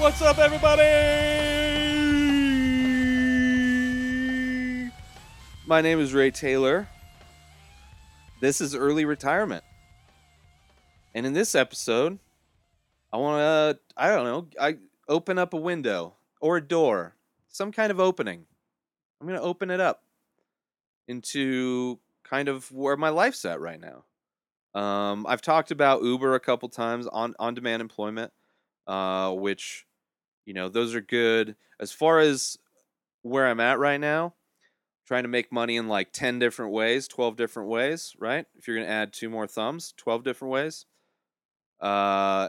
What's 0.00 0.22
up, 0.22 0.38
everybody? 0.38 0.82
My 5.66 5.80
name 5.80 5.98
is 5.98 6.14
Ray 6.14 6.30
Taylor. 6.30 6.88
This 8.40 8.60
is 8.60 8.76
early 8.76 9.04
retirement. 9.04 9.64
And 11.16 11.26
in 11.26 11.32
this 11.32 11.56
episode, 11.56 12.20
I 13.12 13.16
want 13.16 13.40
to, 13.40 13.80
I 13.96 14.14
don't 14.14 14.24
know, 14.24 14.46
I 14.60 14.76
open 15.08 15.36
up 15.36 15.52
a 15.52 15.56
window 15.56 16.14
or 16.40 16.58
a 16.58 16.62
door, 16.62 17.16
some 17.48 17.72
kind 17.72 17.90
of 17.90 17.98
opening. 17.98 18.46
I'm 19.20 19.26
going 19.26 19.38
to 19.38 19.44
open 19.44 19.68
it 19.68 19.80
up 19.80 20.04
into 21.08 21.98
kind 22.22 22.48
of 22.48 22.70
where 22.70 22.96
my 22.96 23.08
life's 23.08 23.44
at 23.44 23.60
right 23.60 23.80
now. 23.80 24.04
Um, 24.80 25.26
I've 25.28 25.42
talked 25.42 25.72
about 25.72 26.04
Uber 26.04 26.36
a 26.36 26.40
couple 26.40 26.68
times 26.68 27.08
on 27.08 27.34
on 27.40 27.54
demand 27.54 27.82
employment, 27.82 28.32
uh, 28.86 29.32
which 29.32 29.86
you 30.48 30.54
know, 30.54 30.70
those 30.70 30.94
are 30.94 31.02
good. 31.02 31.56
As 31.78 31.92
far 31.92 32.20
as 32.20 32.56
where 33.20 33.46
I'm 33.46 33.60
at 33.60 33.78
right 33.78 34.00
now, 34.00 34.32
trying 35.06 35.24
to 35.24 35.28
make 35.28 35.52
money 35.52 35.76
in 35.76 35.88
like 35.88 36.10
10 36.10 36.38
different 36.38 36.72
ways, 36.72 37.06
12 37.06 37.36
different 37.36 37.68
ways, 37.68 38.14
right? 38.18 38.46
If 38.56 38.66
you're 38.66 38.78
going 38.78 38.86
to 38.86 38.92
add 38.92 39.12
two 39.12 39.28
more 39.28 39.46
thumbs, 39.46 39.92
12 39.98 40.24
different 40.24 40.50
ways. 40.50 40.86
Uh, 41.82 42.48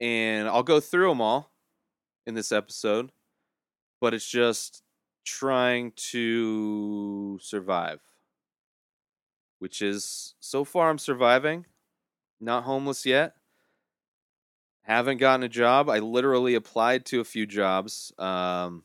and 0.00 0.46
I'll 0.46 0.62
go 0.62 0.78
through 0.78 1.08
them 1.08 1.20
all 1.20 1.50
in 2.24 2.36
this 2.36 2.52
episode, 2.52 3.10
but 4.00 4.14
it's 4.14 4.30
just 4.30 4.84
trying 5.24 5.94
to 5.96 7.40
survive, 7.42 8.00
which 9.58 9.82
is 9.82 10.36
so 10.38 10.62
far 10.62 10.88
I'm 10.88 10.98
surviving, 10.98 11.66
not 12.40 12.62
homeless 12.62 13.04
yet 13.04 13.34
haven't 14.82 15.18
gotten 15.18 15.44
a 15.44 15.48
job. 15.48 15.88
I 15.88 16.00
literally 16.00 16.54
applied 16.54 17.06
to 17.06 17.20
a 17.20 17.24
few 17.24 17.46
jobs 17.46 18.12
um, 18.18 18.82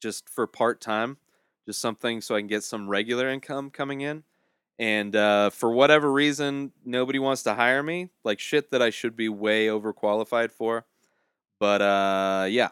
just 0.00 0.28
for 0.28 0.46
part 0.46 0.80
time, 0.80 1.18
just 1.66 1.80
something 1.80 2.20
so 2.20 2.34
I 2.34 2.40
can 2.40 2.48
get 2.48 2.64
some 2.64 2.88
regular 2.88 3.28
income 3.28 3.70
coming 3.70 4.00
in. 4.00 4.24
And 4.78 5.14
uh, 5.14 5.50
for 5.50 5.70
whatever 5.70 6.10
reason, 6.10 6.72
nobody 6.84 7.18
wants 7.18 7.44
to 7.44 7.54
hire 7.54 7.82
me. 7.82 8.08
Like 8.24 8.40
shit 8.40 8.70
that 8.72 8.82
I 8.82 8.90
should 8.90 9.16
be 9.16 9.28
way 9.28 9.66
overqualified 9.68 10.50
for. 10.50 10.84
But 11.60 11.80
uh, 11.80 12.46
yeah. 12.48 12.70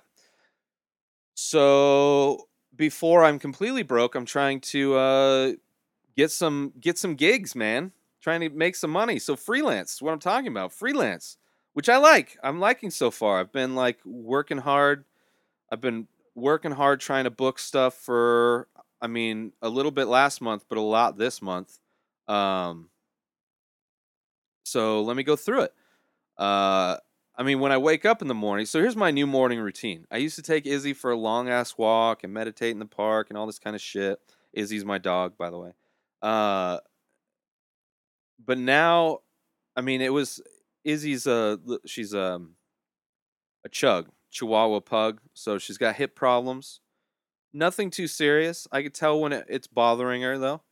So 1.34 2.48
before 2.74 3.22
I'm 3.22 3.38
completely 3.38 3.82
broke, 3.82 4.14
I'm 4.14 4.24
trying 4.24 4.60
to 4.60 4.94
uh, 4.96 5.52
get 6.16 6.30
some 6.30 6.72
get 6.80 6.98
some 6.98 7.14
gigs, 7.14 7.54
man. 7.54 7.92
Trying 8.20 8.40
to 8.40 8.50
make 8.50 8.76
some 8.76 8.90
money. 8.90 9.18
So 9.18 9.36
freelance, 9.36 10.00
what 10.00 10.12
I'm 10.12 10.18
talking 10.20 10.48
about. 10.48 10.72
Freelance 10.72 11.36
which 11.74 11.88
I 11.88 11.96
like. 11.96 12.38
I'm 12.42 12.60
liking 12.60 12.90
so 12.90 13.10
far. 13.10 13.40
I've 13.40 13.52
been 13.52 13.74
like 13.74 13.98
working 14.04 14.58
hard. 14.58 15.04
I've 15.70 15.80
been 15.80 16.08
working 16.34 16.72
hard 16.72 17.00
trying 17.00 17.24
to 17.24 17.30
book 17.30 17.58
stuff 17.58 17.94
for 17.94 18.68
I 19.00 19.08
mean, 19.08 19.52
a 19.60 19.68
little 19.68 19.90
bit 19.90 20.06
last 20.06 20.40
month, 20.40 20.64
but 20.68 20.78
a 20.78 20.82
lot 20.82 21.18
this 21.18 21.42
month. 21.42 21.78
Um 22.28 22.88
so 24.64 25.02
let 25.02 25.16
me 25.16 25.22
go 25.22 25.36
through 25.36 25.62
it. 25.62 25.74
Uh 26.38 26.96
I 27.34 27.44
mean, 27.44 27.60
when 27.60 27.72
I 27.72 27.78
wake 27.78 28.04
up 28.04 28.20
in 28.20 28.28
the 28.28 28.34
morning, 28.34 28.66
so 28.66 28.78
here's 28.78 28.94
my 28.94 29.10
new 29.10 29.26
morning 29.26 29.58
routine. 29.58 30.06
I 30.10 30.18
used 30.18 30.36
to 30.36 30.42
take 30.42 30.66
Izzy 30.66 30.92
for 30.92 31.10
a 31.10 31.16
long 31.16 31.48
ass 31.48 31.78
walk 31.78 32.24
and 32.24 32.32
meditate 32.32 32.72
in 32.72 32.78
the 32.78 32.84
park 32.84 33.28
and 33.30 33.38
all 33.38 33.46
this 33.46 33.58
kind 33.58 33.74
of 33.74 33.80
shit. 33.80 34.20
Izzy's 34.52 34.84
my 34.84 34.98
dog, 34.98 35.38
by 35.38 35.48
the 35.48 35.58
way. 35.58 35.72
Uh, 36.20 36.78
but 38.44 38.58
now, 38.58 39.20
I 39.74 39.80
mean, 39.80 40.02
it 40.02 40.12
was 40.12 40.42
Izzy's 40.84 41.26
a 41.26 41.58
she's 41.86 42.12
a 42.12 42.34
um, 42.34 42.56
a 43.64 43.68
chug 43.68 44.08
Chihuahua 44.30 44.80
pug, 44.80 45.20
so 45.34 45.58
she's 45.58 45.78
got 45.78 45.96
hip 45.96 46.14
problems. 46.14 46.80
Nothing 47.52 47.90
too 47.90 48.06
serious. 48.06 48.66
I 48.72 48.82
could 48.82 48.94
tell 48.94 49.20
when 49.20 49.32
it, 49.32 49.46
it's 49.48 49.66
bothering 49.66 50.22
her 50.22 50.38
though. 50.38 50.62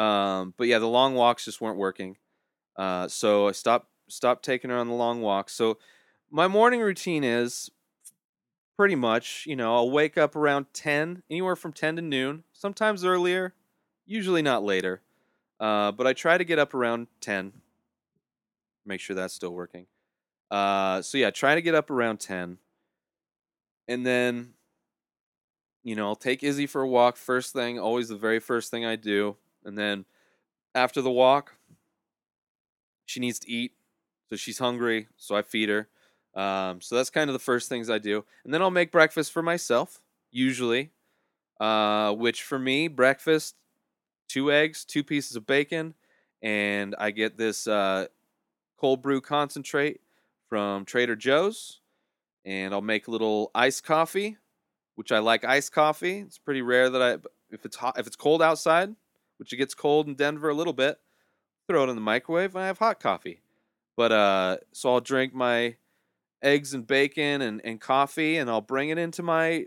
Um, 0.00 0.54
but 0.56 0.68
yeah, 0.68 0.78
the 0.78 0.86
long 0.86 1.14
walks 1.14 1.44
just 1.44 1.60
weren't 1.60 1.78
working. 1.78 2.16
Uh, 2.76 3.08
so 3.08 3.48
I 3.48 3.52
stopped 3.52 3.88
stopped 4.08 4.44
taking 4.44 4.70
her 4.70 4.76
on 4.76 4.88
the 4.88 4.94
long 4.94 5.20
walks. 5.20 5.52
So 5.54 5.78
my 6.30 6.46
morning 6.46 6.80
routine 6.80 7.24
is 7.24 7.70
pretty 8.76 8.94
much, 8.94 9.44
you 9.46 9.56
know, 9.56 9.74
I'll 9.74 9.90
wake 9.90 10.16
up 10.16 10.36
around 10.36 10.66
10, 10.72 11.24
anywhere 11.28 11.56
from 11.56 11.72
10 11.72 11.96
to 11.96 12.02
noon, 12.02 12.44
sometimes 12.52 13.04
earlier, 13.04 13.54
usually 14.06 14.40
not 14.40 14.62
later. 14.62 15.02
Uh, 15.58 15.90
but 15.90 16.06
I 16.06 16.12
try 16.12 16.38
to 16.38 16.44
get 16.44 16.60
up 16.60 16.74
around 16.74 17.08
10, 17.20 17.52
make 18.88 19.00
sure 19.00 19.14
that's 19.14 19.34
still 19.34 19.52
working. 19.52 19.86
Uh, 20.50 21.02
so 21.02 21.18
yeah, 21.18 21.30
trying 21.30 21.56
to 21.56 21.62
get 21.62 21.74
up 21.74 21.90
around 21.90 22.18
10. 22.18 22.58
And 23.86 24.06
then, 24.06 24.54
you 25.82 25.94
know, 25.94 26.06
I'll 26.08 26.16
take 26.16 26.42
Izzy 26.42 26.66
for 26.66 26.82
a 26.82 26.88
walk 26.88 27.16
first 27.16 27.52
thing, 27.52 27.78
always 27.78 28.08
the 28.08 28.16
very 28.16 28.40
first 28.40 28.70
thing 28.70 28.84
I 28.84 28.96
do. 28.96 29.36
And 29.64 29.76
then 29.76 30.04
after 30.74 31.00
the 31.00 31.10
walk, 31.10 31.54
she 33.06 33.20
needs 33.20 33.38
to 33.40 33.50
eat. 33.50 33.72
So 34.28 34.36
she's 34.36 34.58
hungry, 34.58 35.08
so 35.16 35.36
I 35.36 35.42
feed 35.42 35.70
her. 35.70 35.88
Um, 36.34 36.82
so 36.82 36.96
that's 36.96 37.08
kind 37.08 37.30
of 37.30 37.32
the 37.32 37.38
first 37.38 37.68
things 37.68 37.88
I 37.88 37.98
do. 37.98 38.24
And 38.44 38.52
then 38.52 38.60
I'll 38.60 38.70
make 38.70 38.92
breakfast 38.92 39.32
for 39.32 39.42
myself, 39.42 40.02
usually. 40.30 40.90
Uh, 41.60 42.12
which 42.12 42.44
for 42.44 42.58
me, 42.58 42.86
breakfast, 42.86 43.56
two 44.28 44.52
eggs, 44.52 44.84
two 44.84 45.02
pieces 45.02 45.34
of 45.34 45.44
bacon, 45.44 45.94
and 46.40 46.94
I 46.98 47.10
get 47.10 47.36
this 47.36 47.66
uh, 47.66 48.06
cold 48.78 49.02
brew 49.02 49.20
concentrate 49.20 50.00
from 50.48 50.84
Trader 50.84 51.16
Joe's. 51.16 51.80
And 52.44 52.72
I'll 52.72 52.80
make 52.80 53.08
a 53.08 53.10
little 53.10 53.50
iced 53.54 53.84
coffee, 53.84 54.38
which 54.94 55.12
I 55.12 55.18
like 55.18 55.44
iced 55.44 55.72
coffee. 55.72 56.20
It's 56.20 56.38
pretty 56.38 56.62
rare 56.62 56.88
that 56.88 57.02
I 57.02 57.12
if 57.50 57.64
it's 57.64 57.76
hot 57.76 57.98
if 57.98 58.06
it's 58.06 58.16
cold 58.16 58.40
outside, 58.40 58.94
which 59.38 59.52
it 59.52 59.56
gets 59.56 59.74
cold 59.74 60.06
in 60.06 60.14
Denver 60.14 60.48
a 60.48 60.54
little 60.54 60.72
bit, 60.72 60.98
throw 61.68 61.84
it 61.84 61.90
in 61.90 61.94
the 61.96 62.00
microwave 62.00 62.54
and 62.54 62.64
I 62.64 62.66
have 62.66 62.78
hot 62.78 63.00
coffee. 63.00 63.42
But 63.96 64.12
uh 64.12 64.56
so 64.72 64.94
I'll 64.94 65.00
drink 65.00 65.34
my 65.34 65.76
eggs 66.42 66.72
and 66.72 66.86
bacon 66.86 67.42
and, 67.42 67.60
and 67.64 67.80
coffee 67.80 68.36
and 68.36 68.48
I'll 68.48 68.60
bring 68.60 68.90
it 68.90 68.98
into 68.98 69.22
my 69.22 69.66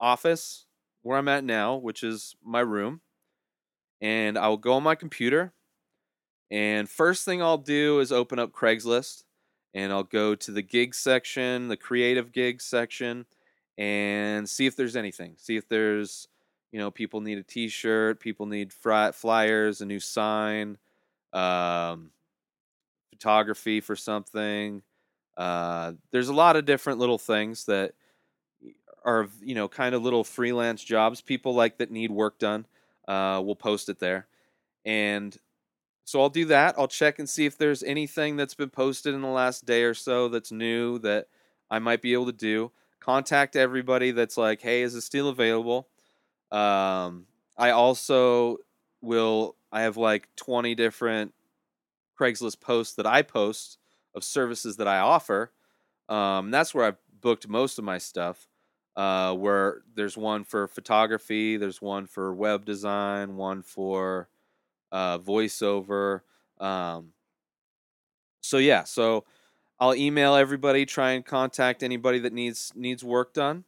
office 0.00 0.66
where 1.02 1.16
I'm 1.18 1.28
at 1.28 1.44
now, 1.44 1.76
which 1.76 2.02
is 2.02 2.36
my 2.44 2.60
room. 2.60 3.00
And 4.00 4.38
I'll 4.38 4.56
go 4.56 4.74
on 4.74 4.82
my 4.82 4.94
computer 4.94 5.52
and 6.50 6.88
first 6.88 7.24
thing 7.24 7.42
I'll 7.42 7.58
do 7.58 8.00
is 8.00 8.12
open 8.12 8.38
up 8.38 8.52
Craigslist 8.52 9.24
and 9.74 9.92
I'll 9.92 10.02
go 10.02 10.34
to 10.34 10.50
the 10.50 10.62
gig 10.62 10.94
section, 10.94 11.68
the 11.68 11.76
creative 11.76 12.32
gig 12.32 12.60
section, 12.60 13.24
and 13.78 14.48
see 14.48 14.66
if 14.66 14.76
there's 14.76 14.96
anything. 14.96 15.34
See 15.36 15.56
if 15.56 15.68
there's, 15.68 16.28
you 16.72 16.78
know, 16.78 16.90
people 16.90 17.20
need 17.20 17.38
a 17.38 17.42
t 17.42 17.68
shirt, 17.68 18.20
people 18.20 18.46
need 18.46 18.72
fry- 18.72 19.12
flyers, 19.12 19.80
a 19.80 19.86
new 19.86 20.00
sign, 20.00 20.76
um, 21.32 22.10
photography 23.10 23.80
for 23.80 23.94
something. 23.94 24.82
Uh, 25.36 25.92
there's 26.10 26.28
a 26.28 26.34
lot 26.34 26.56
of 26.56 26.64
different 26.64 26.98
little 26.98 27.18
things 27.18 27.64
that 27.66 27.94
are, 29.04 29.28
you 29.40 29.54
know, 29.54 29.68
kind 29.68 29.94
of 29.94 30.02
little 30.02 30.24
freelance 30.24 30.82
jobs. 30.82 31.20
People 31.20 31.54
like 31.54 31.78
that 31.78 31.90
need 31.90 32.10
work 32.10 32.38
done. 32.38 32.66
Uh, 33.06 33.40
we'll 33.42 33.56
post 33.56 33.88
it 33.88 33.98
there. 34.00 34.26
And 34.84 35.36
so 36.04 36.20
I'll 36.20 36.28
do 36.28 36.44
that. 36.46 36.74
I'll 36.78 36.88
check 36.88 37.18
and 37.18 37.28
see 37.28 37.46
if 37.46 37.56
there's 37.56 37.82
anything 37.82 38.36
that's 38.36 38.54
been 38.54 38.70
posted 38.70 39.14
in 39.14 39.22
the 39.22 39.28
last 39.28 39.64
day 39.64 39.84
or 39.84 39.94
so 39.94 40.28
that's 40.28 40.50
new 40.50 40.98
that 41.00 41.28
I 41.70 41.78
might 41.78 42.02
be 42.02 42.12
able 42.12 42.26
to 42.26 42.32
do. 42.32 42.72
Contact 42.98 43.56
everybody 43.56 44.10
that's 44.10 44.36
like, 44.36 44.60
hey, 44.60 44.82
is 44.82 44.94
this 44.94 45.04
still 45.04 45.28
available? 45.28 45.88
Um, 46.50 47.26
I 47.56 47.70
also 47.70 48.58
will, 49.00 49.56
I 49.70 49.82
have 49.82 49.96
like 49.96 50.28
20 50.36 50.74
different 50.74 51.32
Craigslist 52.18 52.60
posts 52.60 52.94
that 52.96 53.06
I 53.06 53.22
post 53.22 53.78
of 54.14 54.24
services 54.24 54.76
that 54.76 54.88
I 54.88 54.98
offer. 54.98 55.52
Um, 56.08 56.50
that's 56.50 56.74
where 56.74 56.84
I've 56.84 56.98
booked 57.20 57.48
most 57.48 57.78
of 57.78 57.84
my 57.84 57.98
stuff. 57.98 58.46
Uh, 58.96 59.32
where 59.34 59.82
there's 59.94 60.16
one 60.16 60.42
for 60.42 60.66
photography, 60.66 61.56
there's 61.56 61.80
one 61.80 62.06
for 62.06 62.34
web 62.34 62.64
design, 62.64 63.36
one 63.36 63.62
for 63.62 64.28
uh, 64.92 65.18
voiceover. 65.18 66.20
Um, 66.58 67.12
so 68.40 68.58
yeah, 68.58 68.84
so 68.84 69.24
I'll 69.78 69.94
email 69.94 70.34
everybody, 70.34 70.86
try 70.86 71.12
and 71.12 71.24
contact 71.24 71.82
anybody 71.82 72.18
that 72.20 72.32
needs 72.32 72.72
needs 72.74 73.02
work 73.02 73.32
done. 73.32 73.64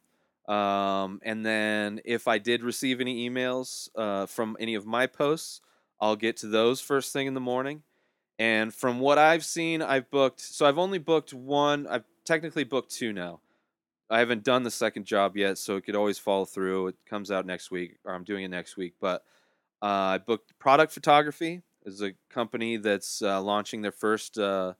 Um, 0.48 1.20
and 1.22 1.46
then 1.46 2.00
if 2.04 2.26
I 2.26 2.38
did 2.38 2.62
receive 2.62 3.00
any 3.00 3.28
emails 3.28 3.88
uh, 3.96 4.26
from 4.26 4.56
any 4.60 4.74
of 4.74 4.86
my 4.86 5.06
posts, 5.06 5.60
I'll 6.00 6.16
get 6.16 6.36
to 6.38 6.48
those 6.48 6.80
first 6.80 7.12
thing 7.12 7.26
in 7.26 7.34
the 7.34 7.40
morning. 7.40 7.82
And 8.38 8.74
from 8.74 8.98
what 8.98 9.18
I've 9.18 9.44
seen, 9.44 9.82
I've 9.82 10.10
booked. 10.10 10.40
So 10.40 10.66
I've 10.66 10.78
only 10.78 10.98
booked 10.98 11.32
one. 11.32 11.86
I've 11.86 12.04
technically 12.24 12.64
booked 12.64 12.90
two 12.90 13.12
now. 13.12 13.40
I 14.10 14.18
haven't 14.18 14.44
done 14.44 14.62
the 14.62 14.70
second 14.70 15.06
job 15.06 15.36
yet, 15.36 15.56
so 15.56 15.76
it 15.76 15.86
could 15.86 15.96
always 15.96 16.18
fall 16.18 16.44
through. 16.44 16.88
It 16.88 16.96
comes 17.08 17.30
out 17.30 17.46
next 17.46 17.70
week, 17.70 17.96
or 18.04 18.12
I'm 18.12 18.24
doing 18.24 18.44
it 18.44 18.48
next 18.48 18.76
week. 18.76 18.94
But 19.00 19.24
I 19.82 20.18
booked 20.18 20.58
Product 20.58 20.92
Photography. 20.92 21.62
is 21.84 22.02
a 22.02 22.12
company 22.30 22.76
that's 22.76 23.20
uh, 23.22 23.42
launching 23.42 23.82
their 23.82 23.92
first 23.92 24.38
uh, 24.38 24.74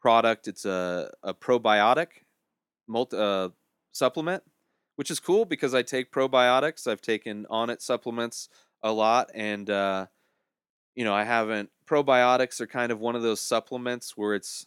product. 0.00 0.48
It's 0.48 0.64
a, 0.64 1.10
a 1.22 1.34
probiotic 1.34 2.24
multi, 2.86 3.16
uh, 3.16 3.50
supplement, 3.92 4.42
which 4.96 5.10
is 5.10 5.20
cool 5.20 5.44
because 5.44 5.74
I 5.74 5.82
take 5.82 6.10
probiotics. 6.10 6.86
I've 6.86 7.02
taken 7.02 7.46
Onnit 7.50 7.82
supplements 7.82 8.48
a 8.82 8.92
lot, 8.92 9.30
and 9.34 9.68
you 9.68 11.04
know 11.04 11.14
I 11.14 11.24
haven't. 11.24 11.70
Probiotics 11.86 12.60
are 12.60 12.66
kind 12.66 12.90
of 12.90 13.00
one 13.00 13.16
of 13.16 13.22
those 13.22 13.40
supplements 13.40 14.16
where 14.16 14.34
it's 14.34 14.66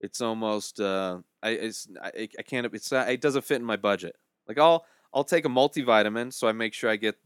it's 0.00 0.20
almost 0.20 0.80
uh, 0.80 1.18
I 1.42 1.50
it's 1.50 1.88
I, 2.02 2.28
I 2.38 2.42
can't 2.42 2.66
it's 2.74 2.92
not, 2.92 3.08
it 3.08 3.20
doesn't 3.20 3.44
fit 3.44 3.56
in 3.56 3.64
my 3.64 3.76
budget. 3.76 4.16
Like 4.48 4.58
I'll 4.58 4.84
I'll 5.14 5.24
take 5.24 5.44
a 5.44 5.48
multivitamin 5.48 6.32
so 6.32 6.48
I 6.48 6.52
make 6.52 6.74
sure 6.74 6.90
I 6.90 6.96
get 6.96 7.16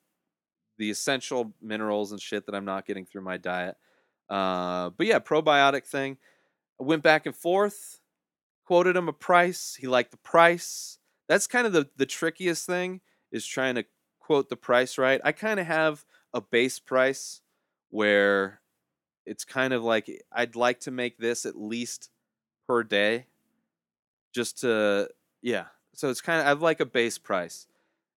the 0.80 0.90
essential 0.90 1.52
minerals 1.60 2.10
and 2.10 2.20
shit 2.20 2.46
that 2.46 2.54
I'm 2.54 2.64
not 2.64 2.86
getting 2.86 3.04
through 3.04 3.20
my 3.20 3.36
diet. 3.36 3.76
Uh, 4.30 4.88
but 4.96 5.06
yeah, 5.06 5.18
probiotic 5.18 5.84
thing. 5.84 6.16
I 6.80 6.84
went 6.84 7.02
back 7.02 7.26
and 7.26 7.36
forth, 7.36 8.00
quoted 8.64 8.96
him 8.96 9.06
a 9.06 9.12
price. 9.12 9.76
He 9.78 9.86
liked 9.86 10.10
the 10.10 10.16
price. 10.16 10.98
That's 11.28 11.46
kind 11.46 11.66
of 11.66 11.74
the 11.74 11.88
the 11.96 12.06
trickiest 12.06 12.64
thing 12.64 13.02
is 13.30 13.46
trying 13.46 13.74
to 13.74 13.84
quote 14.20 14.48
the 14.48 14.56
price 14.56 14.96
right. 14.96 15.20
I 15.22 15.32
kind 15.32 15.60
of 15.60 15.66
have 15.66 16.06
a 16.32 16.40
base 16.40 16.78
price 16.78 17.42
where 17.90 18.62
it's 19.26 19.44
kind 19.44 19.74
of 19.74 19.84
like 19.84 20.10
I'd 20.32 20.56
like 20.56 20.80
to 20.80 20.90
make 20.90 21.18
this 21.18 21.44
at 21.44 21.60
least 21.60 22.08
per 22.66 22.82
day 22.82 23.26
just 24.32 24.60
to 24.60 25.10
yeah 25.42 25.64
so 25.92 26.08
it's 26.08 26.20
kind 26.20 26.40
of 26.40 26.46
i've 26.46 26.62
like 26.62 26.78
a 26.78 26.86
base 26.86 27.18
price 27.18 27.66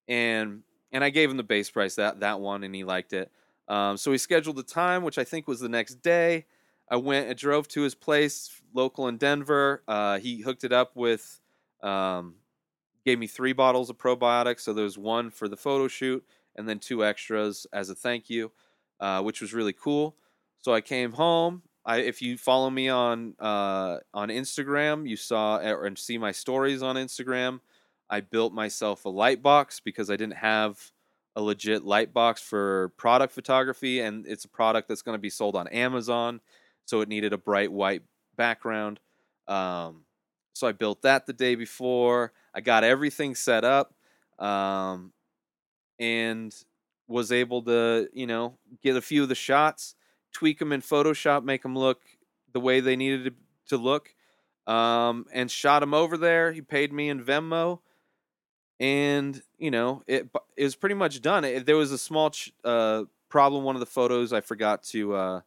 and 0.08 0.62
and 0.94 1.04
i 1.04 1.10
gave 1.10 1.30
him 1.30 1.38
the 1.38 1.44
base 1.44 1.70
price 1.70 1.96
that 1.96 2.22
that 2.22 2.40
one 2.40 2.64
and 2.64 2.74
he 2.74 2.84
liked 2.84 3.14
it. 3.14 3.32
Um, 3.68 3.98
so 3.98 4.12
we 4.12 4.18
scheduled 4.18 4.56
the 4.56 4.64
time 4.64 5.04
which 5.04 5.18
i 5.18 5.24
think 5.24 5.48
was 5.48 5.60
the 5.60 5.70
next 5.70 5.96
day. 6.02 6.46
I 6.90 6.98
went 6.98 7.28
and 7.30 7.38
drove 7.38 7.68
to 7.70 7.82
his 7.82 7.96
place 7.96 8.62
local 8.74 9.08
in 9.08 9.18
denver. 9.18 9.84
Uh, 9.88 10.20
he 10.20 10.42
hooked 10.42 10.64
it 10.64 10.74
up 10.74 10.96
with 10.96 11.40
um, 11.82 12.36
gave 13.06 13.20
me 13.20 13.28
three 13.28 13.54
bottles 13.54 13.90
of 13.90 13.98
probiotics. 13.98 14.62
So 14.62 14.74
there 14.74 14.86
was 14.86 14.98
one 14.98 15.30
for 15.30 15.50
the 15.50 15.58
photo 15.58 15.88
shoot 15.88 16.24
and 16.56 16.70
then 16.70 16.80
two 16.80 17.04
extras 17.04 17.66
as 17.74 17.90
a 17.90 17.96
thank 17.96 18.30
you 18.30 18.52
uh, 19.04 19.22
which 19.22 19.42
was 19.42 19.54
really 19.54 19.74
cool. 19.74 20.16
So 20.62 20.74
i 20.74 20.82
came 20.82 21.12
home. 21.12 21.62
I, 21.86 21.98
if 21.98 22.22
you 22.22 22.38
follow 22.38 22.70
me 22.70 22.88
on 22.88 23.36
uh, 23.40 23.98
on 24.14 24.30
Instagram, 24.30 25.08
you 25.08 25.18
saw 25.18 25.58
or 25.58 25.86
and 25.86 26.00
see 26.00 26.18
my 26.18 26.32
stories 26.32 26.82
on 26.82 26.96
Instagram. 26.96 27.60
I 28.10 28.22
built 28.22 28.54
myself 28.54 29.06
a 29.06 29.10
light 29.10 29.42
box 29.42 29.80
because 29.80 30.10
I 30.10 30.16
didn't 30.16 30.38
have 30.38 30.92
a 31.36 31.42
legit 31.42 31.84
light 31.84 32.14
box 32.14 32.42
for 32.42 32.90
product 32.98 33.34
photography, 33.34 34.00
and 34.00 34.26
it's 34.28 34.46
a 34.46 34.50
product 34.50 34.88
that's 34.88 35.02
going 35.02 35.18
to 35.18 35.22
be 35.22 35.30
sold 35.30 35.56
on 35.56 35.68
Amazon, 35.70 36.42
so 36.86 37.02
it 37.02 37.10
needed 37.10 37.34
a 37.34 37.38
bright 37.38 37.72
white 37.72 38.04
background. 38.36 39.00
Um, 39.48 40.06
so 40.54 40.68
I 40.68 40.72
built 40.72 41.02
that 41.02 41.26
the 41.26 41.34
day 41.34 41.56
before. 41.56 42.34
I 42.54 42.62
got 42.62 42.84
everything 42.84 43.34
set 43.34 43.64
up, 43.64 43.96
um, 44.38 45.12
and 46.00 46.54
was 47.08 47.32
able 47.32 47.64
to, 47.64 48.08
you 48.14 48.28
know, 48.28 48.58
get 48.82 48.96
a 48.96 49.02
few 49.02 49.24
of 49.24 49.30
the 49.30 49.36
shots 49.36 49.96
tweak 50.34 50.60
them 50.60 50.74
in 50.74 50.82
Photoshop, 50.82 51.44
make 51.44 51.62
them 51.62 51.78
look 51.78 52.02
the 52.52 52.60
way 52.60 52.80
they 52.80 52.96
needed 52.96 53.36
to, 53.68 53.78
look, 53.78 54.14
um, 54.68 55.26
and 55.32 55.50
shot 55.50 55.80
them 55.80 55.94
over 55.94 56.18
there. 56.18 56.52
He 56.52 56.62
paid 56.62 56.92
me 56.92 57.10
in 57.10 57.24
Venmo, 57.24 57.80
and 58.84 59.42
you 59.58 59.72
know 59.72 60.04
it, 60.08 60.28
it 60.58 60.64
was 60.64 60.76
pretty 60.76 60.96
much 60.96 61.22
done. 61.22 61.46
It, 61.46 61.66
there 61.66 61.78
was 61.78 61.94
a 61.94 61.98
small 61.98 62.32
ch- 62.32 62.52
uh, 62.66 63.04
problem. 63.30 63.64
One 63.64 63.78
of 63.78 63.80
the 63.80 63.86
photos 63.86 64.34
I 64.34 64.42
forgot 64.42 64.84
to. 64.92 65.16
Uh, 65.16 65.42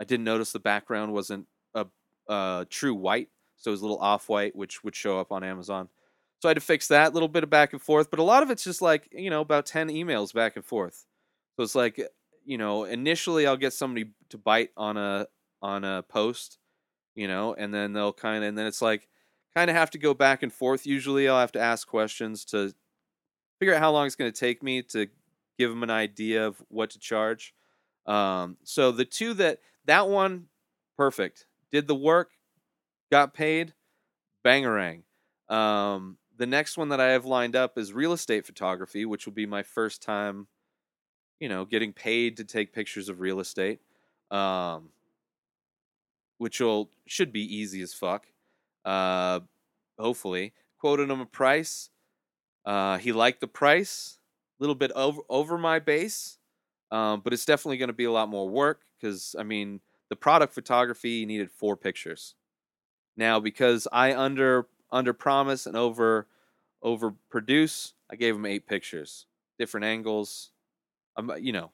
I 0.00 0.04
didn't 0.04 0.24
notice 0.24 0.52
the 0.52 0.60
background 0.60 1.12
wasn't 1.12 1.46
a, 1.74 1.86
a 2.28 2.66
true 2.70 2.94
white, 2.94 3.28
so 3.56 3.70
it 3.70 3.72
was 3.72 3.80
a 3.80 3.84
little 3.84 3.98
off 3.98 4.28
white, 4.28 4.54
which 4.54 4.84
would 4.84 4.94
show 4.94 5.18
up 5.18 5.32
on 5.32 5.42
Amazon. 5.42 5.88
So 6.38 6.48
I 6.48 6.50
had 6.50 6.58
to 6.58 6.60
fix 6.62 6.86
that 6.88 7.12
little 7.12 7.28
bit 7.28 7.42
of 7.42 7.50
back 7.50 7.72
and 7.72 7.82
forth, 7.82 8.08
but 8.08 8.20
a 8.20 8.22
lot 8.22 8.44
of 8.44 8.50
it's 8.50 8.62
just 8.64 8.80
like 8.80 9.08
you 9.10 9.30
know 9.30 9.40
about 9.40 9.66
ten 9.66 9.88
emails 9.88 10.32
back 10.32 10.54
and 10.54 10.64
forth. 10.64 11.06
So 11.56 11.64
it's 11.64 11.74
like 11.74 12.00
you 12.44 12.56
know, 12.56 12.84
initially 12.84 13.48
I'll 13.48 13.56
get 13.56 13.72
somebody 13.72 14.12
to 14.28 14.38
bite 14.38 14.70
on 14.76 14.96
a 14.96 15.26
on 15.60 15.82
a 15.82 16.04
post, 16.04 16.58
you 17.16 17.26
know, 17.26 17.52
and 17.52 17.74
then 17.74 17.94
they'll 17.94 18.12
kind 18.12 18.44
of 18.44 18.48
and 18.48 18.56
then 18.56 18.66
it's 18.66 18.80
like 18.80 19.08
kind 19.54 19.70
of 19.70 19.76
have 19.76 19.90
to 19.90 19.98
go 19.98 20.14
back 20.14 20.42
and 20.42 20.52
forth. 20.52 20.86
Usually 20.86 21.28
I'll 21.28 21.40
have 21.40 21.52
to 21.52 21.60
ask 21.60 21.86
questions 21.86 22.44
to 22.46 22.74
figure 23.58 23.74
out 23.74 23.80
how 23.80 23.90
long 23.90 24.06
it's 24.06 24.16
going 24.16 24.30
to 24.30 24.38
take 24.38 24.62
me 24.62 24.82
to 24.82 25.08
give 25.58 25.70
them 25.70 25.82
an 25.82 25.90
idea 25.90 26.46
of 26.46 26.62
what 26.68 26.90
to 26.90 26.98
charge. 26.98 27.54
Um, 28.06 28.56
so 28.64 28.92
the 28.92 29.04
two 29.04 29.34
that 29.34 29.58
that 29.84 30.08
one 30.08 30.46
perfect 30.96 31.46
did 31.70 31.86
the 31.86 31.94
work, 31.94 32.30
got 33.10 33.34
paid, 33.34 33.74
bangerang. 34.44 35.02
Um, 35.48 36.16
the 36.36 36.46
next 36.46 36.78
one 36.78 36.88
that 36.88 37.00
I 37.00 37.08
have 37.08 37.24
lined 37.24 37.54
up 37.54 37.76
is 37.76 37.92
real 37.92 38.12
estate 38.12 38.46
photography, 38.46 39.04
which 39.04 39.26
will 39.26 39.32
be 39.32 39.46
my 39.46 39.62
first 39.62 40.02
time 40.02 40.46
you 41.40 41.48
know, 41.48 41.64
getting 41.64 41.92
paid 41.92 42.36
to 42.36 42.44
take 42.44 42.72
pictures 42.72 43.08
of 43.08 43.20
real 43.20 43.40
estate, 43.40 43.80
um, 44.30 44.90
which 46.38 46.60
will 46.60 46.90
should 47.06 47.32
be 47.32 47.40
easy 47.40 47.80
as 47.80 47.94
fuck. 47.94 48.26
Uh, 48.90 49.40
hopefully, 49.98 50.52
quoted 50.80 51.08
him 51.08 51.20
a 51.20 51.26
price. 51.26 51.90
Uh, 52.64 52.98
he 52.98 53.12
liked 53.12 53.40
the 53.40 53.46
price, 53.46 54.18
a 54.58 54.62
little 54.62 54.74
bit 54.74 54.90
over 54.92 55.20
over 55.28 55.56
my 55.56 55.78
base, 55.78 56.38
um, 56.90 57.20
but 57.20 57.32
it's 57.32 57.44
definitely 57.44 57.78
going 57.78 57.88
to 57.88 57.94
be 57.94 58.04
a 58.04 58.10
lot 58.10 58.28
more 58.28 58.48
work 58.48 58.80
because 58.98 59.36
I 59.38 59.44
mean 59.44 59.80
the 60.08 60.16
product 60.16 60.52
photography 60.52 61.24
needed 61.24 61.52
four 61.52 61.76
pictures. 61.76 62.34
Now 63.16 63.38
because 63.38 63.86
I 63.92 64.12
under 64.12 64.66
under 64.90 65.12
promise 65.12 65.66
and 65.66 65.76
over 65.76 66.26
over 66.82 67.14
produce, 67.30 67.94
I 68.10 68.16
gave 68.16 68.34
him 68.34 68.44
eight 68.44 68.66
pictures, 68.66 69.26
different 69.56 69.86
angles, 69.86 70.50
I'm, 71.16 71.30
you 71.38 71.52
know, 71.52 71.70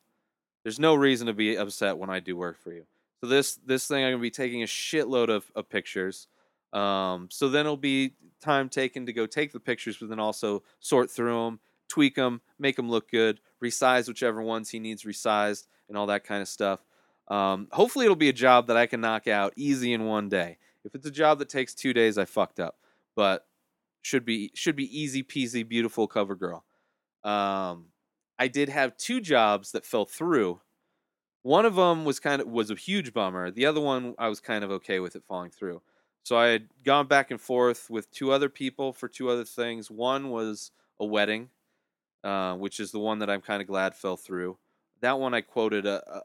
there's 0.65 0.79
no 0.79 0.95
reason 0.95 1.29
to 1.29 1.33
be 1.33 1.57
upset 1.57 1.97
when 1.97 2.11
I 2.11 2.21
do 2.21 2.37
work 2.37 2.61
for 2.61 2.73
you. 2.73 2.85
So 3.23 3.27
this 3.27 3.55
this 3.65 3.89
thing 3.89 4.05
I'm 4.05 4.13
gonna 4.13 4.21
be 4.21 4.31
taking 4.31 4.63
a 4.63 4.67
shitload 4.67 5.31
of, 5.31 5.51
of 5.55 5.71
pictures. 5.71 6.29
Um, 6.73 7.29
so 7.31 7.49
then 7.49 7.67
it'll 7.67 7.77
be 7.77 8.15
time 8.41 8.69
taken 8.69 9.07
to 9.07 9.13
go 9.13 9.27
take 9.27 9.53
the 9.53 9.61
pictures, 9.61 9.97
but 9.99 10.09
then 10.09 10.21
also 10.21 10.63
sort 10.81 11.11
through 11.11 11.45
them, 11.45 11.61
tweak 11.89 12.17
them, 12.17 12.41
make 12.59 12.77
them 12.77 12.91
look 12.91 13.11
good, 13.11 13.41
resize 13.63 14.09
whichever 14.09 14.43
ones 14.43 14.71
he 14.71 14.79
needs 14.79 15.05
resized, 15.05 15.67
and 15.89 15.97
all 15.97 16.07
that 16.07 16.25
kind 16.25 16.43
of 16.43 16.49
stuff. 16.49 16.85
Um, 17.29 17.69
hopefully, 17.73 18.05
it'll 18.05 18.17
be 18.17 18.29
a 18.29 18.35
job 18.35 18.67
that 18.69 18.77
I 18.77 18.87
can 18.87 19.01
knock 19.01 19.27
out 19.27 19.53
easy 19.57 19.93
in 19.93 20.05
one 20.05 20.29
day. 20.29 20.59
If 20.85 20.95
it's 20.95 21.07
a 21.07 21.11
job 21.11 21.39
that 21.41 21.49
takes 21.49 21.75
two 21.75 21.93
days, 21.93 22.19
I 22.19 22.25
fucked 22.25 22.61
up. 22.61 22.77
But 23.15 23.47
should 24.03 24.25
be 24.25 24.53
should 24.55 24.77
be 24.77 25.01
easy 25.01 25.23
peasy, 25.25 25.67
beautiful 25.67 26.07
cover 26.07 26.37
girl. 26.37 26.65
Um, 27.25 27.87
I 28.39 28.47
did 28.49 28.69
have 28.69 28.97
two 28.97 29.21
jobs 29.21 29.73
that 29.73 29.85
fell 29.85 30.05
through. 30.05 30.61
One 31.43 31.65
of 31.65 31.75
them 31.75 32.05
was 32.05 32.21
kind 32.21 32.41
of 32.41 32.49
was 32.49 32.71
a 32.71 32.77
huge 32.77 33.13
bummer. 33.13 33.51
The 33.51 33.67
other 33.67 33.81
one 33.81 34.15
I 34.19 34.29
was 34.29 34.39
kind 34.39 34.63
of 34.63 34.71
okay 34.71 35.01
with 35.01 35.17
it 35.17 35.25
falling 35.27 35.51
through. 35.51 35.83
So 36.27 36.37
I 36.37 36.49
had 36.49 36.67
gone 36.83 37.07
back 37.07 37.31
and 37.31 37.41
forth 37.41 37.89
with 37.89 38.11
two 38.11 38.33
other 38.33 38.49
people 38.49 38.93
for 38.93 39.07
two 39.07 39.31
other 39.31 39.45
things. 39.45 39.93
One 39.93 40.31
was 40.31 40.73
a 40.99 41.07
wedding, 41.07 41.51
uh, 42.25 42.57
which 42.57 42.81
is 42.81 42.91
the 42.91 42.99
one 42.99 43.21
that 43.21 43.31
I'm 43.31 43.41
kind 43.41 43.63
of 43.63 43.69
glad 43.69 43.95
fell 43.95 44.17
through. 44.17 44.59
That 45.03 45.21
one 45.21 45.35
I 45.35 45.43
quoted 45.43 45.87
a, 45.87 46.03
a, 46.13 46.23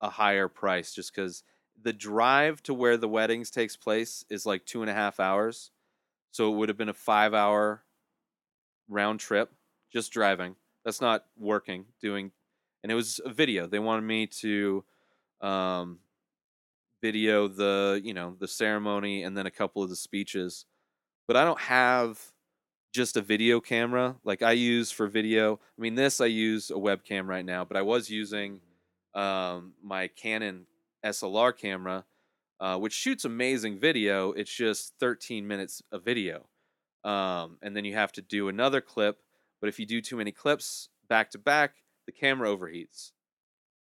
a 0.00 0.10
higher 0.10 0.48
price 0.48 0.92
just 0.92 1.14
because 1.14 1.44
the 1.80 1.92
drive 1.92 2.60
to 2.64 2.74
where 2.74 2.96
the 2.96 3.06
weddings 3.06 3.48
takes 3.52 3.76
place 3.76 4.24
is 4.28 4.46
like 4.46 4.66
two 4.66 4.80
and 4.80 4.90
a 4.90 4.94
half 4.94 5.20
hours. 5.20 5.70
So 6.32 6.52
it 6.52 6.56
would 6.56 6.68
have 6.68 6.76
been 6.76 6.88
a 6.88 6.92
five 6.92 7.32
hour 7.32 7.84
round 8.88 9.20
trip 9.20 9.52
just 9.92 10.10
driving 10.10 10.56
that's 10.84 11.00
not 11.00 11.24
working 11.38 11.84
doing 12.00 12.32
and 12.82 12.90
it 12.90 12.96
was 12.96 13.20
a 13.24 13.32
video 13.32 13.68
they 13.68 13.78
wanted 13.78 14.02
me 14.02 14.26
to 14.26 14.84
um, 15.40 16.00
video 17.02 17.48
the 17.48 18.00
you 18.02 18.14
know 18.14 18.36
the 18.38 18.48
ceremony 18.48 19.22
and 19.22 19.36
then 19.36 19.46
a 19.46 19.50
couple 19.50 19.82
of 19.82 19.88
the 19.88 19.96
speeches 19.96 20.64
but 21.28 21.36
i 21.36 21.44
don't 21.44 21.60
have 21.60 22.20
just 22.92 23.16
a 23.16 23.20
video 23.20 23.60
camera 23.60 24.16
like 24.24 24.42
i 24.42 24.52
use 24.52 24.90
for 24.90 25.06
video 25.06 25.54
i 25.54 25.80
mean 25.80 25.94
this 25.94 26.20
i 26.20 26.26
use 26.26 26.70
a 26.70 26.74
webcam 26.74 27.26
right 27.26 27.44
now 27.44 27.64
but 27.64 27.76
i 27.76 27.82
was 27.82 28.08
using 28.08 28.60
um, 29.14 29.72
my 29.82 30.08
canon 30.08 30.66
slr 31.04 31.56
camera 31.56 32.04
uh, 32.60 32.78
which 32.78 32.92
shoots 32.92 33.24
amazing 33.24 33.78
video. 33.78 34.32
It's 34.32 34.52
just 34.52 34.94
13 34.98 35.46
minutes 35.46 35.82
of 35.92 36.04
video. 36.04 36.46
Um, 37.04 37.58
and 37.62 37.76
then 37.76 37.84
you 37.84 37.94
have 37.94 38.12
to 38.12 38.22
do 38.22 38.48
another 38.48 38.80
clip. 38.80 39.18
But 39.60 39.68
if 39.68 39.78
you 39.78 39.86
do 39.86 40.00
too 40.00 40.16
many 40.16 40.32
clips 40.32 40.88
back 41.08 41.30
to 41.32 41.38
back, 41.38 41.74
the 42.06 42.12
camera 42.12 42.48
overheats. 42.48 43.12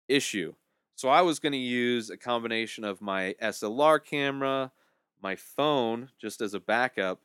Issue. 0.08 0.54
So 0.94 1.08
I 1.08 1.22
was 1.22 1.38
going 1.38 1.52
to 1.52 1.58
use 1.58 2.10
a 2.10 2.16
combination 2.16 2.84
of 2.84 3.00
my 3.00 3.34
SLR 3.42 4.04
camera, 4.04 4.72
my 5.22 5.36
phone 5.36 6.10
just 6.20 6.40
as 6.40 6.54
a 6.54 6.60
backup, 6.60 7.20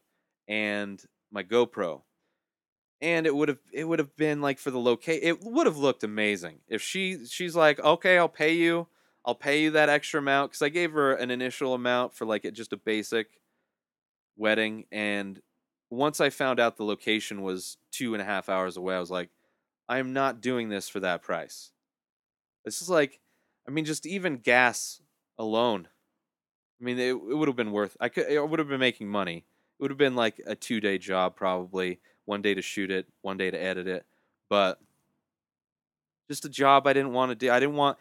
and 0.48 1.04
my 1.32 1.44
GoPro. 1.44 2.02
And 3.00 3.28
it 3.28 3.36
would 3.36 3.50
have 3.50 3.60
it 3.72 3.84
would 3.84 4.00
have 4.00 4.16
been 4.16 4.42
like 4.42 4.58
for 4.58 4.72
the 4.72 4.80
locate 4.80 5.22
it 5.22 5.44
would 5.44 5.68
have 5.68 5.78
looked 5.78 6.04
amazing 6.04 6.62
if 6.68 6.82
she 6.82 7.26
she's 7.28 7.56
like 7.56 7.80
okay 7.80 8.18
I'll 8.18 8.28
pay 8.28 8.54
you 8.54 8.88
I'll 9.24 9.36
pay 9.36 9.62
you 9.62 9.70
that 9.72 9.88
extra 9.88 10.20
amount 10.20 10.50
because 10.50 10.64
I 10.64 10.70
gave 10.70 10.94
her 10.94 11.14
an 11.14 11.30
initial 11.30 11.76
amount 11.76 12.16
for 12.16 12.26
like 12.26 12.52
just 12.54 12.74
a 12.74 12.78
basic 12.78 13.40
wedding 14.36 14.86
and 14.92 15.40
once 15.92 16.20
I 16.20 16.32
found 16.32 16.60
out 16.60 16.78
the 16.78 16.86
location 16.86 17.44
was 17.44 17.78
two 17.92 18.16
and 18.16 18.22
a 18.22 18.26
half 18.26 18.50
hours 18.50 18.78
away 18.78 18.96
I 18.96 19.00
was 19.00 19.12
like 19.12 19.30
I'm 19.88 20.14
not 20.14 20.42
doing 20.42 20.70
this 20.70 20.90
for 20.90 21.00
that 21.00 21.22
price. 21.22 21.72
This 22.66 22.82
is 22.82 22.90
like 22.90 23.20
I 23.68 23.72
mean 23.72 23.86
just 23.86 24.06
even 24.06 24.38
gas 24.38 25.02
alone 25.38 25.88
I 26.80 26.84
mean, 26.84 27.00
it, 27.00 27.10
it 27.10 27.16
would 27.16 27.48
have 27.48 27.58
been 27.58 27.72
worth. 27.72 27.98
I 28.00 28.10
could. 28.10 28.32
I 28.32 28.40
would 28.40 28.60
have 28.60 28.68
been 28.68 28.80
making 28.80 29.08
money. 29.08 29.38
It 29.38 29.82
would 29.82 29.92
have 29.92 29.98
been 29.98 30.16
like 30.16 30.42
a 30.46 30.56
two 30.56 30.80
day 30.80 30.98
job, 30.98 31.36
probably 31.36 32.00
one 32.26 32.42
day 32.42 32.54
to 32.54 32.62
shoot 32.62 32.92
it, 32.92 33.08
one 33.22 33.38
day 33.38 33.50
to 33.50 33.58
edit 33.58 33.88
it, 33.88 34.06
but 34.50 34.80
just 36.28 36.46
a 36.46 36.50
job 36.50 36.86
I 36.86 36.94
didn't 36.94 37.14
want 37.14 37.32
to 37.32 37.36
do. 37.36 37.52
I 37.52 37.60
didn't 37.60 37.76
want. 37.76 37.98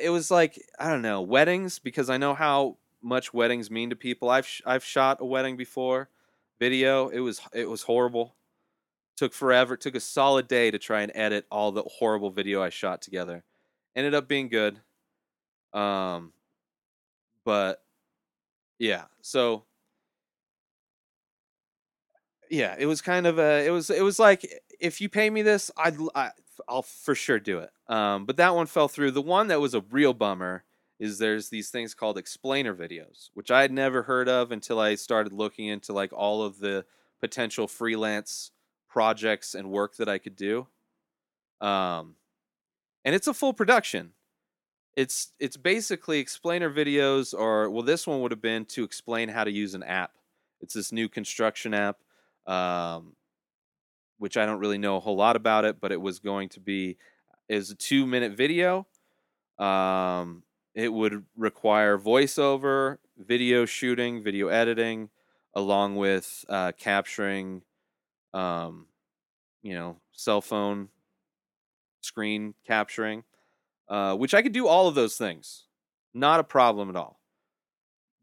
It 0.00 0.10
was 0.10 0.30
like 0.30 0.60
I 0.78 0.88
don't 0.90 1.02
know 1.02 1.22
weddings 1.22 1.78
because 1.78 2.10
I 2.10 2.16
know 2.16 2.34
how 2.34 2.76
much 3.02 3.32
weddings 3.32 3.70
mean 3.70 3.90
to 3.90 3.96
people. 3.96 4.28
I've 4.28 4.46
sh- 4.46 4.62
I've 4.66 4.84
shot 4.84 5.18
a 5.20 5.24
wedding 5.24 5.56
before, 5.56 6.10
video. 6.58 7.08
It 7.08 7.20
was 7.20 7.40
it 7.52 7.68
was 7.68 7.82
horrible. 7.82 8.34
Took 9.16 9.32
forever. 9.32 9.74
It 9.74 9.80
took 9.80 9.94
a 9.94 10.00
solid 10.00 10.46
day 10.48 10.70
to 10.70 10.78
try 10.78 11.02
and 11.02 11.12
edit 11.14 11.46
all 11.50 11.72
the 11.72 11.82
horrible 11.82 12.30
video 12.30 12.62
I 12.62 12.70
shot 12.70 13.02
together. 13.02 13.44
Ended 13.96 14.14
up 14.14 14.28
being 14.28 14.48
good. 14.48 14.80
Um, 15.72 16.32
but 17.44 17.82
yeah. 18.78 19.04
So 19.22 19.64
yeah, 22.50 22.74
it 22.78 22.86
was 22.86 23.00
kind 23.00 23.26
of 23.26 23.38
a 23.38 23.66
it 23.66 23.70
was 23.70 23.90
it 23.90 24.02
was 24.02 24.18
like 24.18 24.46
if 24.80 25.00
you 25.00 25.08
pay 25.08 25.30
me 25.30 25.42
this, 25.42 25.70
I'd 25.76 25.96
I, 26.14 26.30
I'll 26.68 26.82
for 26.82 27.14
sure 27.14 27.38
do 27.38 27.58
it. 27.58 27.70
Um, 27.88 28.26
but 28.26 28.36
that 28.38 28.54
one 28.54 28.66
fell 28.66 28.88
through. 28.88 29.12
The 29.12 29.22
one 29.22 29.48
that 29.48 29.60
was 29.60 29.74
a 29.74 29.82
real 29.90 30.14
bummer 30.14 30.64
is 30.98 31.18
there's 31.18 31.48
these 31.48 31.70
things 31.70 31.94
called 31.94 32.18
explainer 32.18 32.74
videos, 32.74 33.30
which 33.34 33.50
I 33.50 33.62
had 33.62 33.72
never 33.72 34.02
heard 34.02 34.28
of 34.28 34.52
until 34.52 34.78
I 34.78 34.96
started 34.96 35.32
looking 35.32 35.66
into 35.66 35.92
like 35.92 36.12
all 36.12 36.42
of 36.42 36.58
the 36.58 36.84
potential 37.20 37.66
freelance 37.66 38.50
projects 38.88 39.54
and 39.54 39.70
work 39.70 39.96
that 39.96 40.08
I 40.08 40.18
could 40.18 40.36
do. 40.36 40.66
Um, 41.60 42.16
and 43.04 43.14
it's 43.14 43.26
a 43.26 43.34
full 43.34 43.52
production 43.52 44.12
it's 44.96 45.32
it's 45.38 45.56
basically 45.56 46.18
explainer 46.18 46.70
videos 46.70 47.32
or 47.32 47.70
well 47.70 47.82
this 47.82 48.06
one 48.06 48.20
would 48.20 48.32
have 48.32 48.42
been 48.42 48.64
to 48.66 48.84
explain 48.84 49.28
how 49.28 49.44
to 49.44 49.50
use 49.50 49.74
an 49.74 49.82
app. 49.82 50.12
It's 50.60 50.74
this 50.74 50.92
new 50.92 51.08
construction 51.08 51.74
app 51.74 51.98
um, 52.46 53.14
which 54.18 54.36
i 54.36 54.44
don't 54.44 54.58
really 54.58 54.78
know 54.78 54.96
a 54.96 55.00
whole 55.00 55.16
lot 55.16 55.36
about 55.36 55.64
it 55.64 55.80
but 55.80 55.92
it 55.92 56.00
was 56.00 56.18
going 56.18 56.48
to 56.50 56.60
be 56.60 56.96
is 57.48 57.70
a 57.70 57.74
two 57.74 58.06
minute 58.06 58.36
video. 58.36 58.86
Um, 59.58 60.44
it 60.74 60.90
would 60.90 61.24
require 61.36 61.98
voiceover 61.98 62.98
video 63.18 63.66
shooting 63.66 64.22
video 64.22 64.48
editing 64.48 65.10
along 65.54 65.96
with 65.96 66.44
uh, 66.48 66.72
capturing 66.78 67.62
um, 68.32 68.86
you 69.62 69.74
know 69.74 69.96
cell 70.12 70.40
phone 70.40 70.88
screen 72.00 72.54
capturing 72.66 73.24
uh, 73.90 74.14
which 74.14 74.32
I 74.32 74.40
could 74.40 74.52
do 74.52 74.68
all 74.68 74.86
of 74.86 74.94
those 74.94 75.16
things. 75.16 75.64
Not 76.14 76.40
a 76.40 76.44
problem 76.44 76.88
at 76.88 76.96
all. 76.96 77.20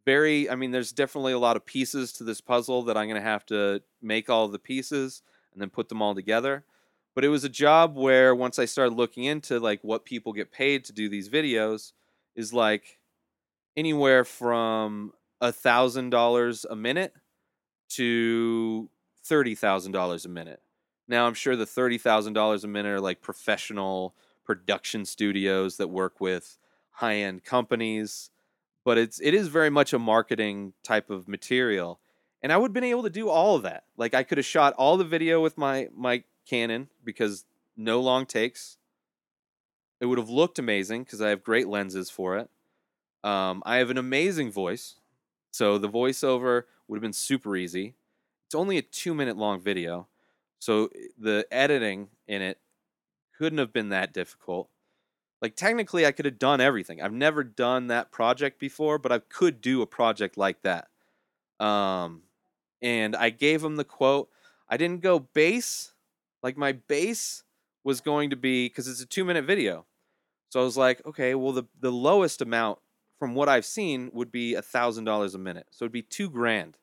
Very, 0.05 0.49
I 0.49 0.55
mean, 0.55 0.71
there's 0.71 0.93
definitely 0.93 1.33
a 1.33 1.39
lot 1.39 1.57
of 1.57 1.65
pieces 1.65 2.13
to 2.13 2.23
this 2.23 2.39
puzzle 2.39 2.83
that 2.83 2.97
I'm 2.97 3.07
going 3.07 3.21
to 3.21 3.29
have 3.29 3.45
to 3.47 3.83
make 4.01 4.29
all 4.29 4.47
the 4.47 4.57
pieces 4.57 5.21
and 5.51 5.61
then 5.61 5.69
put 5.69 5.89
them 5.89 6.01
all 6.01 6.15
together. 6.15 6.63
But 7.13 7.25
it 7.25 7.29
was 7.29 7.43
a 7.43 7.49
job 7.49 7.97
where 7.97 8.33
once 8.33 8.57
I 8.57 8.65
started 8.65 8.95
looking 8.95 9.25
into 9.25 9.59
like 9.59 9.83
what 9.83 10.05
people 10.05 10.31
get 10.31 10.51
paid 10.51 10.85
to 10.85 10.93
do 10.93 11.09
these 11.09 11.29
videos 11.29 11.91
is 12.35 12.53
like 12.53 12.99
anywhere 13.75 14.23
from 14.23 15.11
a 15.41 15.51
thousand 15.51 16.11
dollars 16.11 16.65
a 16.69 16.75
minute 16.75 17.13
to 17.89 18.89
thirty 19.25 19.55
thousand 19.55 19.91
dollars 19.91 20.25
a 20.25 20.29
minute. 20.29 20.61
Now 21.07 21.25
I'm 21.25 21.33
sure 21.33 21.55
the 21.55 21.65
thirty 21.65 21.97
thousand 21.97 22.33
dollars 22.33 22.63
a 22.63 22.67
minute 22.67 22.89
are 22.89 23.01
like 23.01 23.21
professional 23.21 24.15
production 24.47 25.05
studios 25.05 25.77
that 25.77 25.89
work 25.89 26.19
with 26.19 26.57
high 26.91 27.17
end 27.17 27.43
companies, 27.43 28.31
but 28.83 28.97
it's 28.97 29.19
it 29.19 29.33
is 29.33 29.49
very 29.49 29.69
much 29.69 29.93
a 29.93 29.99
marketing 29.99 30.73
type 30.81 31.09
of 31.11 31.27
material. 31.27 31.99
And 32.41 32.53
I 32.53 32.57
would 32.57 32.69
have 32.69 32.73
been 32.73 32.83
able 32.83 33.03
to 33.03 33.09
do 33.09 33.29
all 33.29 33.55
of 33.55 33.63
that. 33.63 33.83
Like 33.97 34.13
I 34.13 34.23
could 34.23 34.37
have 34.37 34.45
shot 34.45 34.73
all 34.73 34.97
the 34.97 35.03
video 35.03 35.41
with 35.41 35.57
my 35.57 35.89
my 35.95 36.23
Canon 36.47 36.87
because 37.03 37.45
no 37.75 37.99
long 37.99 38.25
takes. 38.25 38.77
It 39.99 40.05
would 40.05 40.17
have 40.17 40.29
looked 40.29 40.57
amazing 40.57 41.03
because 41.03 41.21
I 41.21 41.29
have 41.29 41.43
great 41.43 41.67
lenses 41.67 42.09
for 42.09 42.37
it. 42.37 42.49
Um, 43.23 43.61
I 43.65 43.77
have 43.77 43.89
an 43.89 43.97
amazing 43.97 44.51
voice, 44.51 44.95
so 45.51 45.77
the 45.77 45.89
voiceover 45.89 46.63
would 46.87 46.97
have 46.97 47.01
been 47.01 47.13
super 47.13 47.55
easy. 47.57 47.95
It's 48.45 48.55
only 48.55 48.77
a 48.77 48.81
two 48.81 49.13
minute 49.13 49.35
long 49.35 49.59
video, 49.59 50.07
so 50.59 50.85
eh, 50.95 51.07
the 51.17 51.47
editing 51.51 52.09
in 52.27 52.41
it 52.41 52.59
couldn't 53.37 53.59
have 53.59 53.73
been 53.73 53.89
that 53.89 54.13
difficult. 54.13 54.69
Like 55.41 55.55
technically 55.55 56.05
I 56.05 56.11
could 56.11 56.25
have 56.25 56.39
done 56.39 56.61
everything. 56.61 57.01
I've 57.01 57.13
never 57.13 57.43
done 57.43 57.87
that 57.87 58.11
project 58.11 58.59
before, 58.59 58.97
but 58.97 59.11
I 59.11 59.19
could 59.19 59.61
do 59.61 59.81
a 59.81 59.87
project 59.87 60.37
like 60.37 60.61
that. 60.63 60.87
Um 61.63 62.23
and 62.81 63.15
I 63.15 63.29
gave 63.29 63.63
him 63.63 63.75
the 63.75 63.83
quote. 63.83 64.29
I 64.69 64.77
didn't 64.77 65.01
go 65.01 65.19
base. 65.19 65.93
Like 66.41 66.57
my 66.57 66.71
base 66.71 67.43
was 67.83 68.01
going 68.01 68.29
to 68.31 68.35
be 68.35 68.69
cuz 68.69 68.87
it's 68.87 69.01
a 69.01 69.05
2 69.05 69.23
minute 69.23 69.45
video. 69.45 69.85
So 70.49 70.61
I 70.61 70.63
was 70.63 70.77
like, 70.77 71.05
okay, 71.05 71.35
well 71.35 71.51
the 71.51 71.65
the 71.79 71.91
lowest 71.91 72.41
amount 72.41 72.79
from 73.19 73.35
what 73.35 73.49
I've 73.49 73.65
seen 73.65 74.09
would 74.13 74.31
be 74.31 74.53
a 74.53 74.61
thousand 74.61 75.05
dollars 75.05 75.35
a 75.35 75.39
minute. 75.39 75.67
So 75.71 75.85
it'd 75.85 75.91
be 75.91 76.01
two 76.01 76.29
grand. 76.29 76.77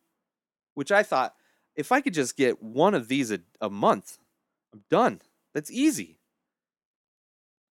Which 0.75 0.91
I 0.91 1.05
thought, 1.05 1.37
if 1.77 1.93
I 1.93 2.01
could 2.01 2.15
just 2.15 2.37
get 2.37 2.61
one 2.61 2.95
of 2.95 3.07
these 3.07 3.31
a, 3.31 3.41
a 3.61 3.71
month, 3.71 4.19
I'm 4.73 4.83
done. 4.91 5.23
That's 5.53 5.71
easy 5.71 6.19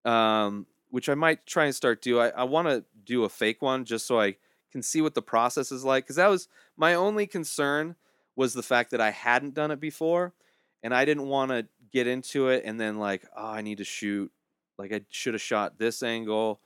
um, 0.06 0.66
which 0.90 1.10
I 1.10 1.16
might 1.16 1.46
try 1.46 1.66
and 1.66 1.76
start 1.76 2.02
do. 2.02 2.20
I, 2.20 2.30
I 2.30 2.44
want 2.44 2.68
to 2.68 2.84
do 3.06 3.24
a 3.24 3.30
fake 3.30 3.62
one 3.62 3.86
just 3.86 4.06
so 4.06 4.20
I 4.20 4.36
can 4.72 4.82
see 4.82 5.02
what 5.02 5.16
the 5.16 5.22
process 5.22 5.72
is 5.72 5.84
like. 5.84 6.06
Because 6.06 6.18
that 6.18 6.30
was 6.30 6.48
my 6.78 6.94
only 6.94 7.28
concern 7.28 7.96
was 8.36 8.54
the 8.54 8.64
fact 8.64 8.92
that 8.92 9.02
I 9.02 9.12
hadn't 9.12 9.54
done 9.54 9.72
it 9.72 9.80
before, 9.80 10.34
and 10.82 10.94
I 10.94 11.06
didn't 11.06 11.28
want 11.28 11.52
to 11.52 11.68
get 11.92 12.08
into 12.08 12.50
it 12.50 12.64
and 12.66 12.80
then 12.80 12.98
like, 12.98 13.24
oh, 13.36 13.48
I 13.48 13.62
need 13.62 13.78
to 13.78 13.84
shoot. 13.84 14.32
Like 14.78 14.92
I 14.92 15.02
should 15.10 15.36
have 15.36 15.42
shot 15.42 15.78
this 15.78 16.04
angle, 16.04 16.60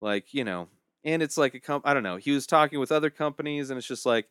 like 0.00 0.32
you 0.34 0.44
know. 0.44 0.68
And 1.04 1.22
it's 1.22 1.36
like 1.36 1.54
a 1.54 1.60
comp. 1.60 1.86
I 1.86 1.92
don't 1.92 2.02
know. 2.02 2.16
He 2.16 2.30
was 2.30 2.46
talking 2.46 2.80
with 2.80 2.90
other 2.90 3.10
companies, 3.10 3.70
and 3.70 3.78
it's 3.78 3.86
just 3.86 4.06
like. 4.06 4.28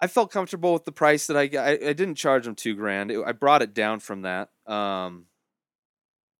I 0.00 0.06
felt 0.06 0.30
comfortable 0.30 0.72
with 0.72 0.84
the 0.84 0.92
price 0.92 1.26
that 1.26 1.36
I. 1.36 1.50
I, 1.58 1.70
I 1.72 1.92
didn't 1.92 2.14
charge 2.14 2.46
him 2.46 2.54
two 2.54 2.74
grand. 2.74 3.10
It, 3.10 3.22
I 3.26 3.32
brought 3.32 3.62
it 3.62 3.74
down 3.74 4.00
from 4.00 4.22
that. 4.22 4.48
Um, 4.66 5.26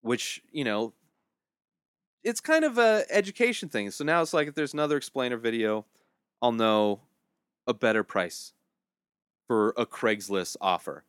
which 0.02 0.42
you 0.52 0.64
know 0.64 0.92
it's 2.24 2.40
kind 2.40 2.64
of 2.64 2.78
a 2.78 3.04
education 3.10 3.68
thing. 3.68 3.90
So 3.90 4.04
now 4.04 4.20
it's 4.22 4.34
like 4.34 4.48
if 4.48 4.54
there's 4.54 4.74
another 4.74 4.96
explainer 4.96 5.36
video 5.36 5.84
i'll 6.40 6.52
know 6.52 7.00
a 7.66 7.74
better 7.74 8.04
price 8.04 8.52
for 9.46 9.74
a 9.76 9.84
craigslist 9.86 10.56
offer. 10.60 11.04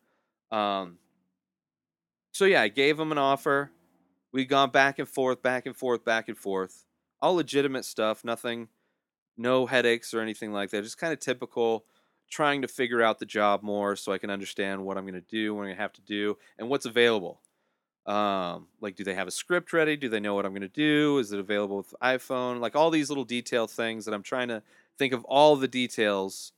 Um, 0.50 0.98
so 2.32 2.44
yeah 2.44 2.62
i 2.62 2.68
gave 2.68 2.98
him 2.98 3.12
an 3.12 3.18
offer. 3.18 3.70
We'd 4.32 4.48
gone 4.48 4.70
back 4.70 4.98
and 4.98 5.08
forth 5.08 5.42
back 5.42 5.66
and 5.66 5.76
forth 5.76 6.04
back 6.04 6.28
and 6.28 6.38
forth. 6.38 6.84
All 7.20 7.34
legitimate 7.34 7.84
stuff 7.84 8.24
nothing 8.24 8.68
no 9.40 9.66
headaches 9.66 10.12
or 10.12 10.20
anything 10.20 10.52
like 10.52 10.70
that 10.70 10.82
just 10.82 10.98
kind 10.98 11.12
of 11.12 11.18
typical 11.18 11.86
trying 12.30 12.62
to 12.62 12.68
figure 12.68 13.02
out 13.02 13.18
the 13.18 13.26
job 13.26 13.62
more 13.62 13.96
so 13.96 14.12
i 14.12 14.18
can 14.18 14.30
understand 14.30 14.84
what 14.84 14.98
i'm 14.98 15.04
going 15.04 15.14
to 15.14 15.20
do 15.22 15.54
what 15.54 15.62
i'm 15.62 15.66
going 15.66 15.76
to 15.76 15.82
have 15.82 15.92
to 15.92 16.02
do 16.02 16.36
and 16.58 16.68
what's 16.68 16.86
available 16.86 17.40
um, 18.06 18.66
like, 18.80 18.96
do 18.96 19.04
they 19.04 19.14
have 19.14 19.28
a 19.28 19.30
script 19.30 19.72
ready? 19.72 19.96
Do 19.96 20.08
they 20.08 20.20
know 20.20 20.34
what 20.34 20.46
I'm 20.46 20.52
going 20.52 20.62
to 20.62 20.68
do? 20.68 21.18
Is 21.18 21.32
it 21.32 21.38
available 21.38 21.76
with 21.76 21.94
iPhone? 22.02 22.60
Like 22.60 22.74
all 22.74 22.90
these 22.90 23.08
little 23.08 23.24
detail 23.24 23.66
things 23.66 24.04
that 24.04 24.14
I'm 24.14 24.22
trying 24.22 24.48
to 24.48 24.62
think 24.98 25.12
of 25.12 25.24
all 25.24 25.56
the 25.56 25.68
details 25.68 26.52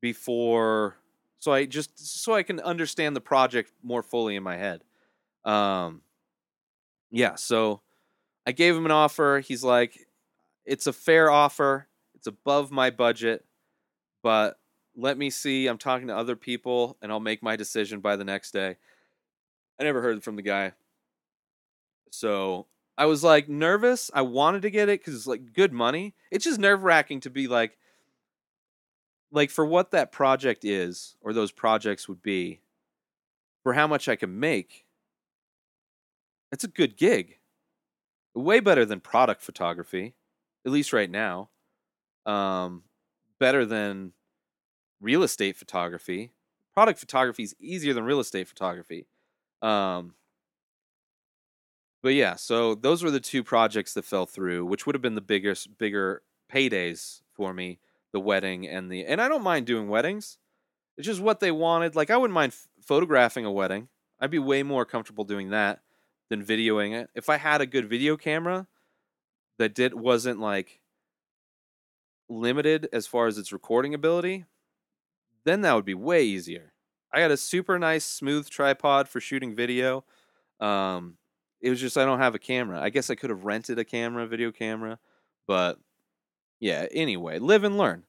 before, 0.00 0.96
so 1.38 1.52
I 1.52 1.64
just 1.64 1.98
so 2.22 2.34
I 2.34 2.42
can 2.42 2.60
understand 2.60 3.16
the 3.16 3.20
project 3.20 3.72
more 3.82 4.02
fully 4.02 4.36
in 4.36 4.42
my 4.42 4.56
head. 4.56 4.82
Um, 5.44 6.02
yeah, 7.10 7.36
so 7.36 7.82
I 8.46 8.52
gave 8.52 8.76
him 8.76 8.84
an 8.84 8.90
offer. 8.90 9.42
He's 9.44 9.62
like, 9.62 10.06
it's 10.64 10.86
a 10.86 10.92
fair 10.92 11.30
offer. 11.30 11.88
It's 12.14 12.26
above 12.26 12.70
my 12.70 12.90
budget, 12.90 13.44
but 14.22 14.58
let 14.96 15.18
me 15.18 15.30
see. 15.30 15.66
I'm 15.66 15.78
talking 15.78 16.08
to 16.08 16.16
other 16.16 16.36
people 16.36 16.96
and 17.02 17.10
I'll 17.10 17.20
make 17.20 17.42
my 17.42 17.56
decision 17.56 18.00
by 18.00 18.16
the 18.16 18.24
next 18.24 18.52
day. 18.52 18.76
I 19.82 19.84
never 19.84 20.00
heard 20.00 20.22
from 20.22 20.36
the 20.36 20.42
guy. 20.42 20.74
So 22.10 22.68
I 22.96 23.06
was 23.06 23.24
like 23.24 23.48
nervous. 23.48 24.12
I 24.14 24.22
wanted 24.22 24.62
to 24.62 24.70
get 24.70 24.88
it 24.88 25.00
because 25.00 25.16
it's 25.16 25.26
like 25.26 25.54
good 25.54 25.72
money. 25.72 26.14
It's 26.30 26.44
just 26.44 26.60
nerve 26.60 26.84
wracking 26.84 27.18
to 27.20 27.30
be 27.30 27.48
like, 27.48 27.76
like 29.32 29.50
for 29.50 29.66
what 29.66 29.90
that 29.90 30.12
project 30.12 30.64
is 30.64 31.16
or 31.20 31.32
those 31.32 31.50
projects 31.50 32.08
would 32.08 32.22
be, 32.22 32.60
for 33.64 33.72
how 33.72 33.88
much 33.88 34.08
I 34.08 34.14
can 34.14 34.38
make. 34.38 34.84
It's 36.52 36.62
a 36.62 36.68
good 36.68 36.96
gig. 36.96 37.38
Way 38.36 38.60
better 38.60 38.84
than 38.84 39.00
product 39.00 39.42
photography, 39.42 40.14
at 40.64 40.70
least 40.70 40.92
right 40.92 41.10
now. 41.10 41.48
Um, 42.24 42.84
better 43.40 43.66
than 43.66 44.12
real 45.00 45.24
estate 45.24 45.56
photography. 45.56 46.30
Product 46.72 47.00
photography 47.00 47.42
is 47.42 47.56
easier 47.58 47.94
than 47.94 48.04
real 48.04 48.20
estate 48.20 48.46
photography. 48.46 49.08
Um, 49.62 50.14
but 52.02 52.14
yeah, 52.14 52.34
so 52.34 52.74
those 52.74 53.02
were 53.02 53.10
the 53.10 53.20
two 53.20 53.44
projects 53.44 53.94
that 53.94 54.04
fell 54.04 54.26
through, 54.26 54.66
which 54.66 54.86
would 54.86 54.94
have 54.94 55.02
been 55.02 55.14
the 55.14 55.20
biggest, 55.20 55.78
bigger 55.78 56.22
paydays 56.52 57.22
for 57.32 57.54
me: 57.54 57.78
the 58.12 58.20
wedding 58.20 58.66
and 58.68 58.90
the. 58.90 59.06
And 59.06 59.20
I 59.20 59.28
don't 59.28 59.44
mind 59.44 59.66
doing 59.66 59.88
weddings. 59.88 60.38
It's 60.98 61.06
just 61.06 61.20
what 61.20 61.40
they 61.40 61.52
wanted. 61.52 61.94
Like 61.96 62.10
I 62.10 62.16
wouldn't 62.16 62.34
mind 62.34 62.52
f- 62.52 62.68
photographing 62.82 63.44
a 63.44 63.52
wedding. 63.52 63.88
I'd 64.20 64.30
be 64.30 64.38
way 64.38 64.62
more 64.62 64.84
comfortable 64.84 65.24
doing 65.24 65.50
that 65.50 65.80
than 66.28 66.44
videoing 66.44 66.92
it. 66.92 67.10
If 67.14 67.28
I 67.28 67.36
had 67.36 67.60
a 67.60 67.66
good 67.66 67.88
video 67.88 68.16
camera 68.16 68.66
that 69.58 69.74
did 69.74 69.94
wasn't 69.94 70.40
like 70.40 70.80
limited 72.28 72.88
as 72.92 73.06
far 73.06 73.26
as 73.26 73.38
its 73.38 73.52
recording 73.52 73.94
ability, 73.94 74.44
then 75.44 75.60
that 75.62 75.74
would 75.74 75.84
be 75.84 75.94
way 75.94 76.24
easier. 76.24 76.71
I 77.12 77.20
got 77.20 77.30
a 77.30 77.36
super 77.36 77.78
nice 77.78 78.04
smooth 78.04 78.48
tripod 78.48 79.08
for 79.08 79.20
shooting 79.20 79.54
video. 79.54 80.04
Um, 80.60 81.16
it 81.60 81.70
was 81.70 81.80
just 81.80 81.98
I 81.98 82.04
don't 82.04 82.18
have 82.18 82.34
a 82.34 82.38
camera. 82.38 82.80
I 82.80 82.90
guess 82.90 83.10
I 83.10 83.14
could 83.14 83.30
have 83.30 83.44
rented 83.44 83.78
a 83.78 83.84
camera, 83.84 84.26
video 84.26 84.50
camera, 84.50 84.98
but 85.46 85.78
yeah. 86.60 86.86
Anyway, 86.90 87.38
live 87.38 87.64
and 87.64 87.76
learn. 87.76 88.04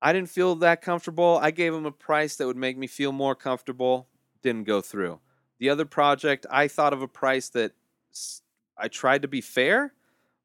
I 0.00 0.12
didn't 0.12 0.30
feel 0.30 0.56
that 0.56 0.82
comfortable. 0.82 1.38
I 1.40 1.52
gave 1.52 1.72
him 1.72 1.86
a 1.86 1.92
price 1.92 2.36
that 2.36 2.46
would 2.46 2.56
make 2.56 2.76
me 2.76 2.88
feel 2.88 3.12
more 3.12 3.36
comfortable. 3.36 4.08
Didn't 4.42 4.64
go 4.64 4.80
through. 4.80 5.20
The 5.60 5.70
other 5.70 5.84
project, 5.84 6.44
I 6.50 6.66
thought 6.66 6.92
of 6.92 7.02
a 7.02 7.08
price 7.08 7.48
that 7.50 7.72
I 8.76 8.88
tried 8.88 9.22
to 9.22 9.28
be 9.28 9.40
fair, 9.40 9.94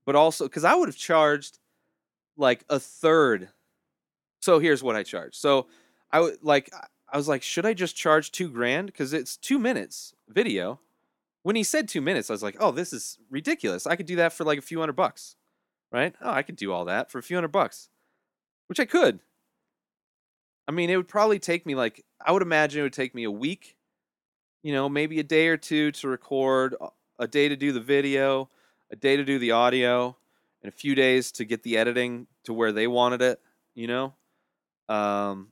but 0.05 0.15
also 0.15 0.45
because 0.45 0.63
I 0.63 0.75
would 0.75 0.89
have 0.89 0.95
charged 0.95 1.57
like 2.37 2.63
a 2.69 2.79
third. 2.79 3.49
So 4.41 4.59
here's 4.59 4.83
what 4.83 4.95
I 4.95 5.01
charged. 5.01 5.35
So 5.35 5.67
I 6.11 6.19
would 6.19 6.37
like 6.43 6.69
I 7.09 7.17
was 7.17 7.27
like, 7.27 7.41
should 7.41 7.65
I 7.65 7.73
just 7.73 7.95
charge 7.95 8.31
two 8.31 8.49
grand? 8.49 8.87
Because 8.87 9.13
it's 9.13 9.37
two 9.37 9.59
minutes 9.59 10.13
video. 10.27 10.79
When 11.43 11.55
he 11.55 11.63
said 11.63 11.87
two 11.87 12.01
minutes, 12.01 12.29
I 12.29 12.33
was 12.33 12.43
like, 12.43 12.57
oh, 12.59 12.71
this 12.71 12.91
is 12.91 13.17
ridiculous. 13.29 13.87
I 13.87 13.95
could 13.95 14.05
do 14.05 14.17
that 14.17 14.33
for 14.33 14.43
like 14.43 14.59
a 14.59 14.63
few 14.63 14.79
hundred 14.79 14.97
bucks, 14.97 15.37
right? 15.91 16.13
Oh, 16.21 16.31
I 16.31 16.41
could 16.41 16.57
do 16.57 16.73
all 16.73 16.85
that 16.85 17.09
for 17.09 17.19
a 17.19 17.23
few 17.23 17.37
hundred 17.37 17.53
bucks, 17.53 17.89
which 18.67 18.79
I 18.79 18.85
could. 18.85 19.19
I 20.67 20.73
mean, 20.73 20.89
it 20.89 20.97
would 20.97 21.07
probably 21.07 21.39
take 21.39 21.65
me 21.65 21.75
like 21.75 22.03
I 22.25 22.33
would 22.33 22.41
imagine 22.41 22.81
it 22.81 22.83
would 22.83 22.93
take 22.93 23.15
me 23.15 23.23
a 23.23 23.31
week, 23.31 23.77
you 24.63 24.73
know, 24.73 24.89
maybe 24.89 25.19
a 25.19 25.23
day 25.23 25.47
or 25.47 25.55
two 25.55 25.91
to 25.93 26.09
record, 26.09 26.75
a 27.17 27.27
day 27.27 27.47
to 27.47 27.55
do 27.55 27.71
the 27.71 27.79
video, 27.79 28.49
a 28.91 28.97
day 28.97 29.15
to 29.15 29.23
do 29.23 29.39
the 29.39 29.51
audio, 29.51 30.17
and 30.61 30.73
a 30.73 30.75
few 30.75 30.95
days 30.95 31.31
to 31.33 31.45
get 31.45 31.63
the 31.63 31.77
editing 31.77 32.27
to 32.43 32.53
where 32.53 32.73
they 32.73 32.87
wanted 32.87 33.21
it, 33.21 33.39
you 33.75 33.87
know. 33.87 34.13
Um, 34.89 35.49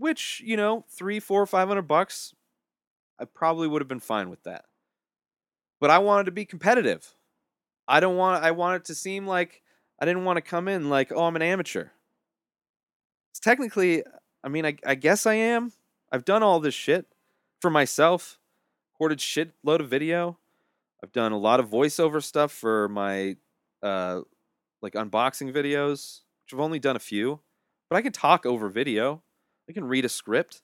which 0.00 0.42
you 0.44 0.56
know, 0.56 0.84
three, 0.88 1.20
four, 1.20 1.46
five 1.46 1.68
hundred 1.68 1.82
bucks, 1.82 2.34
I 3.18 3.26
probably 3.26 3.68
would 3.68 3.82
have 3.82 3.88
been 3.88 4.00
fine 4.00 4.30
with 4.30 4.42
that. 4.44 4.64
But 5.78 5.90
I 5.90 5.98
wanted 5.98 6.24
to 6.24 6.32
be 6.32 6.44
competitive. 6.44 7.14
I 7.86 8.00
don't 8.00 8.16
want. 8.16 8.42
I 8.42 8.50
want 8.50 8.76
it 8.76 8.84
to 8.86 8.94
seem 8.94 9.26
like 9.26 9.62
I 10.00 10.06
didn't 10.06 10.24
want 10.24 10.38
to 10.38 10.42
come 10.42 10.68
in 10.68 10.88
like, 10.88 11.12
oh, 11.14 11.24
I'm 11.24 11.36
an 11.36 11.42
amateur. 11.42 11.88
It's 13.30 13.40
technically, 13.40 14.02
I 14.42 14.48
mean, 14.48 14.66
I, 14.66 14.76
I 14.84 14.94
guess 14.94 15.26
I 15.26 15.34
am. 15.34 15.72
I've 16.10 16.24
done 16.24 16.42
all 16.42 16.58
this 16.60 16.74
shit 16.74 17.06
for 17.60 17.70
myself. 17.70 18.38
Recorded 18.94 19.20
shit 19.20 19.52
load 19.62 19.80
of 19.80 19.88
video. 19.88 20.38
I've 21.02 21.12
done 21.12 21.32
a 21.32 21.38
lot 21.38 21.60
of 21.60 21.70
voiceover 21.70 22.22
stuff 22.22 22.52
for 22.52 22.88
my 22.88 23.36
uh 23.82 24.22
like 24.82 24.94
unboxing 24.94 25.52
videos, 25.54 26.20
which 26.44 26.54
I've 26.54 26.60
only 26.60 26.78
done 26.78 26.96
a 26.96 27.00
few. 27.00 27.40
But 27.88 27.96
I 27.96 28.02
can 28.02 28.12
talk 28.12 28.46
over 28.46 28.68
video. 28.68 29.22
I 29.70 29.72
can 29.72 29.84
read 29.84 30.04
a 30.04 30.08
script. 30.08 30.62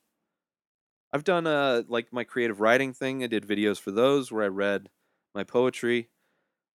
I've 1.12 1.22
done 1.22 1.46
uh 1.46 1.84
like 1.86 2.12
my 2.12 2.24
creative 2.24 2.60
writing 2.60 2.92
thing. 2.92 3.22
I 3.22 3.28
did 3.28 3.46
videos 3.46 3.78
for 3.78 3.92
those 3.92 4.32
where 4.32 4.42
I 4.42 4.48
read 4.48 4.88
my 5.32 5.44
poetry. 5.44 6.08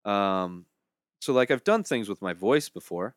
Um 0.04 0.66
so 1.20 1.32
like 1.32 1.50
I've 1.50 1.64
done 1.64 1.82
things 1.82 2.08
with 2.08 2.22
my 2.22 2.32
voice 2.32 2.68
before. 2.68 3.16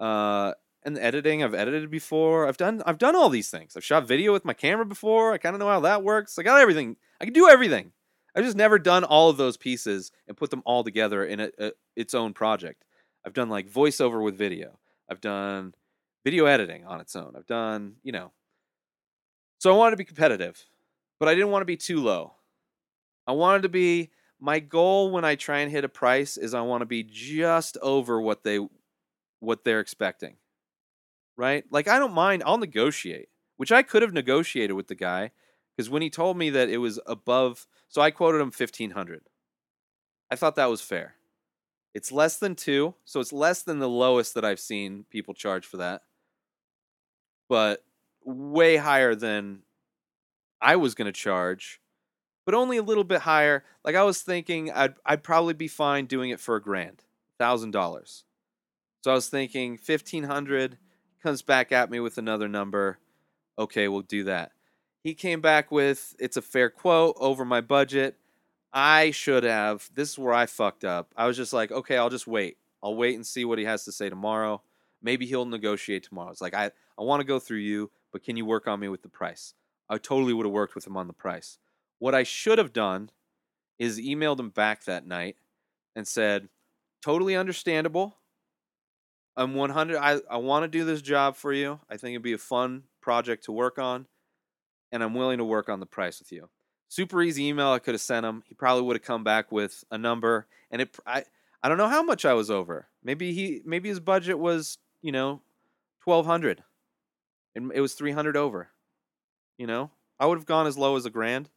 Uh 0.00 0.54
and 0.84 0.98
editing 0.98 1.44
I've 1.44 1.54
edited 1.54 1.88
before. 1.88 2.48
I've 2.48 2.56
done 2.56 2.82
I've 2.84 2.98
done 2.98 3.14
all 3.14 3.28
these 3.28 3.48
things. 3.48 3.76
I've 3.76 3.84
shot 3.84 4.08
video 4.08 4.32
with 4.32 4.44
my 4.44 4.54
camera 4.54 4.84
before. 4.84 5.32
I 5.32 5.38
kind 5.38 5.54
of 5.54 5.60
know 5.60 5.68
how 5.68 5.80
that 5.80 6.02
works. 6.02 6.36
I 6.36 6.42
got 6.42 6.60
everything. 6.60 6.96
I 7.20 7.24
can 7.24 7.34
do 7.34 7.48
everything. 7.48 7.92
I've 8.34 8.44
just 8.44 8.56
never 8.56 8.80
done 8.80 9.04
all 9.04 9.30
of 9.30 9.36
those 9.36 9.56
pieces 9.56 10.10
and 10.26 10.36
put 10.36 10.50
them 10.50 10.62
all 10.66 10.82
together 10.82 11.24
in 11.24 11.38
a, 11.38 11.50
a, 11.60 11.72
its 11.94 12.12
own 12.12 12.32
project. 12.32 12.84
I've 13.24 13.34
done 13.34 13.48
like 13.48 13.70
voiceover 13.70 14.20
with 14.20 14.36
video. 14.36 14.80
I've 15.08 15.20
done 15.20 15.74
video 16.24 16.46
editing 16.46 16.84
on 16.84 17.00
its 17.00 17.16
own. 17.16 17.34
I've 17.36 17.46
done, 17.46 17.96
you 18.02 18.12
know. 18.12 18.32
So 19.58 19.72
I 19.72 19.76
wanted 19.76 19.92
to 19.92 19.96
be 19.98 20.04
competitive, 20.04 20.64
but 21.18 21.28
I 21.28 21.34
didn't 21.34 21.50
want 21.50 21.62
to 21.62 21.66
be 21.66 21.76
too 21.76 22.00
low. 22.00 22.34
I 23.26 23.32
wanted 23.32 23.62
to 23.62 23.68
be 23.68 24.10
my 24.40 24.58
goal 24.58 25.10
when 25.10 25.24
I 25.24 25.36
try 25.36 25.60
and 25.60 25.70
hit 25.70 25.84
a 25.84 25.88
price 25.88 26.36
is 26.36 26.54
I 26.54 26.62
want 26.62 26.82
to 26.82 26.86
be 26.86 27.04
just 27.04 27.78
over 27.80 28.20
what 28.20 28.42
they 28.42 28.58
what 29.38 29.64
they're 29.64 29.80
expecting. 29.80 30.36
Right? 31.36 31.64
Like 31.70 31.88
I 31.88 31.98
don't 31.98 32.12
mind, 32.12 32.42
I'll 32.44 32.58
negotiate, 32.58 33.28
which 33.56 33.72
I 33.72 33.82
could 33.82 34.02
have 34.02 34.12
negotiated 34.12 34.76
with 34.76 34.88
the 34.88 34.94
guy 34.94 35.30
because 35.76 35.88
when 35.88 36.02
he 36.02 36.10
told 36.10 36.36
me 36.36 36.50
that 36.50 36.68
it 36.68 36.78
was 36.78 37.00
above, 37.06 37.66
so 37.88 38.02
I 38.02 38.10
quoted 38.10 38.38
him 38.38 38.52
1500. 38.56 39.22
I 40.30 40.36
thought 40.36 40.56
that 40.56 40.70
was 40.70 40.80
fair. 40.80 41.14
It's 41.94 42.10
less 42.10 42.38
than 42.38 42.54
2, 42.54 42.94
so 43.04 43.20
it's 43.20 43.32
less 43.32 43.62
than 43.62 43.78
the 43.78 43.88
lowest 43.88 44.34
that 44.34 44.44
I've 44.44 44.60
seen 44.60 45.04
people 45.10 45.34
charge 45.34 45.66
for 45.66 45.76
that. 45.76 46.02
But 47.52 47.84
way 48.24 48.78
higher 48.78 49.14
than 49.14 49.58
I 50.58 50.76
was 50.76 50.94
going 50.94 51.04
to 51.04 51.12
charge, 51.12 51.82
but 52.46 52.54
only 52.54 52.78
a 52.78 52.82
little 52.82 53.04
bit 53.04 53.20
higher. 53.20 53.62
Like 53.84 53.94
I 53.94 54.04
was 54.04 54.22
thinking 54.22 54.72
I'd 54.72 54.94
I'd 55.04 55.22
probably 55.22 55.52
be 55.52 55.68
fine 55.68 56.06
doing 56.06 56.30
it 56.30 56.40
for 56.40 56.56
a 56.56 56.62
grand, 56.62 57.04
$1000. 57.38 58.22
So 59.04 59.10
I 59.10 59.14
was 59.14 59.28
thinking 59.28 59.72
1500 59.72 60.78
comes 61.22 61.42
back 61.42 61.72
at 61.72 61.90
me 61.90 62.00
with 62.00 62.16
another 62.16 62.48
number. 62.48 62.98
Okay, 63.58 63.86
we'll 63.86 64.00
do 64.00 64.24
that. 64.24 64.52
He 65.04 65.12
came 65.12 65.42
back 65.42 65.70
with 65.70 66.16
it's 66.18 66.38
a 66.38 66.42
fair 66.42 66.70
quote 66.70 67.16
over 67.20 67.44
my 67.44 67.60
budget. 67.60 68.16
I 68.72 69.10
should 69.10 69.44
have. 69.44 69.90
This 69.94 70.12
is 70.12 70.18
where 70.18 70.32
I 70.32 70.46
fucked 70.46 70.86
up. 70.86 71.12
I 71.18 71.26
was 71.26 71.36
just 71.36 71.52
like, 71.52 71.70
okay, 71.70 71.98
I'll 71.98 72.08
just 72.08 72.26
wait. 72.26 72.56
I'll 72.82 72.96
wait 72.96 73.14
and 73.14 73.26
see 73.26 73.44
what 73.44 73.58
he 73.58 73.66
has 73.66 73.84
to 73.84 73.92
say 73.92 74.08
tomorrow. 74.08 74.62
Maybe 75.02 75.26
he'll 75.26 75.44
negotiate 75.44 76.04
tomorrow. 76.04 76.30
It's 76.30 76.40
like 76.40 76.54
I, 76.54 76.70
I 76.98 77.02
want 77.02 77.20
to 77.20 77.26
go 77.26 77.38
through 77.38 77.58
you, 77.58 77.90
but 78.12 78.22
can 78.22 78.36
you 78.36 78.44
work 78.44 78.66
on 78.66 78.80
me 78.80 78.88
with 78.88 79.02
the 79.02 79.08
price? 79.08 79.54
I 79.88 79.98
totally 79.98 80.32
would 80.32 80.46
have 80.46 80.52
worked 80.52 80.74
with 80.74 80.86
him 80.86 80.96
on 80.96 81.06
the 81.06 81.12
price. 81.12 81.58
What 81.98 82.14
I 82.14 82.22
should 82.22 82.58
have 82.58 82.72
done 82.72 83.10
is 83.78 83.98
emailed 84.00 84.40
him 84.40 84.50
back 84.50 84.84
that 84.84 85.06
night 85.06 85.36
and 85.94 86.06
said, 86.06 86.48
totally 87.02 87.36
understandable. 87.36 88.16
I'm 89.36 89.54
100. 89.54 89.96
I, 89.96 90.20
I 90.30 90.36
want 90.36 90.64
to 90.64 90.68
do 90.68 90.84
this 90.84 91.02
job 91.02 91.36
for 91.36 91.52
you. 91.52 91.80
I 91.90 91.96
think 91.96 92.14
it'd 92.14 92.22
be 92.22 92.32
a 92.32 92.38
fun 92.38 92.84
project 93.00 93.44
to 93.44 93.52
work 93.52 93.78
on 93.78 94.06
and 94.92 95.02
I'm 95.02 95.14
willing 95.14 95.38
to 95.38 95.44
work 95.44 95.68
on 95.68 95.80
the 95.80 95.86
price 95.86 96.20
with 96.20 96.30
you. 96.30 96.50
Super 96.88 97.22
easy 97.22 97.46
email 97.46 97.68
I 97.68 97.78
could 97.78 97.94
have 97.94 98.02
sent 98.02 98.26
him. 98.26 98.42
He 98.46 98.54
probably 98.54 98.82
would 98.82 98.96
have 98.96 99.02
come 99.02 99.24
back 99.24 99.50
with 99.50 99.82
a 99.90 99.96
number, 99.96 100.46
and 100.70 100.82
it 100.82 100.94
I 101.06 101.24
I 101.62 101.68
don't 101.68 101.78
know 101.78 101.88
how 101.88 102.02
much 102.02 102.26
I 102.26 102.34
was 102.34 102.50
over. 102.50 102.88
Maybe 103.02 103.32
he 103.32 103.62
maybe 103.64 103.88
his 103.88 104.00
budget 104.00 104.38
was 104.38 104.76
you 105.02 105.12
know 105.12 105.42
twelve 106.02 106.26
hundred, 106.26 106.62
and 107.54 107.72
it 107.74 107.80
was 107.80 107.94
three 107.94 108.12
hundred 108.12 108.36
over. 108.36 108.70
You 109.58 109.66
know, 109.66 109.90
I 110.18 110.26
would 110.26 110.38
have 110.38 110.46
gone 110.46 110.66
as 110.66 110.78
low 110.78 110.96
as 110.96 111.04
a 111.06 111.10
grand. 111.10 111.50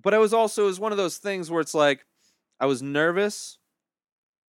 But 0.00 0.14
I 0.14 0.18
was 0.18 0.32
also 0.34 0.64
it 0.64 0.66
was 0.66 0.80
one 0.80 0.92
of 0.92 0.98
those 0.98 1.18
things 1.18 1.50
where 1.50 1.60
it's 1.60 1.74
like 1.74 2.04
I 2.60 2.66
was 2.66 2.82
nervous, 2.82 3.58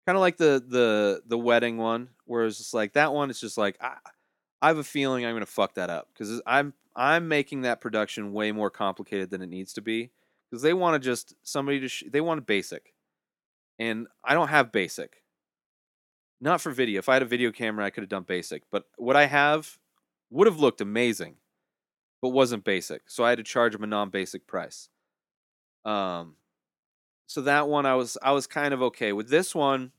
kind 0.07 0.17
of 0.17 0.21
like 0.21 0.37
the 0.37 0.63
the 0.67 1.23
the 1.27 1.39
wedding 1.39 1.79
one, 1.79 2.11
where 2.25 2.47
it's 2.47 2.59
just 2.59 2.75
like 2.75 2.93
that 2.95 3.13
one. 3.13 3.31
It's 3.31 3.41
just 3.41 3.59
like 3.59 3.77
I, 3.81 3.97
I 4.61 4.69
have 4.69 4.79
a 4.79 4.85
feeling 4.85 5.25
I'm 5.27 5.35
gonna 5.35 5.47
fuck 5.47 5.75
that 5.75 5.91
up 5.91 6.09
because 6.13 6.41
I'm 6.47 6.75
I'm 6.95 7.29
making 7.29 7.63
that 7.63 7.81
production 7.81 8.33
way 8.33 8.53
more 8.53 8.71
complicated 8.71 9.31
than 9.31 9.43
it 9.43 9.49
needs 9.49 9.73
to 9.75 9.81
be 9.81 10.11
because 10.51 10.63
they 10.63 10.75
want 10.75 10.95
to 10.95 11.05
just 11.05 11.35
somebody 11.43 11.81
to 11.81 11.89
sh- 11.89 12.05
they 12.09 12.21
want 12.21 12.47
basic, 12.47 12.95
and 13.79 14.07
I 14.25 14.35
don't 14.35 14.49
have 14.49 14.73
basic. 14.73 15.22
Not 16.43 16.61
for 16.61 16.73
video. 16.73 16.99
If 16.99 17.09
I 17.09 17.15
had 17.15 17.23
a 17.23 17.27
video 17.27 17.53
camera, 17.53 17.87
I 17.87 17.91
could 17.91 18.03
have 18.03 18.09
done 18.11 18.25
basic. 18.25 18.65
But 18.69 18.87
what 18.97 19.15
I 19.15 19.27
have 19.27 19.79
would 20.29 20.49
have 20.49 20.59
looked 20.59 20.81
amazing, 20.81 21.37
but 22.21 22.31
wasn't 22.31 22.65
basic. 22.65 23.03
So 23.09 23.23
I 23.23 23.29
had 23.29 23.39
to 23.39 23.45
charge 23.45 23.75
them 23.75 23.85
a 23.85 23.87
non-basic 23.87 24.49
price. 24.49 24.89
Um, 25.85 26.35
so 27.29 27.43
that 27.43 27.69
one 27.69 27.87
I 27.87 27.95
was 27.95 28.19
I 28.25 28.33
was 28.33 28.49
kind 28.49 28.75
of 28.75 28.83
okay 28.83 29.13
with. 29.13 29.31
This 29.31 29.55
one, 29.55 29.93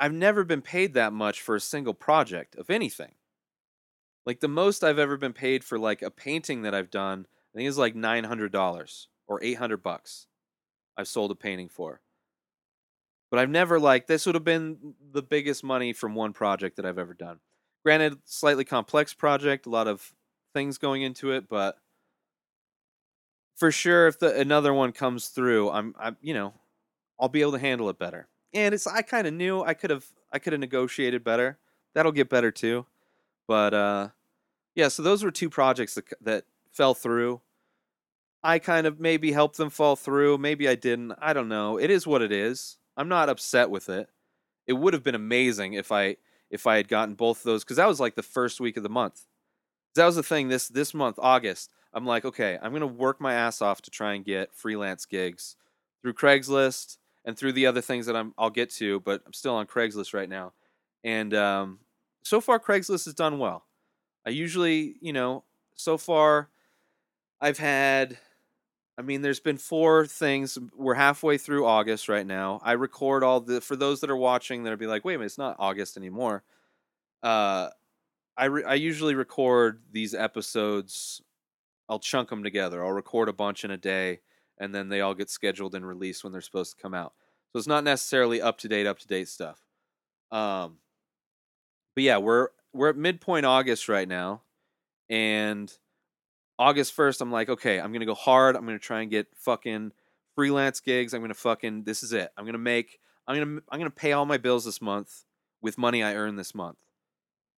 I've 0.00 0.14
never 0.14 0.44
been 0.44 0.62
paid 0.62 0.94
that 0.94 1.12
much 1.12 1.42
for 1.42 1.54
a 1.54 1.60
single 1.60 1.94
project 1.94 2.56
of 2.56 2.70
anything. 2.70 3.12
Like 4.24 4.40
the 4.40 4.48
most 4.48 4.82
I've 4.82 4.98
ever 4.98 5.18
been 5.18 5.34
paid 5.34 5.62
for 5.62 5.78
like 5.78 6.00
a 6.00 6.10
painting 6.10 6.62
that 6.62 6.74
I've 6.74 6.90
done, 6.90 7.26
I 7.54 7.58
think 7.58 7.68
is 7.68 7.76
like 7.76 7.94
nine 7.94 8.24
hundred 8.24 8.50
dollars 8.50 9.08
or 9.26 9.42
eight 9.42 9.58
hundred 9.58 9.82
bucks. 9.82 10.26
I've 10.96 11.06
sold 11.06 11.30
a 11.30 11.34
painting 11.34 11.68
for. 11.68 12.00
But 13.30 13.40
I've 13.40 13.50
never 13.50 13.78
like 13.78 14.06
this 14.06 14.26
would 14.26 14.34
have 14.34 14.44
been 14.44 14.94
the 15.12 15.22
biggest 15.22 15.62
money 15.62 15.92
from 15.92 16.14
one 16.14 16.32
project 16.32 16.76
that 16.76 16.86
I've 16.86 16.98
ever 16.98 17.14
done. 17.14 17.40
Granted, 17.84 18.18
slightly 18.24 18.64
complex 18.64 19.14
project, 19.14 19.66
a 19.66 19.70
lot 19.70 19.86
of 19.86 20.12
things 20.54 20.78
going 20.78 21.02
into 21.02 21.32
it, 21.32 21.48
but 21.48 21.76
for 23.56 23.70
sure 23.72 24.06
if 24.06 24.18
the 24.18 24.38
another 24.38 24.72
one 24.72 24.92
comes 24.92 25.28
through, 25.28 25.70
I'm 25.70 25.94
I'm 25.98 26.16
you 26.20 26.34
know, 26.34 26.54
I'll 27.20 27.28
be 27.28 27.40
able 27.42 27.52
to 27.52 27.58
handle 27.58 27.88
it 27.90 27.98
better. 27.98 28.28
And 28.54 28.74
it's 28.74 28.86
I 28.86 29.02
kind 29.02 29.26
of 29.26 29.34
knew 29.34 29.62
I 29.62 29.74
could 29.74 29.90
have 29.90 30.06
I 30.32 30.38
could 30.38 30.52
have 30.52 30.60
negotiated 30.60 31.24
better. 31.24 31.58
That'll 31.94 32.12
get 32.12 32.30
better 32.30 32.50
too. 32.50 32.86
But 33.46 33.74
uh 33.74 34.08
yeah, 34.74 34.88
so 34.88 35.02
those 35.02 35.24
were 35.24 35.30
two 35.30 35.50
projects 35.50 35.94
that 35.94 36.06
that 36.22 36.44
fell 36.72 36.94
through. 36.94 37.40
I 38.42 38.58
kind 38.58 38.86
of 38.86 39.00
maybe 39.00 39.32
helped 39.32 39.56
them 39.56 39.70
fall 39.70 39.96
through, 39.96 40.38
maybe 40.38 40.68
I 40.68 40.76
didn't. 40.76 41.12
I 41.20 41.32
don't 41.32 41.48
know. 41.48 41.78
It 41.78 41.90
is 41.90 42.06
what 42.06 42.22
it 42.22 42.32
is. 42.32 42.77
I'm 42.98 43.08
not 43.08 43.30
upset 43.30 43.70
with 43.70 43.88
it. 43.88 44.10
It 44.66 44.74
would 44.74 44.92
have 44.92 45.04
been 45.04 45.14
amazing 45.14 45.74
if 45.74 45.90
I 45.90 46.16
if 46.50 46.66
I 46.66 46.76
had 46.76 46.88
gotten 46.88 47.14
both 47.14 47.38
of 47.38 47.44
those 47.44 47.64
cuz 47.64 47.78
that 47.78 47.88
was 47.88 48.00
like 48.00 48.16
the 48.16 48.22
first 48.22 48.60
week 48.60 48.76
of 48.76 48.82
the 48.82 48.90
month. 48.90 49.24
That 49.94 50.06
was 50.06 50.16
the 50.16 50.22
thing 50.22 50.48
this 50.48 50.68
this 50.68 50.92
month, 50.92 51.18
August. 51.18 51.70
I'm 51.94 52.06
like, 52.06 52.24
okay, 52.24 52.58
I'm 52.60 52.72
gonna 52.72 52.86
work 52.86 53.20
my 53.20 53.32
ass 53.34 53.62
off 53.62 53.80
to 53.82 53.90
try 53.90 54.14
and 54.14 54.24
get 54.24 54.54
freelance 54.54 55.06
gigs 55.06 55.56
through 56.02 56.14
Craigslist 56.14 56.98
and 57.24 57.36
through 57.38 57.52
the 57.52 57.66
other 57.66 57.80
things 57.80 58.06
that 58.06 58.16
I'm 58.16 58.34
I'll 58.38 58.50
get 58.50 58.70
to, 58.74 59.00
but 59.00 59.22
I'm 59.26 59.32
still 59.32 59.54
on 59.54 59.66
Craigslist 59.66 60.14
right 60.14 60.28
now. 60.28 60.52
And 61.04 61.32
um, 61.34 61.80
so 62.22 62.40
far, 62.40 62.58
Craigslist 62.58 63.06
has 63.06 63.14
done 63.14 63.38
well. 63.38 63.64
I 64.26 64.30
usually, 64.30 64.96
you 65.00 65.12
know, 65.12 65.44
so 65.74 65.96
far, 65.96 66.50
I've 67.40 67.58
had. 67.58 68.18
I 68.98 69.02
mean, 69.02 69.22
there's 69.22 69.40
been 69.40 69.58
four 69.58 70.06
things. 70.06 70.58
We're 70.76 70.94
halfway 70.94 71.38
through 71.38 71.64
August 71.66 72.08
right 72.08 72.26
now. 72.26 72.60
I 72.64 72.72
record 72.72 73.22
all 73.22 73.40
the 73.40 73.60
for 73.60 73.76
those 73.76 74.00
that 74.00 74.10
are 74.10 74.16
watching 74.16 74.64
that'll 74.64 74.76
be 74.76 74.88
like, 74.88 75.04
wait 75.04 75.14
a 75.14 75.18
minute, 75.18 75.26
it's 75.26 75.38
not 75.38 75.56
August 75.60 75.96
anymore. 75.96 76.42
Uh, 77.22 77.68
I 78.36 78.46
re- 78.46 78.64
I 78.64 78.74
usually 78.74 79.14
record 79.14 79.82
these 79.92 80.14
episodes 80.14 81.22
I'll 81.88 81.98
chunk 81.98 82.28
them 82.28 82.42
together. 82.42 82.84
I'll 82.84 82.92
record 82.92 83.28
a 83.28 83.32
bunch 83.32 83.64
in 83.64 83.70
a 83.70 83.76
day, 83.76 84.20
and 84.58 84.74
then 84.74 84.88
they 84.88 85.00
all 85.00 85.14
get 85.14 85.30
scheduled 85.30 85.74
and 85.74 85.86
released 85.86 86.22
when 86.22 86.32
they're 86.32 86.42
supposed 86.42 86.76
to 86.76 86.82
come 86.82 86.94
out. 86.94 87.14
So 87.50 87.58
it's 87.58 87.66
not 87.66 87.84
necessarily 87.84 88.42
up 88.42 88.58
to 88.58 88.68
date, 88.68 88.86
up 88.86 88.98
to 88.98 89.06
date 89.06 89.28
stuff. 89.28 89.60
Um, 90.30 90.78
but 91.94 92.04
yeah, 92.04 92.18
we're 92.18 92.48
we're 92.74 92.90
at 92.90 92.96
midpoint 92.96 93.46
August 93.46 93.88
right 93.88 94.06
now, 94.06 94.42
and 95.08 95.72
August 96.58 96.92
first, 96.92 97.20
I'm 97.20 97.30
like, 97.30 97.48
okay, 97.48 97.78
I'm 97.80 97.92
gonna 97.92 98.06
go 98.06 98.14
hard. 98.14 98.56
I'm 98.56 98.64
gonna 98.66 98.78
try 98.78 99.02
and 99.02 99.10
get 99.10 99.28
fucking 99.36 99.92
freelance 100.34 100.80
gigs. 100.80 101.14
I'm 101.14 101.20
gonna 101.20 101.34
fucking 101.34 101.84
this 101.84 102.02
is 102.02 102.12
it. 102.12 102.30
I'm 102.36 102.44
gonna 102.44 102.58
make. 102.58 103.00
I'm 103.26 103.36
gonna 103.36 103.60
I'm 103.70 103.78
gonna 103.78 103.90
pay 103.90 104.12
all 104.12 104.26
my 104.26 104.38
bills 104.38 104.64
this 104.64 104.80
month 104.80 105.24
with 105.60 105.78
money 105.78 106.02
I 106.02 106.14
earn 106.14 106.36
this 106.36 106.54
month. 106.54 106.78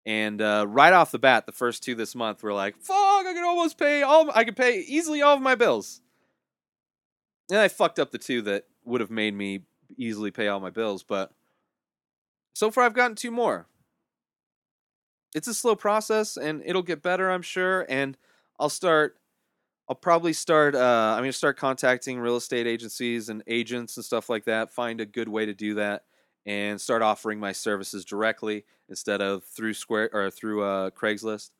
And 0.07 0.41
uh, 0.41 0.65
right 0.69 0.93
off 0.93 1.11
the 1.11 1.19
bat, 1.19 1.47
the 1.47 1.53
first 1.53 1.83
two 1.83 1.95
this 1.95 2.15
month 2.15 2.43
were 2.43 2.55
like, 2.55 2.77
"Fuck! 2.79 2.97
I 2.97 3.33
can 3.35 3.45
almost 3.45 3.79
pay 3.79 4.03
all. 4.03 4.31
I 4.35 4.45
can 4.45 4.55
pay 4.55 4.81
easily 4.81 5.23
all 5.23 5.37
of 5.37 5.43
my 5.43 5.55
bills." 5.55 6.01
And 7.51 7.59
I 7.59 7.69
fucked 7.69 7.99
up 7.99 8.11
the 8.11 8.19
two 8.19 8.43
that 8.43 8.65
would 8.85 9.01
have 9.01 9.11
made 9.11 9.35
me 9.35 9.63
easily 9.97 10.31
pay 10.31 10.49
all 10.49 10.61
my 10.61 10.71
bills, 10.71 11.03
but 11.03 11.33
so 12.55 12.71
far 12.71 12.85
I've 12.85 12.95
gotten 12.95 13.17
two 13.17 13.31
more. 13.31 13.67
It's 15.35 15.49
a 15.49 15.55
slow 15.55 15.77
process, 15.77 16.37
and 16.37 16.63
it'll 16.65 16.83
get 16.83 17.03
better, 17.03 17.31
I'm 17.31 17.43
sure. 17.43 17.87
And 17.89 18.17
I'll 18.61 18.69
start. 18.69 19.17
I'll 19.89 19.97
probably 19.97 20.35
start. 20.35 20.75
Uh, 20.75 21.15
I'm 21.17 21.23
gonna 21.23 21.33
start 21.33 21.57
contacting 21.57 22.21
real 22.21 22.37
estate 22.37 22.67
agencies 22.67 23.29
and 23.29 23.43
agents 23.47 23.97
and 23.97 24.05
stuff 24.05 24.29
like 24.29 24.45
that. 24.45 24.71
Find 24.71 25.01
a 25.01 25.07
good 25.07 25.29
way 25.29 25.47
to 25.47 25.55
do 25.55 25.75
that 25.75 26.05
and 26.47 26.81
start 26.81 27.03
offering 27.03 27.41
my 27.41 27.53
services 27.53 28.05
directly 28.05 28.65
instead 28.89 29.21
of 29.21 29.45
through 29.45 29.75
Square 29.75 30.11
or 30.13 30.31
through 30.31 30.63
uh, 30.63 30.91
Craigslist. 30.91 31.51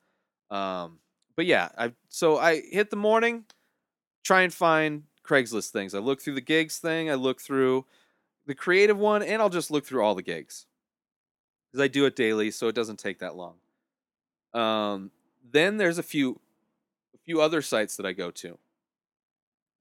Um, 0.49 0.99
but 1.35 1.45
yeah, 1.45 1.69
I 1.77 1.93
so 2.09 2.37
I 2.37 2.61
hit 2.61 2.91
the 2.91 2.95
morning, 2.95 3.45
try 4.23 4.41
and 4.43 4.53
find 4.53 5.03
Craigslist 5.25 5.71
things. 5.71 5.95
I 5.95 5.99
look 5.99 6.21
through 6.21 6.35
the 6.35 6.41
gigs 6.41 6.77
thing, 6.77 7.09
I 7.09 7.15
look 7.15 7.41
through 7.41 7.85
the 8.45 8.55
creative 8.55 8.97
one, 8.97 9.23
and 9.23 9.41
I'll 9.41 9.49
just 9.49 9.71
look 9.71 9.85
through 9.85 10.03
all 10.03 10.15
the 10.15 10.21
gigs 10.21 10.67
because 11.71 11.83
I 11.83 11.87
do 11.87 12.05
it 12.05 12.15
daily, 12.15 12.51
so 12.51 12.67
it 12.67 12.75
doesn't 12.75 12.99
take 12.99 13.19
that 13.19 13.35
long. 13.35 13.55
Um, 14.53 15.11
then 15.51 15.77
there's 15.77 15.97
a 15.97 16.03
few 16.03 16.39
a 17.13 17.17
few 17.25 17.41
other 17.41 17.61
sites 17.61 17.95
that 17.97 18.05
I 18.05 18.13
go 18.13 18.31
to. 18.31 18.57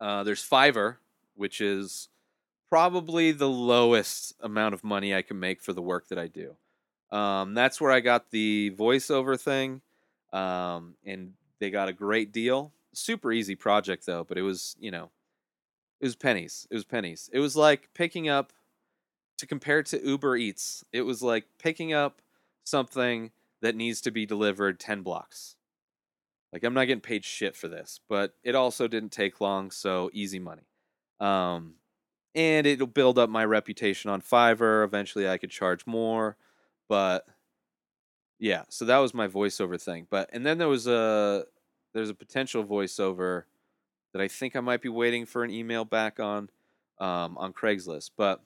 Uh, 0.00 0.24
there's 0.24 0.46
Fiverr, 0.46 0.96
which 1.34 1.60
is 1.60 2.08
probably 2.70 3.32
the 3.32 3.48
lowest 3.48 4.34
amount 4.40 4.74
of 4.74 4.84
money 4.84 5.14
I 5.14 5.22
can 5.22 5.38
make 5.38 5.60
for 5.60 5.72
the 5.72 5.82
work 5.82 6.08
that 6.08 6.18
I 6.18 6.28
do. 6.28 6.56
Um, 7.14 7.54
that's 7.54 7.80
where 7.80 7.90
I 7.90 8.00
got 8.00 8.30
the 8.30 8.72
voiceover 8.78 9.38
thing, 9.38 9.82
um, 10.32 10.94
and 11.04 11.32
they 11.58 11.70
got 11.70 11.88
a 11.88 11.92
great 11.92 12.32
deal. 12.32 12.72
Super 12.92 13.32
easy 13.32 13.56
project 13.56 14.06
though, 14.06 14.24
but 14.24 14.38
it 14.38 14.42
was 14.42 14.76
you 14.78 14.90
know, 14.90 15.10
it 16.00 16.06
was 16.06 16.14
pennies. 16.14 16.68
It 16.70 16.74
was 16.74 16.84
pennies. 16.84 17.28
It 17.32 17.40
was 17.40 17.56
like 17.56 17.88
picking 17.94 18.28
up 18.28 18.52
to 19.38 19.46
compare 19.46 19.82
to 19.82 20.06
Uber 20.06 20.36
Eats. 20.36 20.84
It 20.92 21.02
was 21.02 21.22
like 21.22 21.46
picking 21.58 21.92
up 21.92 22.22
something 22.62 23.32
that 23.60 23.74
needs 23.74 24.00
to 24.02 24.12
be 24.12 24.24
delivered 24.24 24.78
ten 24.78 25.02
blocks. 25.02 25.56
Like 26.52 26.64
I'm 26.64 26.74
not 26.74 26.86
getting 26.86 27.00
paid 27.00 27.24
shit 27.24 27.54
for 27.56 27.68
this, 27.68 28.00
but 28.08 28.34
it 28.42 28.54
also 28.54 28.88
didn't 28.88 29.12
take 29.12 29.40
long, 29.40 29.70
so 29.70 30.10
easy 30.12 30.38
money. 30.38 30.66
Um, 31.20 31.74
and 32.34 32.66
it'll 32.66 32.86
build 32.86 33.18
up 33.18 33.30
my 33.30 33.44
reputation 33.44 34.10
on 34.10 34.20
Fiverr. 34.20 34.84
Eventually, 34.84 35.28
I 35.28 35.38
could 35.38 35.50
charge 35.50 35.86
more, 35.86 36.36
but 36.88 37.24
yeah. 38.38 38.64
So 38.68 38.84
that 38.86 38.98
was 38.98 39.14
my 39.14 39.28
voiceover 39.28 39.80
thing. 39.80 40.06
But 40.10 40.30
and 40.32 40.44
then 40.44 40.58
there 40.58 40.68
was 40.68 40.86
a 40.86 41.44
there's 41.92 42.10
a 42.10 42.14
potential 42.14 42.64
voiceover 42.64 43.44
that 44.12 44.22
I 44.22 44.28
think 44.28 44.56
I 44.56 44.60
might 44.60 44.82
be 44.82 44.88
waiting 44.88 45.26
for 45.26 45.44
an 45.44 45.50
email 45.50 45.84
back 45.84 46.18
on 46.18 46.50
um, 46.98 47.36
on 47.38 47.52
Craigslist. 47.52 48.10
But 48.16 48.40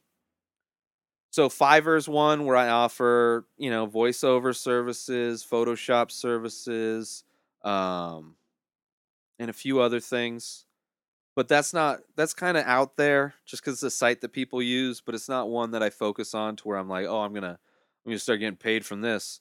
so 1.31 1.49
Fiverr's 1.49 2.09
one 2.09 2.45
where 2.45 2.57
I 2.57 2.69
offer 2.69 3.47
you 3.57 3.71
know 3.71 3.87
voiceover 3.87 4.55
services, 4.55 5.47
Photoshop 5.49 6.11
services, 6.11 7.25
um, 7.65 8.37
and 9.39 9.51
a 9.51 9.55
few 9.55 9.81
other 9.81 10.01
things 10.01 10.67
but 11.35 11.49
that's 11.49 11.73
not 11.73 12.01
that's 12.17 12.35
kind 12.35 12.57
of 12.57 12.65
out 12.65 12.97
there 12.97 13.35
just 13.45 13.63
because 13.63 13.75
it's 13.75 13.83
a 13.83 13.91
site 13.91 14.21
that 14.21 14.33
people 14.33 14.63
use 14.63 15.01
but 15.01 15.15
it's 15.15 15.29
not 15.29 15.49
one 15.49 15.73
that 15.73 15.83
i 15.83 15.91
focus 15.91 16.35
on 16.35 16.57
to 16.57 16.69
where 16.69 16.79
i'm 16.79 16.89
like 16.89 17.07
oh 17.07 17.21
i'm 17.21 17.35
gonna 17.35 17.59
i'm 18.05 18.11
gonna 18.11 18.19
start 18.19 18.41
getting 18.41 18.57
paid 18.57 18.85
from 18.85 19.01
this. 19.01 19.41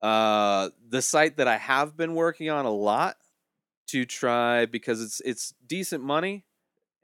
Uh 0.00 0.70
the 0.88 1.02
site 1.02 1.36
that 1.36 1.46
i 1.46 1.56
have 1.56 1.96
been 1.96 2.14
working 2.14 2.50
on 2.50 2.66
a 2.66 2.70
lot 2.70 3.16
to 3.86 4.04
try 4.04 4.66
because 4.66 5.00
it's 5.00 5.20
it's 5.20 5.54
decent 5.66 6.02
money 6.02 6.44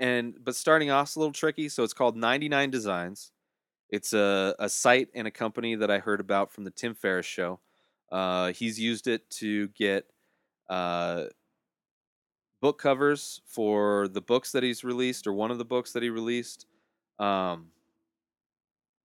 and 0.01 0.35
but 0.43 0.57
starting 0.57 0.91
off 0.91 1.11
is 1.11 1.17
a 1.17 1.19
little 1.21 1.33
tricky 1.33 1.69
so 1.69 1.83
it's 1.83 1.93
called 1.95 2.17
99 2.17 2.71
designs. 2.71 3.33
It's 3.91 4.13
a, 4.13 4.55
a 4.59 4.69
site 4.69 5.09
and 5.15 5.27
a 5.27 5.31
company 5.31 5.75
that 5.77 5.91
i 5.91 5.99
heard 5.99 6.21
about 6.21 6.53
from 6.53 6.65
the 6.65 6.71
tim 6.71 6.95
ferriss 6.95 7.27
show 7.27 7.61
uh, 8.11 8.53
he's 8.53 8.79
used 8.79 9.07
it 9.07 9.29
to 9.31 9.69
get 9.69 10.07
uh, 10.69 11.25
book 12.61 12.79
covers 12.79 13.41
for 13.47 14.09
the 14.09 14.21
books 14.21 14.53
that 14.53 14.63
he's 14.63 14.85
released 14.85 15.27
or 15.27 15.33
one 15.33 15.51
of 15.51 15.59
the 15.59 15.65
books 15.65 15.93
that 15.93 16.03
he 16.03 16.11
released. 16.11 16.67
Um, 17.19 17.69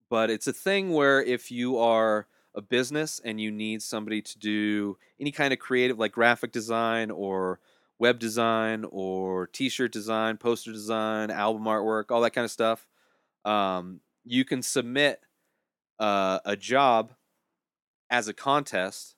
but 0.10 0.30
it's 0.30 0.48
a 0.48 0.54
thing 0.54 0.92
where 0.92 1.22
if 1.22 1.52
you 1.52 1.78
are 1.80 2.28
a 2.56 2.62
business 2.62 3.20
and 3.24 3.42
you 3.42 3.52
need 3.52 3.82
somebody 3.82 4.22
to 4.22 4.38
do 4.38 4.98
any 5.20 5.32
kind 5.32 5.54
of 5.54 5.60
creative, 5.60 5.98
like 5.98 6.12
graphic 6.12 6.52
design 6.52 7.10
or 7.10 7.60
web 8.00 8.20
design 8.20 8.86
or 8.92 9.48
t-shirt 9.48 9.92
design, 9.92 10.38
poster 10.38 10.72
design, 10.72 11.32
album 11.32 11.64
artwork, 11.64 12.12
all 12.12 12.22
that 12.22 12.32
kind 12.32 12.46
of 12.46 12.52
stuff, 12.52 12.86
um, 13.46 14.02
you 14.24 14.46
can 14.46 14.62
submit 14.62 15.22
uh, 16.00 16.40
a 16.46 16.56
job 16.56 17.14
as 18.14 18.28
a 18.28 18.34
contest, 18.34 19.16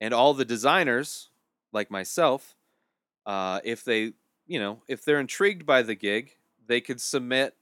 and 0.00 0.12
all 0.12 0.34
the 0.34 0.44
designers, 0.44 1.30
like 1.72 1.88
myself, 1.88 2.56
uh, 3.26 3.60
if 3.62 3.84
they, 3.84 4.12
you 4.48 4.58
know, 4.58 4.82
if 4.88 5.04
they're 5.04 5.20
intrigued 5.20 5.64
by 5.64 5.82
the 5.82 5.94
gig, 5.94 6.32
they 6.66 6.80
could 6.80 7.00
submit 7.00 7.54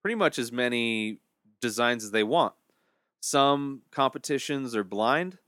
pretty 0.00 0.14
much 0.14 0.38
as 0.38 0.52
many 0.52 1.18
designs 1.60 2.04
as 2.04 2.12
they 2.12 2.22
want. 2.22 2.54
Some 3.20 3.82
competitions 3.90 4.76
are 4.76 4.84
blind, 4.84 5.38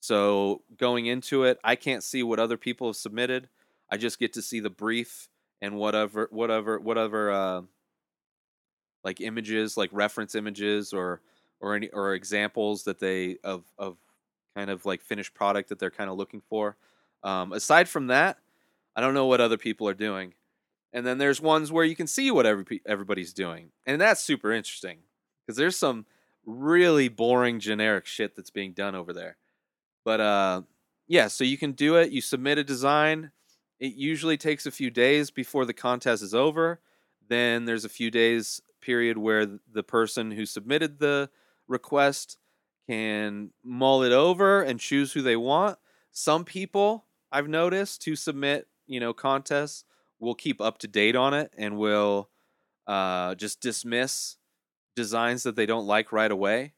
so 0.00 0.60
going 0.76 1.06
into 1.06 1.44
it, 1.44 1.58
I 1.64 1.74
can't 1.74 2.04
see 2.04 2.22
what 2.22 2.38
other 2.38 2.58
people 2.58 2.88
have 2.88 2.96
submitted. 2.96 3.48
I 3.90 3.96
just 3.96 4.18
get 4.18 4.34
to 4.34 4.42
see 4.42 4.60
the 4.60 4.68
brief 4.68 5.30
and 5.62 5.78
whatever, 5.78 6.28
whatever, 6.30 6.78
whatever, 6.78 7.30
uh, 7.30 7.62
like 9.02 9.22
images, 9.22 9.78
like 9.78 9.88
reference 9.90 10.34
images 10.34 10.92
or 10.92 11.22
or 11.60 11.74
any 11.74 11.88
or 11.88 12.14
examples 12.14 12.84
that 12.84 12.98
they 12.98 13.38
of 13.44 13.64
of 13.78 13.96
kind 14.54 14.70
of 14.70 14.86
like 14.86 15.02
finished 15.02 15.34
product 15.34 15.68
that 15.68 15.78
they're 15.78 15.90
kind 15.90 16.10
of 16.10 16.16
looking 16.16 16.40
for. 16.48 16.76
Um, 17.22 17.52
aside 17.52 17.88
from 17.88 18.06
that, 18.08 18.38
I 18.94 19.00
don't 19.00 19.14
know 19.14 19.26
what 19.26 19.40
other 19.40 19.58
people 19.58 19.88
are 19.88 19.94
doing. 19.94 20.34
And 20.92 21.06
then 21.06 21.18
there's 21.18 21.40
ones 21.40 21.70
where 21.70 21.84
you 21.84 21.96
can 21.96 22.06
see 22.06 22.30
what 22.30 22.46
every, 22.46 22.80
everybody's 22.86 23.34
doing, 23.34 23.70
and 23.84 24.00
that's 24.00 24.22
super 24.22 24.52
interesting 24.52 24.98
because 25.42 25.56
there's 25.56 25.76
some 25.76 26.06
really 26.46 27.08
boring 27.08 27.60
generic 27.60 28.06
shit 28.06 28.34
that's 28.34 28.50
being 28.50 28.72
done 28.72 28.94
over 28.94 29.12
there. 29.12 29.36
But 30.04 30.20
uh, 30.20 30.62
yeah, 31.08 31.28
so 31.28 31.44
you 31.44 31.58
can 31.58 31.72
do 31.72 31.96
it. 31.96 32.12
You 32.12 32.20
submit 32.20 32.58
a 32.58 32.64
design. 32.64 33.32
It 33.78 33.94
usually 33.94 34.36
takes 34.36 34.64
a 34.64 34.70
few 34.70 34.90
days 34.90 35.30
before 35.30 35.64
the 35.66 35.74
contest 35.74 36.22
is 36.22 36.34
over. 36.34 36.80
Then 37.28 37.64
there's 37.64 37.84
a 37.84 37.90
few 37.90 38.10
days 38.10 38.62
period 38.80 39.18
where 39.18 39.46
the 39.72 39.82
person 39.82 40.30
who 40.30 40.46
submitted 40.46 41.00
the 41.00 41.28
request 41.68 42.38
can 42.88 43.50
mull 43.64 44.02
it 44.02 44.12
over 44.12 44.62
and 44.62 44.78
choose 44.78 45.12
who 45.12 45.22
they 45.22 45.36
want. 45.36 45.78
Some 46.12 46.44
people 46.44 47.06
I've 47.32 47.48
noticed 47.48 48.02
to 48.02 48.16
submit, 48.16 48.68
you 48.86 49.00
know, 49.00 49.12
contests 49.12 49.84
will 50.20 50.34
keep 50.34 50.60
up 50.60 50.78
to 50.78 50.88
date 50.88 51.16
on 51.16 51.34
it 51.34 51.52
and 51.56 51.76
will 51.76 52.30
uh, 52.86 53.34
just 53.34 53.60
dismiss 53.60 54.36
designs 54.94 55.42
that 55.42 55.56
they 55.56 55.66
don't 55.66 55.86
like 55.86 56.12
right 56.12 56.30
away, 56.30 56.72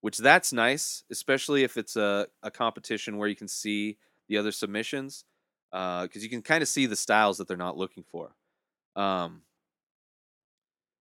which 0.00 0.18
that's 0.18 0.52
nice, 0.52 1.04
especially 1.10 1.62
if 1.62 1.76
it's 1.76 1.96
a, 1.96 2.26
a 2.42 2.50
competition 2.50 3.16
where 3.16 3.28
you 3.28 3.36
can 3.36 3.48
see 3.48 3.98
the 4.28 4.38
other 4.38 4.52
submissions 4.52 5.24
because 5.70 6.16
uh, 6.16 6.20
you 6.20 6.28
can 6.28 6.42
kind 6.42 6.62
of 6.62 6.68
see 6.68 6.86
the 6.86 6.96
styles 6.96 7.38
that 7.38 7.46
they're 7.46 7.56
not 7.56 7.76
looking 7.76 8.02
for. 8.02 8.34
Um, 8.96 9.42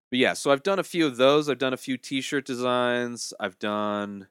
but 0.09 0.19
yeah, 0.19 0.33
so 0.33 0.51
I've 0.51 0.63
done 0.63 0.79
a 0.79 0.83
few 0.83 1.05
of 1.05 1.17
those. 1.17 1.49
I've 1.49 1.59
done 1.59 1.73
a 1.73 1.77
few 1.77 1.97
T-shirt 1.97 2.45
designs. 2.45 3.33
I've 3.39 3.59
done. 3.59 4.27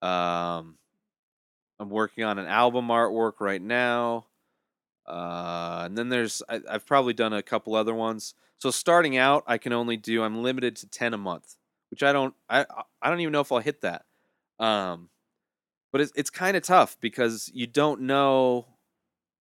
Um, 0.00 0.78
I'm 1.78 1.90
working 1.90 2.24
on 2.24 2.38
an 2.38 2.46
album 2.46 2.88
artwork 2.88 3.34
right 3.40 3.60
now. 3.60 4.26
Uh, 5.06 5.82
and 5.86 5.98
then 5.98 6.08
there's 6.08 6.42
I, 6.48 6.60
have 6.70 6.86
probably 6.86 7.12
done 7.12 7.32
a 7.32 7.42
couple 7.42 7.74
other 7.74 7.94
ones. 7.94 8.34
So 8.58 8.70
starting 8.70 9.16
out, 9.16 9.42
I 9.48 9.58
can 9.58 9.72
only 9.72 9.96
do 9.96 10.22
I'm 10.22 10.42
limited 10.42 10.76
to 10.76 10.86
ten 10.86 11.14
a 11.14 11.18
month, 11.18 11.56
which 11.90 12.04
I 12.04 12.12
don't 12.12 12.34
I 12.48 12.64
I 13.00 13.10
don't 13.10 13.20
even 13.20 13.32
know 13.32 13.40
if 13.40 13.50
I'll 13.50 13.58
hit 13.58 13.80
that. 13.80 14.04
Um, 14.60 15.08
but 15.90 16.00
it's 16.00 16.12
it's 16.14 16.30
kind 16.30 16.56
of 16.56 16.62
tough 16.62 16.96
because 17.00 17.50
you 17.52 17.66
don't 17.66 18.02
know 18.02 18.66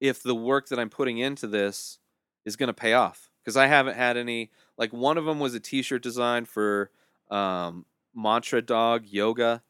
if 0.00 0.22
the 0.22 0.34
work 0.34 0.68
that 0.68 0.78
I'm 0.78 0.88
putting 0.88 1.18
into 1.18 1.46
this 1.46 1.98
is 2.46 2.56
going 2.56 2.68
to 2.68 2.74
pay 2.74 2.94
off 2.94 3.29
because 3.42 3.56
I 3.56 3.66
haven't 3.66 3.96
had 3.96 4.16
any. 4.16 4.50
Like 4.76 4.92
one 4.92 5.18
of 5.18 5.24
them 5.24 5.40
was 5.40 5.54
a 5.54 5.60
T-shirt 5.60 6.02
design 6.02 6.44
for 6.44 6.90
um, 7.30 7.84
Mantra 8.14 8.62
Dog 8.62 9.06
Yoga, 9.06 9.62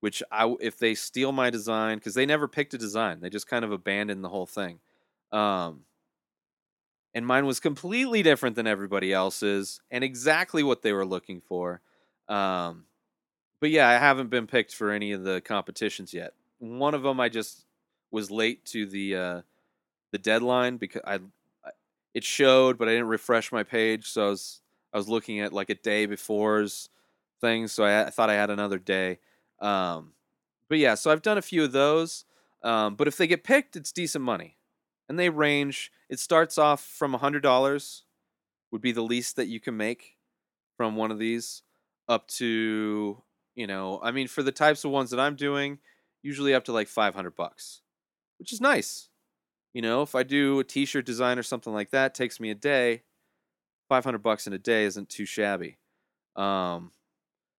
which 0.00 0.22
I 0.30 0.54
if 0.60 0.78
they 0.78 0.94
steal 0.94 1.32
my 1.32 1.50
design 1.50 1.98
because 1.98 2.14
they 2.14 2.26
never 2.26 2.48
picked 2.48 2.74
a 2.74 2.78
design, 2.78 3.20
they 3.20 3.30
just 3.30 3.46
kind 3.46 3.64
of 3.64 3.72
abandoned 3.72 4.24
the 4.24 4.28
whole 4.28 4.46
thing. 4.46 4.80
Um, 5.30 5.84
and 7.14 7.26
mine 7.26 7.46
was 7.46 7.60
completely 7.60 8.22
different 8.22 8.56
than 8.56 8.66
everybody 8.66 9.12
else's 9.12 9.80
and 9.90 10.02
exactly 10.02 10.62
what 10.62 10.82
they 10.82 10.92
were 10.92 11.04
looking 11.06 11.40
for. 11.40 11.80
Um, 12.28 12.84
but 13.60 13.70
yeah, 13.70 13.88
I 13.88 13.94
haven't 13.94 14.30
been 14.30 14.46
picked 14.46 14.74
for 14.74 14.90
any 14.90 15.12
of 15.12 15.22
the 15.22 15.40
competitions 15.40 16.14
yet. 16.14 16.32
One 16.58 16.94
of 16.94 17.02
them 17.02 17.20
I 17.20 17.28
just 17.28 17.64
was 18.10 18.30
late 18.30 18.64
to 18.66 18.86
the 18.86 19.16
uh, 19.16 19.42
the 20.10 20.18
deadline 20.18 20.78
because 20.78 21.02
I 21.06 21.20
it 22.14 22.24
showed, 22.24 22.78
but 22.78 22.88
I 22.88 22.92
didn't 22.92 23.08
refresh 23.08 23.52
my 23.52 23.62
page, 23.62 24.08
so 24.08 24.26
I 24.26 24.30
was 24.30 24.60
I 24.92 24.96
was 24.98 25.08
looking 25.08 25.40
at 25.40 25.52
like 25.52 25.70
a 25.70 25.74
day 25.74 26.06
before's 26.06 26.90
things, 27.40 27.72
so 27.72 27.84
I, 27.84 28.06
I 28.06 28.10
thought 28.10 28.30
I 28.30 28.34
had 28.34 28.50
another 28.50 28.78
day. 28.78 29.18
Um, 29.60 30.12
but 30.68 30.78
yeah, 30.78 30.94
so 30.94 31.10
I've 31.10 31.22
done 31.22 31.38
a 31.38 31.42
few 31.42 31.64
of 31.64 31.72
those. 31.72 32.24
Um, 32.62 32.94
but 32.94 33.08
if 33.08 33.16
they 33.16 33.26
get 33.26 33.44
picked, 33.44 33.76
it's 33.76 33.92
decent 33.92 34.24
money 34.24 34.56
and 35.08 35.18
they 35.18 35.28
range. 35.28 35.92
It 36.08 36.18
starts 36.18 36.58
off 36.58 36.82
from 36.82 37.14
$100 37.14 38.02
would 38.70 38.80
be 38.80 38.92
the 38.92 39.02
least 39.02 39.36
that 39.36 39.48
you 39.48 39.60
can 39.60 39.76
make 39.76 40.16
from 40.76 40.96
one 40.96 41.10
of 41.10 41.18
these 41.18 41.62
up 42.08 42.26
to, 42.28 43.22
you 43.54 43.66
know, 43.66 44.00
I 44.02 44.10
mean 44.12 44.28
for 44.28 44.42
the 44.42 44.52
types 44.52 44.84
of 44.84 44.90
ones 44.90 45.10
that 45.10 45.20
I'm 45.20 45.36
doing, 45.36 45.78
usually 46.22 46.54
up 46.54 46.64
to 46.64 46.72
like 46.72 46.88
500 46.88 47.36
bucks, 47.36 47.82
which 48.38 48.52
is 48.52 48.60
nice. 48.60 49.08
You 49.72 49.82
know, 49.82 50.02
if 50.02 50.14
I 50.14 50.22
do 50.22 50.58
a 50.60 50.64
t-shirt 50.64 51.06
design 51.06 51.38
or 51.38 51.42
something 51.42 51.72
like 51.72 51.90
that, 51.90 52.14
takes 52.14 52.38
me 52.38 52.50
a 52.50 52.54
day. 52.54 53.02
500 53.88 54.18
bucks 54.18 54.46
in 54.46 54.52
a 54.52 54.58
day 54.58 54.84
isn't 54.84 55.08
too 55.08 55.26
shabby. 55.26 55.78
Um, 56.36 56.92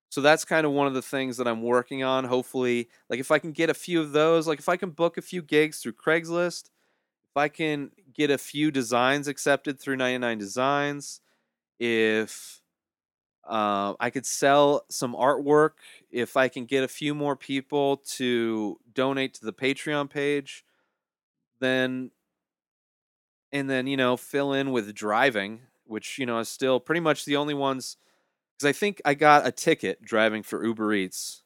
so 0.10 0.22
that's 0.22 0.46
kind 0.46 0.66
of 0.66 0.72
one 0.72 0.88
of 0.88 0.94
the 0.94 1.02
things 1.02 1.38
that 1.38 1.48
I'm 1.48 1.64
working 1.64 2.04
on. 2.04 2.26
Hopefully, 2.26 2.90
like 3.10 3.20
if 3.20 3.32
I 3.32 3.40
can 3.40 3.52
get 3.52 3.70
a 3.70 3.74
few 3.74 4.00
of 4.00 4.12
those, 4.12 4.48
like 4.48 4.60
if 4.60 4.70
I 4.70 4.78
can 4.78 4.92
book 4.92 5.18
a 5.18 5.22
few 5.22 5.42
gigs 5.42 5.80
through 5.80 5.94
Craigslist, 5.94 6.70
if 7.34 7.38
I 7.38 7.48
can 7.48 7.90
get 8.14 8.30
a 8.30 8.38
few 8.38 8.70
designs 8.70 9.28
accepted 9.28 9.80
through 9.80 9.96
99 9.96 10.38
Designs, 10.38 11.20
if 11.80 12.62
uh, 13.44 13.96
I 14.00 14.12
could 14.12 14.28
sell 14.28 14.86
some 14.90 15.16
artwork, 15.16 15.72
if 16.12 16.38
I 16.38 16.48
can 16.48 16.66
get 16.66 16.84
a 16.84 16.88
few 16.88 17.16
more 17.16 17.36
people 17.36 17.98
to 18.18 18.80
donate 18.94 19.34
to 19.36 19.46
the 19.46 19.54
Patreon 19.54 20.12
page, 20.12 20.64
then 21.64 22.12
and 23.52 23.70
then 23.70 23.88
you 23.88 23.98
know 23.98 24.18
fill 24.18 24.54
in 24.54 24.72
with 24.72 24.94
driving, 24.94 25.62
which 25.86 26.18
you 26.20 26.26
know 26.26 26.40
is 26.40 26.50
still 26.50 26.80
pretty 26.80 27.02
much 27.02 27.26
the 27.26 27.36
only 27.36 27.54
ones 27.54 27.98
because 28.58 28.68
I 28.68 28.74
think 28.74 29.02
I 29.06 29.14
got 29.14 29.48
a 29.48 29.52
ticket 29.52 30.04
driving 30.04 30.44
for 30.44 30.66
Uber 30.66 30.94
Eats, 30.94 31.44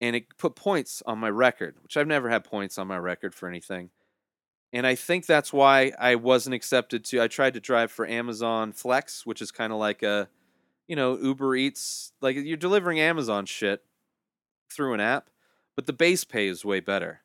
and 0.00 0.16
it 0.16 0.36
put 0.38 0.56
points 0.56 1.02
on 1.06 1.18
my 1.18 1.30
record, 1.30 1.76
which 1.82 1.96
I've 1.96 2.06
never 2.06 2.28
had 2.30 2.44
points 2.44 2.78
on 2.78 2.86
my 2.88 2.98
record 2.98 3.34
for 3.34 3.48
anything 3.48 3.90
and 4.74 4.88
I 4.88 4.96
think 4.96 5.24
that's 5.24 5.52
why 5.52 5.92
I 6.00 6.16
wasn't 6.16 6.54
accepted 6.54 7.04
to. 7.04 7.22
I 7.22 7.28
tried 7.28 7.54
to 7.54 7.60
drive 7.60 7.92
for 7.92 8.08
Amazon 8.08 8.72
Flex, 8.72 9.24
which 9.24 9.40
is 9.40 9.52
kind 9.52 9.72
of 9.72 9.78
like 9.78 10.02
a, 10.02 10.28
you 10.88 10.96
know, 10.96 11.16
Uber 11.16 11.54
Eats. 11.54 12.12
Like 12.20 12.34
you're 12.36 12.56
delivering 12.56 12.98
Amazon 12.98 13.46
shit 13.46 13.84
through 14.68 14.94
an 14.94 15.00
app, 15.00 15.30
but 15.76 15.86
the 15.86 15.92
base 15.92 16.24
pay 16.24 16.48
is 16.48 16.64
way 16.64 16.80
better. 16.80 17.20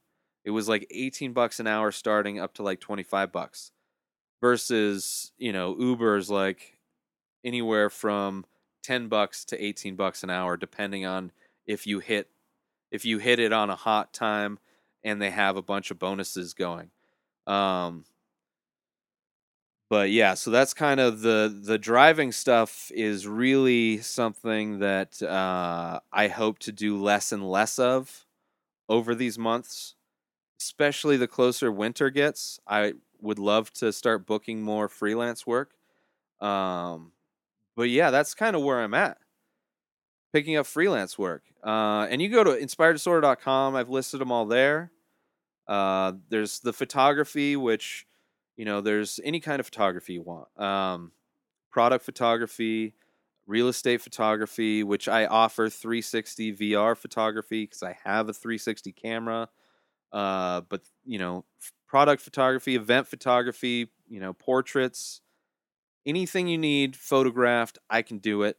It 0.50 0.54
was 0.54 0.68
like 0.68 0.88
18 0.90 1.32
bucks 1.32 1.60
an 1.60 1.68
hour 1.68 1.92
starting 1.92 2.40
up 2.40 2.56
to 2.56 2.64
like 2.64 2.80
25 2.80 3.32
bucks 3.32 3.72
versus, 4.42 5.32
you 5.38 5.54
know, 5.54 5.76
Uber's 5.78 6.28
like 6.32 6.80
anywhere 7.46 7.92
from 7.92 8.46
10 8.82 9.10
bucks 9.10 9.46
to 9.46 9.64
18 9.64 9.96
bucks 9.96 10.24
an 10.24 10.32
hour 10.32 10.58
depending 10.58 11.06
on 11.06 11.32
if 11.68 11.86
you 11.86 12.00
hit 12.00 12.30
if 12.90 13.06
you 13.06 13.20
hit 13.20 13.38
it 13.38 13.54
on 13.54 13.70
a 13.70 13.76
hot 13.76 14.12
time 14.12 14.58
and 15.04 15.22
they 15.22 15.30
have 15.30 15.56
a 15.56 15.62
bunch 15.62 15.92
of 15.92 16.00
bonuses 16.00 16.56
going. 16.56 16.90
Um, 17.46 18.06
but 19.88 20.10
yeah, 20.10 20.34
so 20.34 20.50
that's 20.50 20.74
kind 20.74 21.00
of 21.00 21.22
the 21.22 21.56
the 21.64 21.78
driving 21.78 22.32
stuff 22.32 22.92
is 22.96 23.28
really 23.28 24.00
something 24.00 24.80
that 24.80 25.22
uh, 25.22 26.00
I 26.12 26.28
hope 26.28 26.58
to 26.60 26.72
do 26.72 26.98
less 26.98 27.32
and 27.32 27.48
less 27.48 27.78
of 27.78 28.26
over 28.90 29.14
these 29.14 29.38
months, 29.38 29.94
especially 30.60 31.18
the 31.18 31.28
closer 31.28 31.72
winter 31.72 32.10
gets. 32.10 32.60
I 32.68 32.94
would 33.22 33.40
love 33.40 33.72
to 33.74 33.92
start 33.92 34.26
booking 34.26 34.62
more 34.62 34.88
freelance 34.88 35.46
work. 35.46 35.72
Um, 36.42 37.12
but 37.76 37.90
yeah, 37.90 38.12
that's 38.12 38.34
kind 38.34 38.56
of 38.56 38.64
where 38.64 38.82
I'm 38.82 38.94
at. 38.94 39.18
Picking 40.34 40.58
up 40.58 40.66
freelance 40.66 41.18
work. 41.18 41.44
Uh, 41.64 42.08
and 42.10 42.22
you 42.22 42.30
go 42.30 42.44
to 42.44 42.52
inspireddisorder.com. 42.52 43.76
I've 43.76 43.90
listed 43.90 44.22
them 44.22 44.32
all 44.32 44.46
there. 44.46 44.92
Uh, 45.68 46.14
there's 46.30 46.60
the 46.60 46.74
photography, 46.74 47.56
which 47.56 48.08
you 48.60 48.66
know, 48.66 48.82
there's 48.82 49.22
any 49.24 49.40
kind 49.40 49.62
of 49.62 49.66
photography 49.66 50.14
you 50.16 50.22
want. 50.22 50.50
Um, 50.60 51.14
product 51.72 52.04
photography, 52.04 52.94
real 53.48 53.70
estate 53.70 54.02
photography, 54.02 54.84
which 54.84 55.08
I 55.08 55.28
offer 55.28 55.70
360 55.70 56.58
VR 56.58 56.98
photography 56.98 57.64
because 57.64 57.84
I 57.84 57.98
have 58.04 58.28
a 58.28 58.34
360 58.34 58.92
camera. 58.92 59.48
Uh, 60.12 60.62
but 60.70 60.82
you 61.06 61.20
know, 61.20 61.46
product 61.88 62.22
photography, 62.22 62.76
event 62.76 63.08
photography, 63.08 63.90
you 64.08 64.20
know, 64.20 64.34
portraits, 64.34 65.22
anything 66.06 66.48
you 66.48 66.58
need 66.58 66.96
photographed, 66.96 67.78
I 67.90 68.02
can 68.02 68.18
do 68.20 68.44
it. 68.44 68.58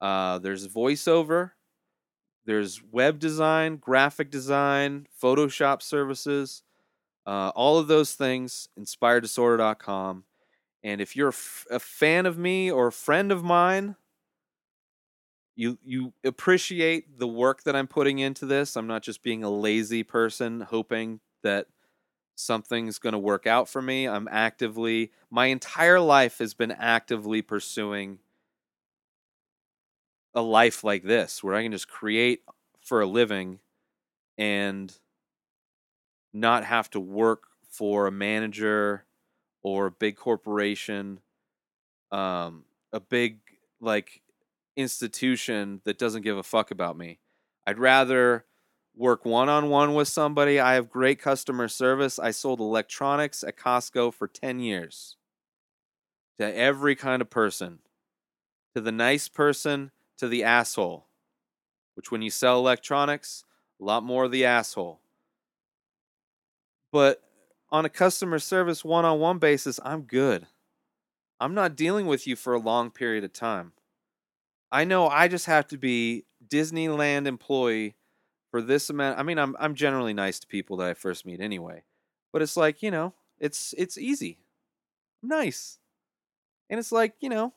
Uh, 0.00 0.38
there's 0.38 0.66
voiceover, 0.68 1.52
there's 2.44 2.82
web 2.82 3.18
design, 3.18 3.76
graphic 3.76 4.30
design, 4.30 5.06
Photoshop 5.22 5.82
services, 5.82 6.62
uh, 7.26 7.52
all 7.54 7.78
of 7.78 7.86
those 7.86 8.14
things, 8.14 8.68
inspireddisorder.com. 8.78 10.24
And 10.82 11.00
if 11.00 11.16
you're 11.16 11.32
a, 11.70 11.78
fan 11.78 12.26
of 12.26 12.36
me 12.36 12.70
or 12.70 12.88
a 12.88 12.92
friend 12.92 13.32
of 13.32 13.42
mine, 13.42 13.96
you 15.56 15.78
you 15.84 16.12
appreciate 16.24 17.18
the 17.18 17.28
work 17.28 17.62
that 17.64 17.76
I'm 17.76 17.86
putting 17.86 18.18
into 18.18 18.46
this. 18.46 18.76
I'm 18.76 18.86
not 18.86 19.02
just 19.02 19.22
being 19.22 19.44
a 19.44 19.50
lazy 19.50 20.02
person 20.02 20.60
hoping 20.62 21.20
that 21.42 21.66
something's 22.36 22.98
going 22.98 23.12
to 23.12 23.18
work 23.18 23.46
out 23.46 23.68
for 23.68 23.82
me. 23.82 24.08
I'm 24.08 24.28
actively 24.30 25.12
my 25.30 25.46
entire 25.46 26.00
life 26.00 26.38
has 26.38 26.54
been 26.54 26.72
actively 26.72 27.42
pursuing 27.42 28.18
a 30.34 30.42
life 30.42 30.82
like 30.82 31.04
this 31.04 31.42
where 31.42 31.54
I 31.54 31.62
can 31.62 31.72
just 31.72 31.88
create 31.88 32.42
for 32.80 33.00
a 33.00 33.06
living 33.06 33.60
and 34.38 34.96
not 36.32 36.64
have 36.64 36.90
to 36.90 37.00
work 37.00 37.44
for 37.68 38.06
a 38.06 38.12
manager 38.12 39.04
or 39.62 39.86
a 39.86 39.90
big 39.90 40.16
corporation 40.16 41.20
um 42.12 42.64
a 42.92 43.00
big 43.00 43.38
like 43.80 44.22
institution 44.76 45.80
that 45.84 45.98
doesn't 45.98 46.22
give 46.22 46.36
a 46.36 46.42
fuck 46.42 46.70
about 46.70 46.96
me. 46.96 47.18
I'd 47.66 47.78
rather 47.78 48.44
work 48.96 49.24
one 49.24 49.48
on 49.48 49.68
one 49.68 49.94
with 49.94 50.08
somebody. 50.08 50.60
I 50.60 50.74
have 50.74 50.90
great 50.90 51.18
customer 51.18 51.68
service. 51.68 52.18
I 52.18 52.30
sold 52.30 52.60
electronics 52.60 53.42
at 53.42 53.56
Costco 53.56 54.14
for 54.14 54.28
10 54.28 54.60
years 54.60 55.16
to 56.38 56.56
every 56.56 56.94
kind 56.94 57.22
of 57.22 57.30
person, 57.30 57.78
to 58.74 58.80
the 58.80 58.92
nice 58.92 59.28
person, 59.28 59.90
to 60.18 60.28
the 60.28 60.44
asshole. 60.44 61.06
Which, 61.94 62.10
when 62.10 62.22
you 62.22 62.30
sell 62.30 62.58
electronics, 62.58 63.44
a 63.80 63.84
lot 63.84 64.02
more 64.02 64.24
of 64.24 64.32
the 64.32 64.44
asshole. 64.44 65.00
But 66.90 67.22
on 67.70 67.84
a 67.84 67.88
customer 67.88 68.38
service 68.38 68.84
one 68.84 69.04
on 69.04 69.20
one 69.20 69.38
basis, 69.38 69.78
I'm 69.84 70.02
good. 70.02 70.46
I'm 71.40 71.54
not 71.54 71.76
dealing 71.76 72.06
with 72.06 72.26
you 72.26 72.36
for 72.36 72.54
a 72.54 72.58
long 72.58 72.90
period 72.90 73.24
of 73.24 73.32
time. 73.32 73.72
I 74.74 74.82
know 74.82 75.06
I 75.06 75.28
just 75.28 75.46
have 75.46 75.68
to 75.68 75.78
be 75.78 76.24
Disneyland 76.48 77.28
employee 77.28 77.94
for 78.50 78.60
this 78.60 78.90
amount. 78.90 79.20
I 79.20 79.22
mean, 79.22 79.38
I'm 79.38 79.54
I'm 79.60 79.76
generally 79.76 80.12
nice 80.12 80.40
to 80.40 80.48
people 80.48 80.78
that 80.78 80.88
I 80.88 80.94
first 80.94 81.24
meet 81.24 81.40
anyway, 81.40 81.84
but 82.32 82.42
it's 82.42 82.56
like 82.56 82.82
you 82.82 82.90
know, 82.90 83.14
it's 83.38 83.72
it's 83.78 83.96
easy, 83.96 84.40
nice, 85.22 85.78
and 86.68 86.80
it's 86.80 86.90
like 86.90 87.14
you 87.20 87.28
know, 87.28 87.52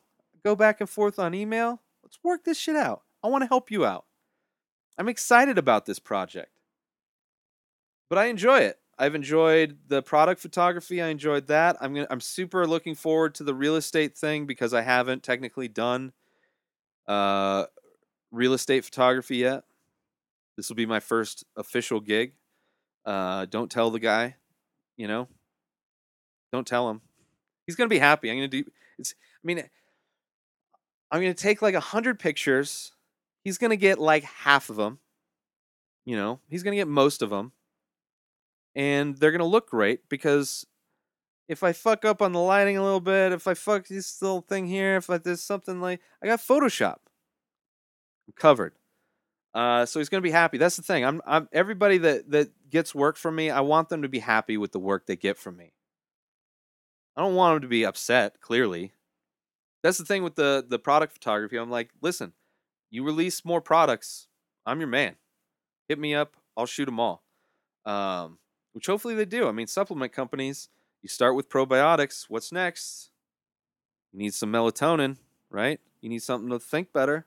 go 0.45 0.55
back 0.55 0.79
and 0.79 0.87
forth 0.87 1.17
on 1.17 1.33
email. 1.33 1.81
Let's 2.03 2.19
work 2.23 2.43
this 2.43 2.59
shit 2.59 2.75
out. 2.75 3.01
I 3.23 3.29
want 3.29 3.41
to 3.41 3.47
help 3.47 3.71
you 3.71 3.83
out. 3.83 4.05
I'm 4.95 5.09
excited 5.09 5.57
about 5.57 5.87
this 5.87 5.97
project, 5.97 6.51
but 8.11 8.19
I 8.19 8.27
enjoy 8.27 8.59
it. 8.59 8.77
I've 8.99 9.15
enjoyed 9.15 9.79
the 9.87 10.03
product 10.03 10.39
photography. 10.39 11.01
I 11.01 11.07
enjoyed 11.07 11.47
that. 11.47 11.77
I'm 11.81 11.95
gonna, 11.95 12.07
I'm 12.11 12.21
super 12.21 12.67
looking 12.67 12.93
forward 12.93 13.33
to 13.35 13.43
the 13.43 13.55
real 13.55 13.75
estate 13.75 14.15
thing 14.15 14.45
because 14.45 14.71
I 14.71 14.81
haven't 14.83 15.23
technically 15.23 15.67
done 15.67 16.13
uh, 17.07 17.65
real 18.31 18.53
estate 18.53 18.85
photography 18.85 19.37
yet. 19.37 19.63
This 20.55 20.69
will 20.69 20.75
be 20.75 20.85
my 20.85 20.99
first 20.99 21.45
official 21.55 21.99
gig. 21.99 22.33
Uh, 23.05 23.45
don't 23.45 23.71
tell 23.71 23.91
the 23.91 23.99
guy, 23.99 24.35
you 24.97 25.07
know. 25.07 25.27
Don't 26.51 26.67
tell 26.67 26.89
him. 26.89 27.01
He's 27.65 27.75
gonna 27.75 27.89
be 27.89 27.99
happy. 27.99 28.29
I'm 28.29 28.37
gonna 28.37 28.47
do. 28.47 28.63
It's. 28.97 29.13
I 29.43 29.43
mean, 29.43 29.63
I'm 31.11 31.21
gonna 31.21 31.33
take 31.33 31.61
like 31.61 31.75
a 31.75 31.79
hundred 31.79 32.19
pictures. 32.19 32.93
He's 33.43 33.57
gonna 33.57 33.75
get 33.75 33.99
like 33.99 34.23
half 34.23 34.69
of 34.69 34.75
them. 34.75 34.99
You 36.05 36.15
know, 36.15 36.39
he's 36.49 36.63
gonna 36.63 36.77
get 36.77 36.87
most 36.87 37.21
of 37.21 37.29
them 37.29 37.51
and 38.77 39.17
they're 39.17 39.31
gonna 39.31 39.43
look 39.43 39.69
great 39.71 40.07
because 40.07 40.65
if 41.47 41.63
I 41.63 41.73
fuck 41.73 42.05
up 42.05 42.21
on 42.21 42.33
the 42.33 42.39
lighting 42.39 42.77
a 42.77 42.83
little 42.83 42.99
bit, 42.99 43.31
if 43.31 43.47
I 43.47 43.53
fuck 43.53 43.87
this 43.87 44.21
little 44.21 44.41
thing 44.41 44.67
here, 44.67 44.97
if 44.97 45.09
I, 45.09 45.17
there's 45.17 45.41
something 45.41 45.81
like 45.81 46.01
I 46.21 46.27
got 46.27 46.39
Photoshop, 46.39 46.97
I'm 48.27 48.33
covered. 48.35 48.73
Uh, 49.53 49.85
so 49.85 49.99
he's 49.99 50.09
gonna 50.09 50.21
be 50.21 50.31
happy. 50.31 50.57
That's 50.57 50.75
the 50.75 50.83
thing. 50.83 51.03
I'm, 51.03 51.21
I'm 51.25 51.47
everybody 51.51 51.97
that 51.99 52.29
that 52.31 52.51
gets 52.69 52.93
work 52.93 53.17
from 53.17 53.35
me. 53.35 53.49
I 53.49 53.61
want 53.61 53.89
them 53.89 54.01
to 54.01 54.09
be 54.09 54.19
happy 54.19 54.57
with 54.57 54.71
the 54.71 54.79
work 54.79 55.05
they 55.05 55.15
get 55.15 55.37
from 55.37 55.57
me. 55.57 55.73
I 57.15 57.21
don't 57.21 57.35
want 57.35 57.55
them 57.55 57.61
to 57.61 57.67
be 57.67 57.85
upset. 57.85 58.39
Clearly, 58.41 58.93
that's 59.81 59.97
the 59.97 60.05
thing 60.05 60.23
with 60.23 60.35
the 60.35 60.65
the 60.67 60.79
product 60.79 61.13
photography. 61.13 61.57
I'm 61.57 61.71
like, 61.71 61.89
listen, 62.01 62.33
you 62.91 63.03
release 63.03 63.43
more 63.43 63.61
products, 63.61 64.27
I'm 64.65 64.79
your 64.79 64.89
man. 64.89 65.15
Hit 65.87 65.97
me 65.97 66.13
up. 66.13 66.35
I'll 66.55 66.65
shoot 66.65 66.85
them 66.85 66.99
all. 66.99 67.23
Um, 67.85 68.37
which 68.73 68.87
hopefully 68.87 69.15
they 69.15 69.25
do. 69.25 69.47
I 69.47 69.51
mean, 69.53 69.67
supplement 69.67 70.11
companies, 70.11 70.69
you 71.01 71.09
start 71.09 71.35
with 71.35 71.49
probiotics. 71.49 72.25
What's 72.27 72.51
next? 72.51 73.11
You 74.11 74.19
need 74.19 74.33
some 74.33 74.51
melatonin, 74.51 75.17
right? 75.49 75.79
You 76.01 76.09
need 76.09 76.23
something 76.23 76.49
to 76.49 76.59
think 76.59 76.93
better, 76.93 77.25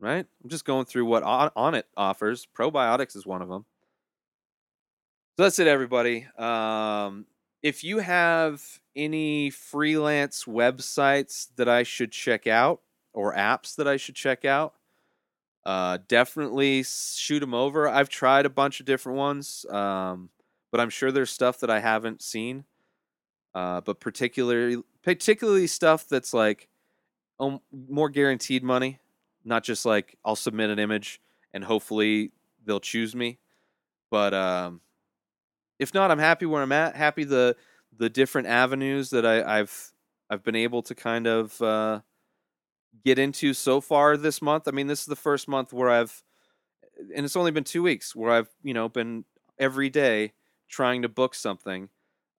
right? 0.00 0.26
I'm 0.42 0.50
just 0.50 0.64
going 0.64 0.84
through 0.84 1.06
what 1.06 1.22
Onnit 1.22 1.84
offers. 1.96 2.46
Probiotics 2.56 3.16
is 3.16 3.26
one 3.26 3.42
of 3.42 3.48
them. 3.48 3.64
So 5.36 5.44
that's 5.44 5.58
it, 5.58 5.66
everybody. 5.66 6.26
Um, 6.36 7.26
if 7.62 7.84
you 7.84 7.98
have 7.98 8.62
any 8.94 9.50
freelance 9.50 10.44
websites 10.44 11.48
that 11.56 11.68
I 11.68 11.84
should 11.84 12.12
check 12.12 12.46
out 12.46 12.80
or 13.12 13.34
apps 13.34 13.76
that 13.76 13.88
I 13.88 13.96
should 13.96 14.14
check 14.14 14.44
out, 14.44 14.74
uh, 15.64 15.98
definitely 16.08 16.82
shoot 16.82 17.40
them 17.40 17.54
over. 17.54 17.88
I've 17.88 18.08
tried 18.08 18.46
a 18.46 18.50
bunch 18.50 18.80
of 18.80 18.86
different 18.86 19.16
ones, 19.16 19.64
um, 19.70 20.28
but 20.72 20.80
I'm 20.80 20.90
sure 20.90 21.12
there's 21.12 21.30
stuff 21.30 21.60
that 21.60 21.70
I 21.70 21.78
haven't 21.78 22.22
seen. 22.22 22.64
Uh, 23.54 23.82
but 23.82 24.00
particularly, 24.00 24.82
particularly 25.02 25.66
stuff 25.66 26.08
that's 26.08 26.32
like 26.32 26.68
um, 27.38 27.60
more 27.70 28.08
guaranteed 28.08 28.64
money, 28.64 28.98
not 29.44 29.62
just 29.62 29.84
like 29.84 30.16
I'll 30.24 30.34
submit 30.34 30.70
an 30.70 30.78
image 30.78 31.20
and 31.52 31.62
hopefully 31.62 32.32
they'll 32.64 32.80
choose 32.80 33.14
me. 33.14 33.38
But 34.10 34.32
um, 34.32 34.80
if 35.78 35.92
not, 35.92 36.10
I'm 36.10 36.18
happy 36.18 36.46
where 36.46 36.62
I'm 36.62 36.72
at. 36.72 36.96
Happy 36.96 37.24
the 37.24 37.56
the 37.98 38.08
different 38.08 38.48
avenues 38.48 39.10
that 39.10 39.26
I, 39.26 39.58
have 39.58 39.92
I've 40.30 40.42
been 40.42 40.56
able 40.56 40.80
to 40.84 40.94
kind 40.94 41.26
of 41.26 41.60
uh, 41.60 42.00
get 43.04 43.18
into 43.18 43.52
so 43.52 43.82
far 43.82 44.16
this 44.16 44.40
month. 44.40 44.66
I 44.66 44.70
mean, 44.70 44.86
this 44.86 45.00
is 45.00 45.06
the 45.06 45.16
first 45.16 45.46
month 45.46 45.74
where 45.74 45.90
I've, 45.90 46.22
and 47.14 47.26
it's 47.26 47.36
only 47.36 47.50
been 47.50 47.64
two 47.64 47.82
weeks 47.82 48.16
where 48.16 48.30
I've, 48.30 48.48
you 48.62 48.72
know, 48.72 48.88
been 48.88 49.26
every 49.58 49.90
day 49.90 50.32
trying 50.72 51.02
to 51.02 51.08
book 51.08 51.34
something. 51.36 51.90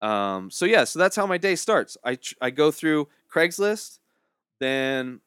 Um, 0.02 0.52
so 0.52 0.66
yeah, 0.66 0.84
so 0.84 1.00
that's 1.00 1.16
how 1.16 1.26
my 1.26 1.38
day 1.38 1.56
starts. 1.56 1.96
I 2.04 2.18
I 2.42 2.50
go 2.50 2.72
through 2.72 3.08
Craigslist, 3.34 4.00
then, 4.60 5.22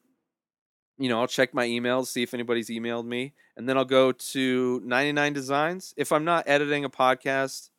you 0.99 1.09
know, 1.09 1.19
I'll 1.19 1.27
check 1.27 1.53
my 1.53 1.67
emails, 1.67 2.07
see 2.07 2.21
if 2.21 2.33
anybody's 2.33 2.69
emailed 2.69 3.05
me, 3.05 3.33
and 3.55 3.67
then 3.67 3.77
I'll 3.77 3.85
go 3.85 4.11
to 4.11 4.81
99 4.83 5.33
Designs. 5.33 5.93
If 5.97 6.11
I'm 6.11 6.25
not 6.25 6.47
editing 6.47 6.85
a 6.85 6.89
podcast 6.89 7.69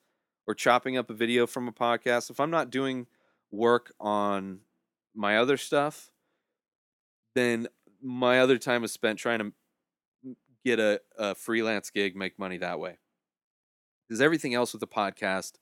or 0.46 0.54
chopping 0.54 0.96
up 0.96 1.10
a 1.10 1.14
video 1.14 1.46
from 1.46 1.68
a 1.68 1.72
podcast, 1.72 2.30
if 2.30 2.40
I'm 2.40 2.50
not 2.50 2.70
doing 2.70 3.06
work 3.50 3.92
on 4.00 4.60
my 5.14 5.38
other 5.38 5.56
stuff, 5.56 6.10
then 7.34 7.68
my 8.02 8.40
other 8.40 8.58
time 8.58 8.84
is 8.84 8.92
spent 8.92 9.18
trying 9.18 9.38
to 9.38 9.52
get 10.64 10.78
a, 10.78 11.00
a 11.16 11.34
freelance 11.34 11.90
gig, 11.90 12.16
make 12.16 12.38
money 12.38 12.58
that 12.58 12.78
way. 12.80 12.98
Because 14.08 14.20
everything 14.20 14.54
else 14.54 14.72
with 14.72 14.80
the 14.80 14.86
podcast, 14.86 15.52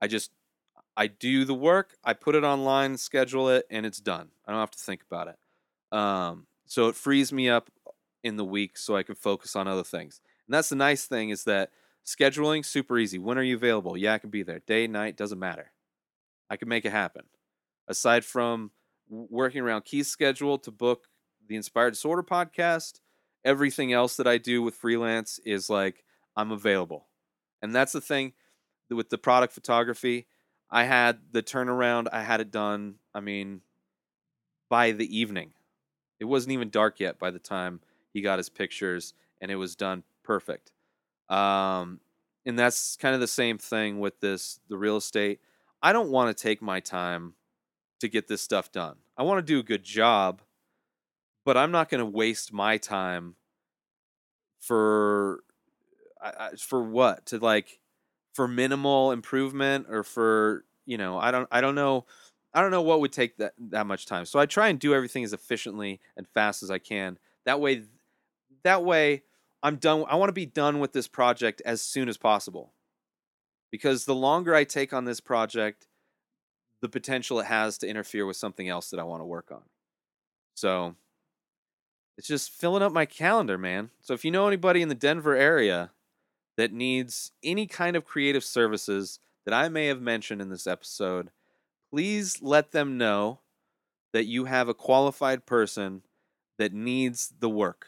I 0.00 0.06
just 0.06 0.30
I 0.96 1.06
do 1.06 1.44
the 1.44 1.54
work, 1.54 1.96
I 2.04 2.14
put 2.14 2.34
it 2.34 2.44
online, 2.44 2.96
schedule 2.96 3.48
it, 3.48 3.66
and 3.70 3.86
it's 3.86 4.00
done. 4.00 4.28
I 4.46 4.52
don't 4.52 4.60
have 4.60 4.70
to 4.72 4.78
think 4.78 5.02
about 5.02 5.28
it. 5.28 5.96
Um, 5.96 6.46
so 6.66 6.88
it 6.88 6.94
frees 6.94 7.32
me 7.32 7.48
up 7.48 7.70
in 8.22 8.36
the 8.36 8.44
week 8.44 8.76
so 8.76 8.96
I 8.96 9.02
can 9.02 9.14
focus 9.14 9.56
on 9.56 9.68
other 9.68 9.84
things. 9.84 10.20
And 10.46 10.54
that's 10.54 10.68
the 10.68 10.76
nice 10.76 11.06
thing 11.06 11.30
is 11.30 11.44
that 11.44 11.70
scheduling 12.04 12.64
super 12.64 12.98
easy. 12.98 13.18
When 13.18 13.38
are 13.38 13.42
you 13.42 13.56
available? 13.56 13.96
Yeah, 13.96 14.14
I 14.14 14.18
can 14.18 14.30
be 14.30 14.42
there. 14.42 14.60
Day, 14.60 14.86
night, 14.86 15.16
doesn't 15.16 15.38
matter. 15.38 15.72
I 16.48 16.56
can 16.56 16.68
make 16.68 16.84
it 16.84 16.92
happen. 16.92 17.24
Aside 17.88 18.24
from 18.24 18.72
working 19.08 19.62
around 19.62 19.84
Keith's 19.84 20.10
schedule 20.10 20.58
to 20.58 20.70
book 20.70 21.08
the 21.46 21.56
Inspired 21.56 21.92
Disorder 21.92 22.22
podcast, 22.22 23.00
everything 23.44 23.92
else 23.92 24.16
that 24.16 24.26
I 24.26 24.38
do 24.38 24.62
with 24.62 24.74
freelance 24.74 25.40
is 25.44 25.70
like 25.70 26.04
I'm 26.36 26.52
available. 26.52 27.06
And 27.62 27.74
that's 27.74 27.92
the 27.92 28.00
thing 28.00 28.32
with 28.90 29.10
the 29.10 29.18
product 29.18 29.52
photography. 29.52 30.26
I 30.70 30.84
had 30.84 31.18
the 31.32 31.42
turnaround, 31.42 32.06
I 32.12 32.22
had 32.22 32.40
it 32.40 32.50
done, 32.50 32.96
I 33.14 33.20
mean, 33.20 33.62
by 34.68 34.92
the 34.92 35.18
evening. 35.18 35.52
It 36.20 36.26
wasn't 36.26 36.52
even 36.52 36.70
dark 36.70 37.00
yet 37.00 37.18
by 37.18 37.30
the 37.30 37.38
time 37.38 37.80
he 38.12 38.20
got 38.20 38.38
his 38.38 38.48
pictures, 38.48 39.14
and 39.40 39.50
it 39.50 39.56
was 39.56 39.74
done 39.74 40.04
perfect. 40.22 40.72
Um, 41.28 42.00
and 42.46 42.58
that's 42.58 42.96
kind 42.96 43.14
of 43.14 43.20
the 43.20 43.26
same 43.26 43.58
thing 43.58 44.00
with 44.00 44.20
this 44.20 44.60
the 44.68 44.76
real 44.76 44.96
estate. 44.96 45.40
I 45.82 45.92
don't 45.92 46.10
want 46.10 46.36
to 46.36 46.42
take 46.42 46.60
my 46.60 46.80
time 46.80 47.34
to 48.00 48.08
get 48.08 48.28
this 48.28 48.42
stuff 48.42 48.70
done. 48.72 48.96
I 49.16 49.22
want 49.22 49.38
to 49.38 49.52
do 49.52 49.58
a 49.58 49.62
good 49.62 49.82
job, 49.82 50.42
but 51.44 51.56
I'm 51.56 51.70
not 51.70 51.88
going 51.88 52.00
to 52.00 52.06
waste 52.06 52.52
my 52.52 52.76
time 52.76 53.36
for 54.60 55.42
for 56.58 56.82
what 56.82 57.26
to 57.26 57.38
like 57.38 57.80
for 58.34 58.46
minimal 58.46 59.12
improvement 59.12 59.86
or 59.88 60.02
for 60.02 60.64
you 60.86 60.98
know 60.98 61.18
I 61.18 61.30
don't 61.30 61.48
I 61.50 61.60
don't 61.60 61.74
know 61.74 62.06
I 62.52 62.62
don't 62.62 62.70
know 62.70 62.82
what 62.82 63.00
would 63.00 63.12
take 63.12 63.36
that 63.38 63.54
that 63.70 63.86
much 63.86 64.06
time. 64.06 64.24
So 64.24 64.38
I 64.38 64.46
try 64.46 64.68
and 64.68 64.78
do 64.78 64.94
everything 64.94 65.24
as 65.24 65.32
efficiently 65.32 66.00
and 66.16 66.26
fast 66.28 66.62
as 66.62 66.70
I 66.70 66.78
can. 66.78 67.18
That 67.44 67.60
way, 67.60 67.84
that 68.64 68.84
way, 68.84 69.22
I'm 69.62 69.76
done. 69.76 70.04
I 70.08 70.16
want 70.16 70.28
to 70.30 70.34
be 70.34 70.46
done 70.46 70.80
with 70.80 70.92
this 70.92 71.08
project 71.08 71.62
as 71.64 71.80
soon 71.80 72.08
as 72.08 72.16
possible. 72.16 72.72
Because 73.70 74.04
the 74.04 74.16
longer 74.16 74.52
I 74.52 74.64
take 74.64 74.92
on 74.92 75.04
this 75.04 75.20
project, 75.20 75.86
the 76.82 76.88
potential 76.88 77.38
it 77.38 77.46
has 77.46 77.78
to 77.78 77.88
interfere 77.88 78.26
with 78.26 78.36
something 78.36 78.68
else 78.68 78.90
that 78.90 78.98
I 78.98 79.04
want 79.04 79.20
to 79.20 79.26
work 79.26 79.52
on. 79.52 79.62
So 80.54 80.96
it's 82.18 82.26
just 82.26 82.50
filling 82.50 82.82
up 82.82 82.92
my 82.92 83.06
calendar, 83.06 83.56
man. 83.56 83.90
So 84.00 84.12
if 84.12 84.24
you 84.24 84.32
know 84.32 84.48
anybody 84.48 84.82
in 84.82 84.88
the 84.88 84.94
Denver 84.96 85.36
area 85.36 85.92
that 86.60 86.74
needs 86.74 87.32
any 87.42 87.66
kind 87.66 87.96
of 87.96 88.04
creative 88.04 88.44
services 88.44 89.18
that 89.46 89.54
I 89.54 89.70
may 89.70 89.86
have 89.86 90.02
mentioned 90.02 90.42
in 90.42 90.50
this 90.50 90.66
episode, 90.66 91.30
please 91.90 92.42
let 92.42 92.72
them 92.72 92.98
know 92.98 93.40
that 94.12 94.26
you 94.26 94.44
have 94.44 94.68
a 94.68 94.74
qualified 94.74 95.46
person 95.46 96.02
that 96.58 96.74
needs 96.74 97.32
the 97.40 97.48
work 97.48 97.86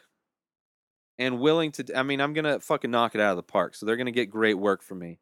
and 1.19 1.39
willing 1.39 1.71
to 1.73 1.85
I 1.95 2.03
mean, 2.03 2.19
I'm 2.19 2.33
going 2.33 2.47
to 2.47 2.61
fucking 2.61 2.91
knock 2.91 3.15
it 3.15 3.21
out 3.21 3.33
of 3.33 3.37
the 3.37 3.43
park. 3.43 3.75
So 3.75 3.85
they're 3.85 3.97
going 3.97 4.07
to 4.07 4.11
get 4.11 4.31
great 4.31 4.55
work 4.55 4.83
from 4.83 5.01
me. 5.01 5.19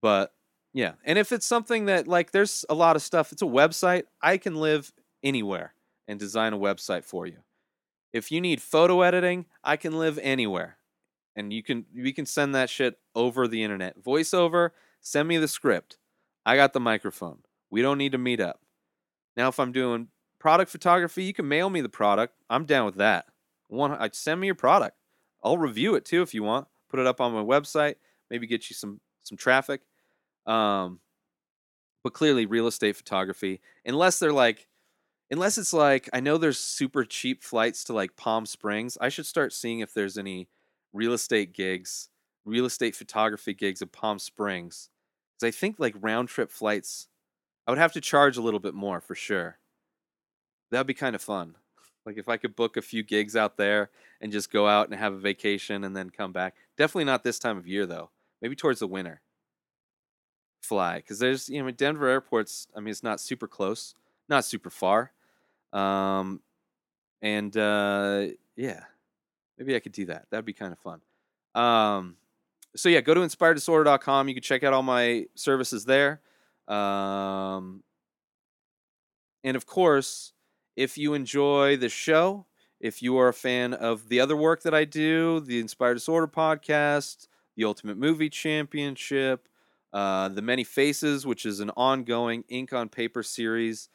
But 0.00 0.32
yeah, 0.72 0.92
and 1.04 1.18
if 1.18 1.32
it's 1.32 1.44
something 1.44 1.84
that 1.84 2.08
like 2.08 2.30
there's 2.30 2.64
a 2.70 2.74
lot 2.74 2.96
of 2.96 3.02
stuff, 3.02 3.30
it's 3.30 3.42
a 3.42 3.46
website, 3.46 4.04
I 4.22 4.38
can 4.38 4.54
live 4.54 4.90
anywhere 5.22 5.74
and 6.08 6.18
design 6.18 6.54
a 6.54 6.58
website 6.58 7.04
for 7.04 7.26
you. 7.26 7.40
If 8.14 8.32
you 8.32 8.40
need 8.40 8.62
photo 8.62 9.02
editing, 9.02 9.44
I 9.62 9.76
can 9.76 9.98
live 9.98 10.18
anywhere. 10.22 10.78
And 11.36 11.52
you 11.52 11.62
can 11.62 11.86
we 11.94 12.12
can 12.12 12.26
send 12.26 12.54
that 12.54 12.70
shit 12.70 12.98
over 13.14 13.48
the 13.48 13.62
internet. 13.62 14.02
Voiceover, 14.02 14.70
send 15.00 15.28
me 15.28 15.36
the 15.36 15.48
script. 15.48 15.98
I 16.46 16.56
got 16.56 16.72
the 16.72 16.80
microphone. 16.80 17.38
We 17.70 17.82
don't 17.82 17.98
need 17.98 18.12
to 18.12 18.18
meet 18.18 18.40
up. 18.40 18.60
Now 19.36 19.48
if 19.48 19.58
I'm 19.58 19.72
doing 19.72 20.08
product 20.38 20.70
photography, 20.70 21.24
you 21.24 21.32
can 21.32 21.48
mail 21.48 21.70
me 21.70 21.80
the 21.80 21.88
product. 21.88 22.34
I'm 22.48 22.66
down 22.66 22.86
with 22.86 22.96
that. 22.96 23.26
One, 23.68 23.98
send 24.12 24.40
me 24.40 24.46
your 24.46 24.54
product. 24.54 24.96
I'll 25.42 25.58
review 25.58 25.94
it 25.94 26.04
too 26.04 26.22
if 26.22 26.34
you 26.34 26.42
want. 26.42 26.68
Put 26.88 27.00
it 27.00 27.06
up 27.06 27.20
on 27.20 27.32
my 27.32 27.42
website. 27.42 27.96
Maybe 28.30 28.46
get 28.46 28.70
you 28.70 28.74
some 28.74 29.00
some 29.24 29.36
traffic. 29.36 29.80
Um, 30.46 31.00
but 32.02 32.12
clearly, 32.12 32.46
real 32.46 32.66
estate 32.66 32.96
photography, 32.96 33.60
unless 33.84 34.18
they're 34.18 34.32
like, 34.32 34.68
unless 35.30 35.56
it's 35.56 35.72
like, 35.72 36.08
I 36.12 36.20
know 36.20 36.36
there's 36.36 36.58
super 36.58 37.04
cheap 37.04 37.42
flights 37.42 37.82
to 37.84 37.94
like 37.94 38.16
Palm 38.16 38.44
Springs. 38.46 38.98
I 39.00 39.08
should 39.08 39.26
start 39.26 39.52
seeing 39.52 39.80
if 39.80 39.94
there's 39.94 40.18
any 40.18 40.48
real 40.94 41.12
estate 41.12 41.52
gigs, 41.52 42.08
real 42.46 42.64
estate 42.64 42.96
photography 42.96 43.52
gigs 43.52 43.82
of 43.82 43.92
Palm 43.92 44.18
Springs. 44.18 44.88
Because 45.34 45.48
I 45.48 45.50
think 45.50 45.76
like 45.78 45.94
round 46.00 46.28
trip 46.28 46.50
flights, 46.50 47.08
I 47.66 47.70
would 47.70 47.78
have 47.78 47.92
to 47.92 48.00
charge 48.00 48.38
a 48.38 48.42
little 48.42 48.60
bit 48.60 48.72
more 48.74 49.00
for 49.00 49.14
sure. 49.14 49.58
That'd 50.70 50.86
be 50.86 50.94
kind 50.94 51.14
of 51.14 51.20
fun. 51.20 51.56
Like 52.06 52.16
if 52.16 52.28
I 52.28 52.36
could 52.36 52.56
book 52.56 52.76
a 52.76 52.82
few 52.82 53.02
gigs 53.02 53.36
out 53.36 53.56
there 53.56 53.90
and 54.20 54.32
just 54.32 54.52
go 54.52 54.68
out 54.68 54.88
and 54.88 54.98
have 54.98 55.12
a 55.12 55.18
vacation 55.18 55.84
and 55.84 55.96
then 55.96 56.10
come 56.10 56.32
back. 56.32 56.54
Definitely 56.76 57.04
not 57.04 57.24
this 57.24 57.38
time 57.38 57.58
of 57.58 57.66
year 57.66 57.86
though. 57.86 58.10
Maybe 58.40 58.56
towards 58.56 58.80
the 58.80 58.86
winter. 58.86 59.20
Fly 60.62 60.96
because 60.96 61.18
there's 61.18 61.50
you 61.50 61.62
know 61.62 61.70
Denver 61.70 62.08
airport's. 62.08 62.66
I 62.74 62.80
mean 62.80 62.90
it's 62.90 63.02
not 63.02 63.20
super 63.20 63.46
close, 63.46 63.94
not 64.30 64.46
super 64.46 64.70
far, 64.70 65.12
um, 65.74 66.40
and 67.20 67.54
uh, 67.54 68.28
yeah, 68.56 68.84
maybe 69.58 69.74
I 69.76 69.80
could 69.80 69.92
do 69.92 70.06
that. 70.06 70.26
That'd 70.30 70.44
be 70.44 70.52
kind 70.52 70.72
of 70.72 70.78
fun. 70.78 71.00
Um, 71.54 72.16
so 72.76 72.88
yeah, 72.88 73.00
go 73.00 73.14
to 73.14 73.20
inspireddisorder.com. 73.20 74.28
You 74.28 74.34
can 74.34 74.42
check 74.42 74.62
out 74.64 74.72
all 74.72 74.82
my 74.82 75.26
services 75.34 75.84
there. 75.84 76.20
Um, 76.68 77.82
and 79.44 79.56
of 79.56 79.66
course, 79.66 80.32
if 80.76 80.98
you 80.98 81.14
enjoy 81.14 81.76
the 81.76 81.88
show, 81.88 82.46
if 82.80 83.02
you 83.02 83.16
are 83.18 83.28
a 83.28 83.34
fan 83.34 83.74
of 83.74 84.08
the 84.08 84.20
other 84.20 84.36
work 84.36 84.62
that 84.62 84.74
I 84.74 84.84
do, 84.84 85.40
the 85.40 85.60
Inspired 85.60 85.94
Disorder 85.94 86.26
podcast, 86.26 87.28
the 87.56 87.64
Ultimate 87.64 87.96
Movie 87.96 88.28
Championship, 88.28 89.48
uh, 89.92 90.28
the 90.28 90.42
Many 90.42 90.64
Faces, 90.64 91.24
which 91.24 91.46
is 91.46 91.60
an 91.60 91.70
ongoing 91.76 92.44
ink 92.48 92.72
on 92.72 92.88
paper 92.88 93.22
series, 93.22 93.88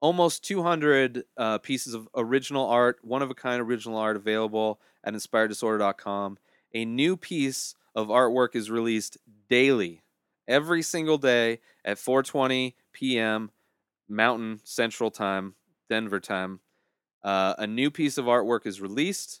almost 0.00 0.44
200 0.44 1.24
uh, 1.36 1.58
pieces 1.58 1.94
of 1.94 2.08
original 2.14 2.66
art, 2.66 2.98
one 3.02 3.22
of 3.22 3.30
a 3.30 3.34
kind 3.34 3.60
original 3.60 3.98
art 3.98 4.16
available 4.16 4.80
at 5.04 5.14
inspireddisorder.com. 5.14 6.38
A 6.74 6.84
new 6.84 7.16
piece 7.16 7.74
of 7.94 8.08
artwork 8.08 8.54
is 8.54 8.70
released 8.70 9.16
daily, 9.48 10.02
every 10.46 10.82
single 10.82 11.18
day 11.18 11.60
at 11.84 11.96
4:20 11.96 12.74
p.m. 12.92 13.50
Mountain 14.08 14.60
Central 14.64 15.10
Time, 15.10 15.54
Denver 15.88 16.20
time. 16.20 16.60
Uh, 17.24 17.54
a 17.58 17.66
new 17.66 17.90
piece 17.90 18.18
of 18.18 18.26
artwork 18.26 18.66
is 18.66 18.80
released. 18.80 19.40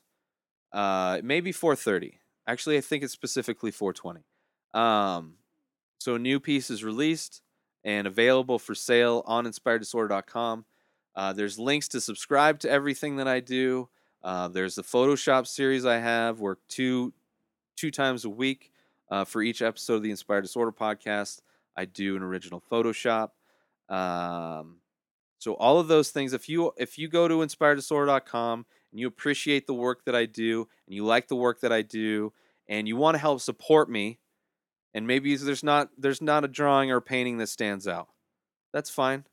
Uh, 0.72 1.20
maybe 1.22 1.52
4:30. 1.52 2.14
Actually, 2.46 2.78
I 2.78 2.80
think 2.80 3.02
it's 3.04 3.12
specifically 3.12 3.70
4:20. 3.72 4.24
Um, 4.78 5.34
so 5.98 6.14
a 6.14 6.18
new 6.18 6.40
piece 6.40 6.70
is 6.70 6.84
released 6.84 7.42
and 7.86 8.08
available 8.08 8.58
for 8.58 8.74
sale 8.74 9.22
on 9.26 9.46
inspireddisorder.com. 9.46 10.64
Uh, 11.14 11.32
there's 11.32 11.58
links 11.58 11.88
to 11.88 12.00
subscribe 12.00 12.58
to 12.58 12.68
everything 12.68 13.16
that 13.16 13.28
I 13.28 13.38
do. 13.40 13.88
Uh, 14.22 14.48
there's 14.48 14.74
the 14.74 14.82
Photoshop 14.82 15.46
series 15.46 15.86
I 15.86 15.98
have, 15.98 16.40
work 16.40 16.58
two 16.68 17.14
two 17.76 17.90
times 17.90 18.24
a 18.24 18.30
week 18.30 18.72
uh, 19.10 19.24
for 19.24 19.40
each 19.40 19.62
episode 19.62 19.96
of 19.96 20.02
the 20.02 20.10
Inspired 20.10 20.40
Disorder 20.42 20.72
podcast. 20.72 21.40
I 21.76 21.84
do 21.84 22.16
an 22.16 22.22
original 22.22 22.62
Photoshop. 22.70 23.30
Um, 23.88 24.78
so 25.38 25.54
all 25.54 25.78
of 25.78 25.86
those 25.86 26.10
things, 26.10 26.32
if 26.32 26.48
you 26.48 26.72
if 26.76 26.98
you 26.98 27.06
go 27.08 27.28
to 27.28 27.36
inspireddisorder.com 27.36 28.66
and 28.90 29.00
you 29.00 29.06
appreciate 29.06 29.68
the 29.68 29.74
work 29.74 30.04
that 30.06 30.16
I 30.16 30.26
do 30.26 30.66
and 30.86 30.94
you 30.94 31.04
like 31.04 31.28
the 31.28 31.36
work 31.36 31.60
that 31.60 31.72
I 31.72 31.82
do 31.82 32.32
and 32.68 32.88
you 32.88 32.96
want 32.96 33.14
to 33.14 33.20
help 33.20 33.40
support 33.40 33.88
me, 33.88 34.18
and 34.96 35.06
maybe 35.06 35.36
there's 35.36 35.62
not 35.62 35.90
there's 35.98 36.22
not 36.22 36.42
a 36.42 36.48
drawing 36.48 36.90
or 36.90 37.02
painting 37.02 37.36
that 37.36 37.48
stands 37.48 37.86
out, 37.86 38.08
that's 38.72 38.88
fine. 38.88 39.24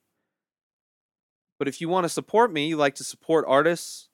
But 1.57 1.69
if 1.69 1.79
you 1.79 1.87
want 1.87 2.03
to 2.03 2.09
support 2.09 2.51
me, 2.51 2.67
you 2.67 2.75
like 2.75 2.95
to 2.95 3.05
support 3.05 3.45
artists, 3.47 4.09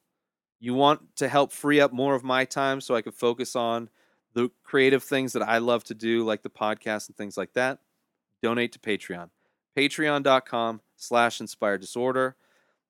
you 0.59 0.75
want 0.75 1.15
to 1.15 1.27
help 1.27 1.51
free 1.51 1.81
up 1.81 1.91
more 1.91 2.13
of 2.13 2.23
my 2.23 2.45
time 2.45 2.81
so 2.81 2.93
I 2.93 3.01
can 3.01 3.13
focus 3.13 3.55
on 3.55 3.89
the 4.35 4.51
creative 4.63 5.03
things 5.03 5.33
that 5.33 5.41
I 5.41 5.57
love 5.57 5.83
to 5.85 5.95
do, 5.95 6.23
like 6.23 6.43
the 6.43 6.51
podcast 6.51 7.07
and 7.07 7.17
things 7.17 7.35
like 7.35 7.53
that, 7.53 7.79
donate 8.43 8.73
to 8.73 8.79
Patreon. 8.79 9.31
Patreon.com 9.75 10.81
slash 10.97 11.41
inspired 11.41 11.81
disorder. 11.81 12.35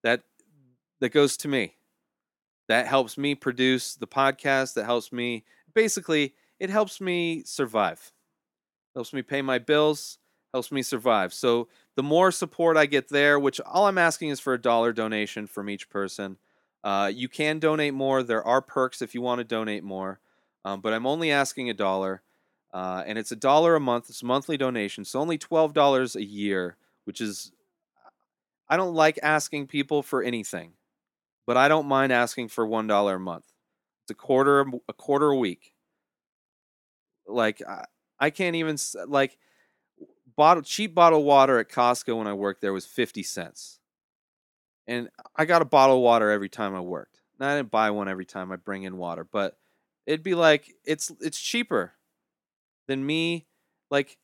That 0.03 0.23
that 0.99 1.13
goes 1.13 1.37
to 1.37 1.47
me. 1.47 1.75
That 2.67 2.87
helps 2.87 3.17
me 3.17 3.35
produce 3.35 3.95
the 3.95 4.05
podcast. 4.05 4.73
That 4.73 4.83
helps 4.83 5.13
me 5.13 5.45
basically 5.73 6.33
it 6.59 6.69
helps 6.69 6.99
me 6.99 7.43
survive. 7.45 8.11
Helps 8.99 9.13
me 9.13 9.21
pay 9.21 9.41
my 9.41 9.59
bills, 9.59 10.17
helps 10.53 10.73
me 10.73 10.81
survive. 10.81 11.33
So 11.33 11.69
the 11.95 12.03
more 12.03 12.33
support 12.33 12.75
I 12.75 12.85
get 12.85 13.07
there, 13.07 13.39
which 13.39 13.61
all 13.61 13.87
I'm 13.87 13.97
asking 13.97 14.27
is 14.27 14.41
for 14.41 14.53
a 14.53 14.61
dollar 14.61 14.91
donation 14.91 15.47
from 15.47 15.69
each 15.69 15.89
person. 15.89 16.35
Uh, 16.83 17.09
you 17.13 17.29
can 17.29 17.59
donate 17.59 17.93
more. 17.93 18.23
There 18.23 18.43
are 18.43 18.61
perks 18.61 19.01
if 19.01 19.15
you 19.15 19.21
want 19.21 19.39
to 19.39 19.45
donate 19.45 19.85
more, 19.85 20.19
um, 20.65 20.81
but 20.81 20.91
I'm 20.91 21.05
only 21.05 21.31
asking 21.31 21.69
a 21.69 21.73
dollar, 21.73 22.23
uh, 22.73 23.05
and 23.07 23.17
it's 23.17 23.31
a 23.31 23.37
dollar 23.37 23.73
a 23.75 23.79
month. 23.79 24.09
It's 24.09 24.21
a 24.21 24.25
monthly 24.25 24.57
donation, 24.57 25.05
so 25.05 25.21
only 25.21 25.37
twelve 25.37 25.73
dollars 25.73 26.17
a 26.17 26.25
year, 26.25 26.75
which 27.05 27.21
is 27.21 27.53
I 28.67 28.75
don't 28.75 28.95
like 28.95 29.17
asking 29.23 29.67
people 29.67 30.03
for 30.03 30.21
anything, 30.21 30.73
but 31.47 31.55
I 31.55 31.69
don't 31.69 31.87
mind 31.87 32.11
asking 32.11 32.49
for 32.49 32.67
one 32.67 32.87
dollar 32.87 33.15
a 33.15 33.19
month. 33.21 33.45
It's 34.03 34.11
a 34.11 34.15
quarter 34.15 34.65
a 34.89 34.93
quarter 34.93 35.29
a 35.29 35.37
week. 35.37 35.73
Like 37.25 37.61
I, 37.65 37.85
I 38.19 38.29
can't 38.29 38.55
even 38.55 38.77
like 39.07 39.37
bottle 40.35 40.63
cheap 40.63 40.93
bottle 40.93 41.23
water 41.23 41.59
at 41.59 41.69
Costco 41.69 42.17
when 42.17 42.27
I 42.27 42.33
worked 42.33 42.61
there 42.61 42.73
was 42.73 42.85
fifty 42.85 43.23
cents 43.23 43.79
and 44.89 45.07
I 45.35 45.45
got 45.45 45.61
a 45.61 45.65
bottle 45.65 45.97
of 45.97 46.01
water 46.01 46.31
every 46.31 46.49
time 46.49 46.75
I 46.75 46.79
worked. 46.81 47.21
Now, 47.39 47.49
I 47.49 47.57
didn't 47.57 47.71
buy 47.71 47.91
one 47.91 48.09
every 48.09 48.25
time 48.25 48.51
I 48.51 48.55
bring 48.55 48.83
in 48.83 48.97
water, 48.97 49.23
but 49.23 49.55
it'd 50.07 50.23
be 50.23 50.35
like 50.35 50.73
it's 50.83 51.11
it's 51.21 51.39
cheaper 51.39 51.93
than 52.87 53.05
me 53.05 53.45
like 53.91 54.17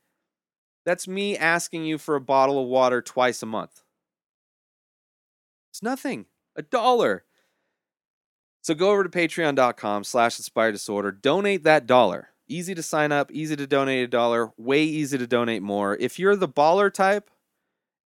that's 0.85 1.07
me 1.07 1.37
asking 1.37 1.85
you 1.85 1.97
for 1.97 2.15
a 2.15 2.21
bottle 2.21 2.61
of 2.61 2.67
water 2.67 3.01
twice 3.01 3.43
a 3.43 3.45
month. 3.45 3.83
It's 5.71 5.83
nothing. 5.83 6.25
A 6.55 6.61
dollar. 6.63 7.25
So 8.61 8.73
go 8.73 8.91
over 8.91 9.03
to 9.03 9.09
patreon.com 9.09 10.03
slash 10.03 10.39
inspired 10.39 10.71
disorder. 10.71 11.11
Donate 11.11 11.63
that 11.63 11.85
dollar. 11.85 12.29
Easy 12.47 12.75
to 12.75 12.83
sign 12.83 13.11
up, 13.11 13.31
easy 13.31 13.55
to 13.55 13.67
donate 13.67 14.03
a 14.03 14.07
dollar, 14.07 14.51
way 14.57 14.83
easy 14.83 15.17
to 15.17 15.27
donate 15.27 15.63
more. 15.63 15.95
If 15.95 16.19
you're 16.19 16.35
the 16.35 16.47
baller 16.47 16.93
type 16.93 17.31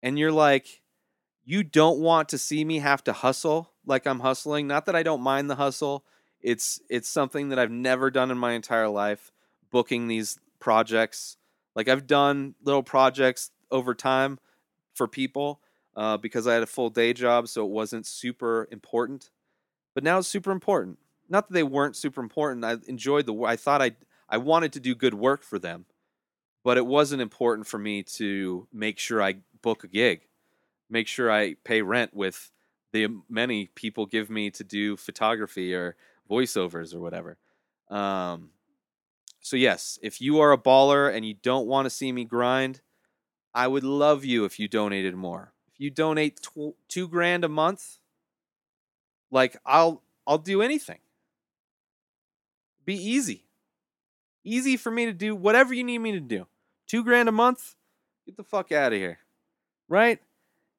and 0.03 0.19
you're 0.19 0.33
like, 0.33 0.83
you 1.45 1.63
don't 1.63 2.01
want 2.01 2.29
to 2.31 2.39
see 2.39 2.65
me 2.65 2.81
have 2.81 3.03
to 3.05 3.13
hustle 3.13 3.73
like 3.87 4.07
I'm 4.07 4.21
hustling. 4.21 4.67
Not 4.67 4.87
that 4.87 4.97
I 4.97 5.03
don't 5.03 5.23
mind 5.23 5.49
the 5.49 5.55
hustle. 5.55 6.05
It's 6.41 6.81
it's 6.91 7.09
something 7.09 7.49
that 7.49 7.59
I've 7.59 7.71
never 7.71 8.11
done 8.11 8.31
in 8.31 8.39
my 8.39 8.53
entire 8.53 8.89
life, 8.89 9.33
booking 9.71 10.09
these 10.09 10.39
projects. 10.59 11.37
Like 11.75 11.89
I've 11.89 12.07
done 12.07 12.57
little 12.63 12.83
projects 12.83 13.51
over 13.71 13.95
time 13.95 14.39
for 14.93 15.09
people 15.09 15.61
uh, 15.97 16.17
because 16.19 16.47
I 16.47 16.55
had 16.55 16.63
a 16.63 16.67
full 16.67 16.91
day 16.91 17.13
job, 17.13 17.49
so 17.49 17.65
it 17.65 17.71
wasn't 17.71 18.07
super 18.07 18.69
important. 18.71 19.31
but 19.95 20.05
now 20.05 20.19
it's 20.19 20.29
super 20.29 20.51
important. 20.51 20.99
Not 21.29 21.49
that 21.49 21.55
they 21.55 21.63
weren't 21.63 21.97
super 21.97 22.21
important. 22.21 22.65
I 22.65 22.77
enjoyed 22.87 23.27
the. 23.27 23.35
I 23.45 23.57
thought 23.57 23.81
I 23.81 23.93
I 24.29 24.39
wanted 24.39 24.73
to 24.75 24.81
do 24.81 24.95
good 24.95 25.15
work 25.15 25.43
for 25.43 25.59
them, 25.59 25.87
but 26.65 26.77
it 26.77 26.87
wasn't 26.87 27.23
important 27.23 27.67
for 27.67 27.79
me 27.79 28.03
to 28.03 28.67
make 28.73 28.99
sure 28.99 29.23
I 29.23 29.37
book 29.63 29.85
a 29.85 29.89
gig, 29.89 30.23
make 30.91 31.09
sure 31.09 31.31
I 31.31 31.55
pay 31.65 31.83
rent 31.83 32.15
with 32.15 32.51
the 32.93 33.09
many 33.29 33.67
people 33.75 34.07
give 34.07 34.31
me 34.31 34.51
to 34.51 34.65
do 34.65 34.97
photography 34.97 35.75
or 35.75 35.97
voiceovers 36.31 36.95
or 36.95 37.01
whatever. 37.01 37.39
Um, 37.89 38.51
so 39.41 39.57
yes, 39.57 39.99
if 40.03 40.21
you 40.21 40.41
are 40.41 40.53
a 40.53 40.59
baller 40.59 41.15
and 41.15 41.25
you 41.25 41.35
don't 41.35 41.67
want 41.67 41.87
to 41.87 41.91
see 41.91 42.11
me 42.11 42.25
grind, 42.25 42.81
I 43.55 43.69
would 43.69 43.85
love 43.85 44.25
you 44.25 44.45
if 44.45 44.59
you 44.59 44.69
donated 44.69 45.15
more. 45.15 45.53
If 45.73 45.81
you 45.81 45.91
donate 45.91 46.43
tw- 46.43 46.77
two 46.89 47.09
grand 47.09 47.45
a 47.45 47.49
month, 47.49 47.99
like 49.31 49.57
I'll 49.65 50.03
I'll 50.27 50.39
do 50.39 50.63
anything. 50.63 50.99
Be 52.85 52.95
easy, 52.95 53.46
easy 54.47 54.77
for 54.77 54.91
me 54.91 55.05
to 55.07 55.13
do 55.13 55.35
whatever 55.35 55.75
you 55.75 55.85
need 55.85 55.99
me 55.99 56.13
to 56.13 56.21
do. 56.21 56.47
Two 56.87 57.03
grand 57.03 57.29
a 57.29 57.33
month, 57.33 57.75
get 58.25 58.37
the 58.37 58.45
fuck 58.45 58.73
out 58.73 58.93
of 58.93 58.99
here, 58.99 59.19
right? 59.89 60.21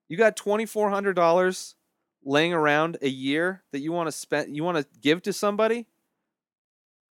You 0.08 0.18
got 0.18 0.36
twenty 0.36 0.66
four 0.66 0.90
hundred 0.90 1.14
dollars 1.14 1.76
laying 2.24 2.54
around 2.54 2.98
a 3.02 3.10
year 3.10 3.64
that 3.72 3.80
you 3.80 3.92
want 3.92 4.08
to 4.08 4.12
spend, 4.12 4.56
you 4.56 4.64
want 4.64 4.78
to 4.78 4.86
give 5.02 5.22
to 5.24 5.34
somebody. 5.34 5.86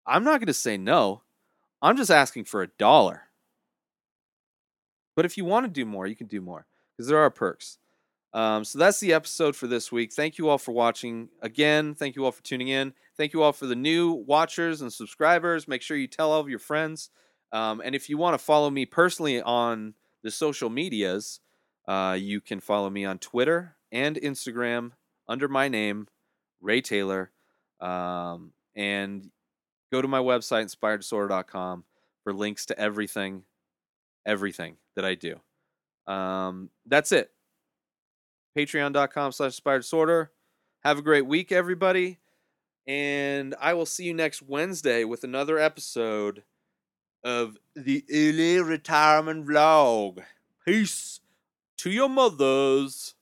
I'm 0.05 0.23
not 0.23 0.39
going 0.39 0.47
to 0.47 0.53
say 0.53 0.77
no. 0.77 1.21
I'm 1.81 1.97
just 1.97 2.11
asking 2.11 2.45
for 2.45 2.61
a 2.61 2.67
dollar. 2.67 3.23
But 5.15 5.25
if 5.25 5.37
you 5.37 5.45
want 5.45 5.65
to 5.65 5.71
do 5.71 5.85
more, 5.85 6.07
you 6.07 6.15
can 6.15 6.27
do 6.27 6.41
more 6.41 6.65
because 6.91 7.07
there 7.07 7.17
are 7.17 7.29
perks. 7.29 7.77
Um, 8.35 8.65
so 8.65 8.77
that's 8.77 8.99
the 8.99 9.13
episode 9.13 9.55
for 9.55 9.65
this 9.65 9.93
week. 9.93 10.11
Thank 10.11 10.37
you 10.37 10.49
all 10.49 10.57
for 10.57 10.73
watching. 10.73 11.29
Again, 11.41 11.95
thank 11.95 12.17
you 12.17 12.25
all 12.25 12.33
for 12.33 12.43
tuning 12.43 12.67
in. 12.67 12.93
Thank 13.15 13.31
you 13.31 13.41
all 13.41 13.53
for 13.53 13.65
the 13.65 13.77
new 13.77 14.11
watchers 14.11 14.81
and 14.81 14.91
subscribers. 14.91 15.69
Make 15.69 15.81
sure 15.81 15.95
you 15.95 16.07
tell 16.07 16.33
all 16.33 16.41
of 16.41 16.49
your 16.49 16.59
friends. 16.59 17.09
Um, 17.53 17.81
and 17.83 17.95
if 17.95 18.09
you 18.09 18.17
want 18.17 18.33
to 18.33 18.37
follow 18.37 18.69
me 18.69 18.85
personally 18.85 19.41
on 19.41 19.93
the 20.21 20.31
social 20.31 20.69
medias, 20.69 21.39
uh, 21.87 22.17
you 22.19 22.41
can 22.41 22.59
follow 22.59 22.89
me 22.89 23.05
on 23.05 23.19
Twitter 23.19 23.77
and 23.93 24.17
Instagram 24.17 24.91
under 25.29 25.47
my 25.47 25.69
name, 25.69 26.09
Ray 26.59 26.81
Taylor. 26.81 27.31
Um, 27.79 28.51
and 28.75 29.29
go 29.93 30.01
to 30.01 30.09
my 30.09 30.19
website, 30.19 30.65
inspireddisorder.com, 30.65 31.85
for 32.25 32.33
links 32.33 32.65
to 32.65 32.77
everything, 32.77 33.43
everything 34.25 34.75
that 34.97 35.05
I 35.05 35.15
do. 35.15 35.39
Um, 36.11 36.69
that's 36.85 37.13
it. 37.13 37.31
Patreon.com 38.55 39.31
slash 39.31 39.47
inspired 39.47 39.79
disorder. 39.79 40.31
Have 40.83 40.99
a 40.99 41.01
great 41.01 41.25
week, 41.25 41.51
everybody. 41.51 42.19
And 42.87 43.55
I 43.59 43.73
will 43.73 43.87
see 43.87 44.05
you 44.05 44.13
next 44.13 44.43
Wednesday 44.43 45.03
with 45.03 45.23
another 45.23 45.57
episode 45.57 46.43
of 47.23 47.57
the 47.75 48.05
early 48.11 48.59
retirement 48.59 49.47
vlog. 49.47 50.23
Peace 50.63 51.19
to 51.77 51.89
your 51.89 52.09
mothers. 52.09 53.14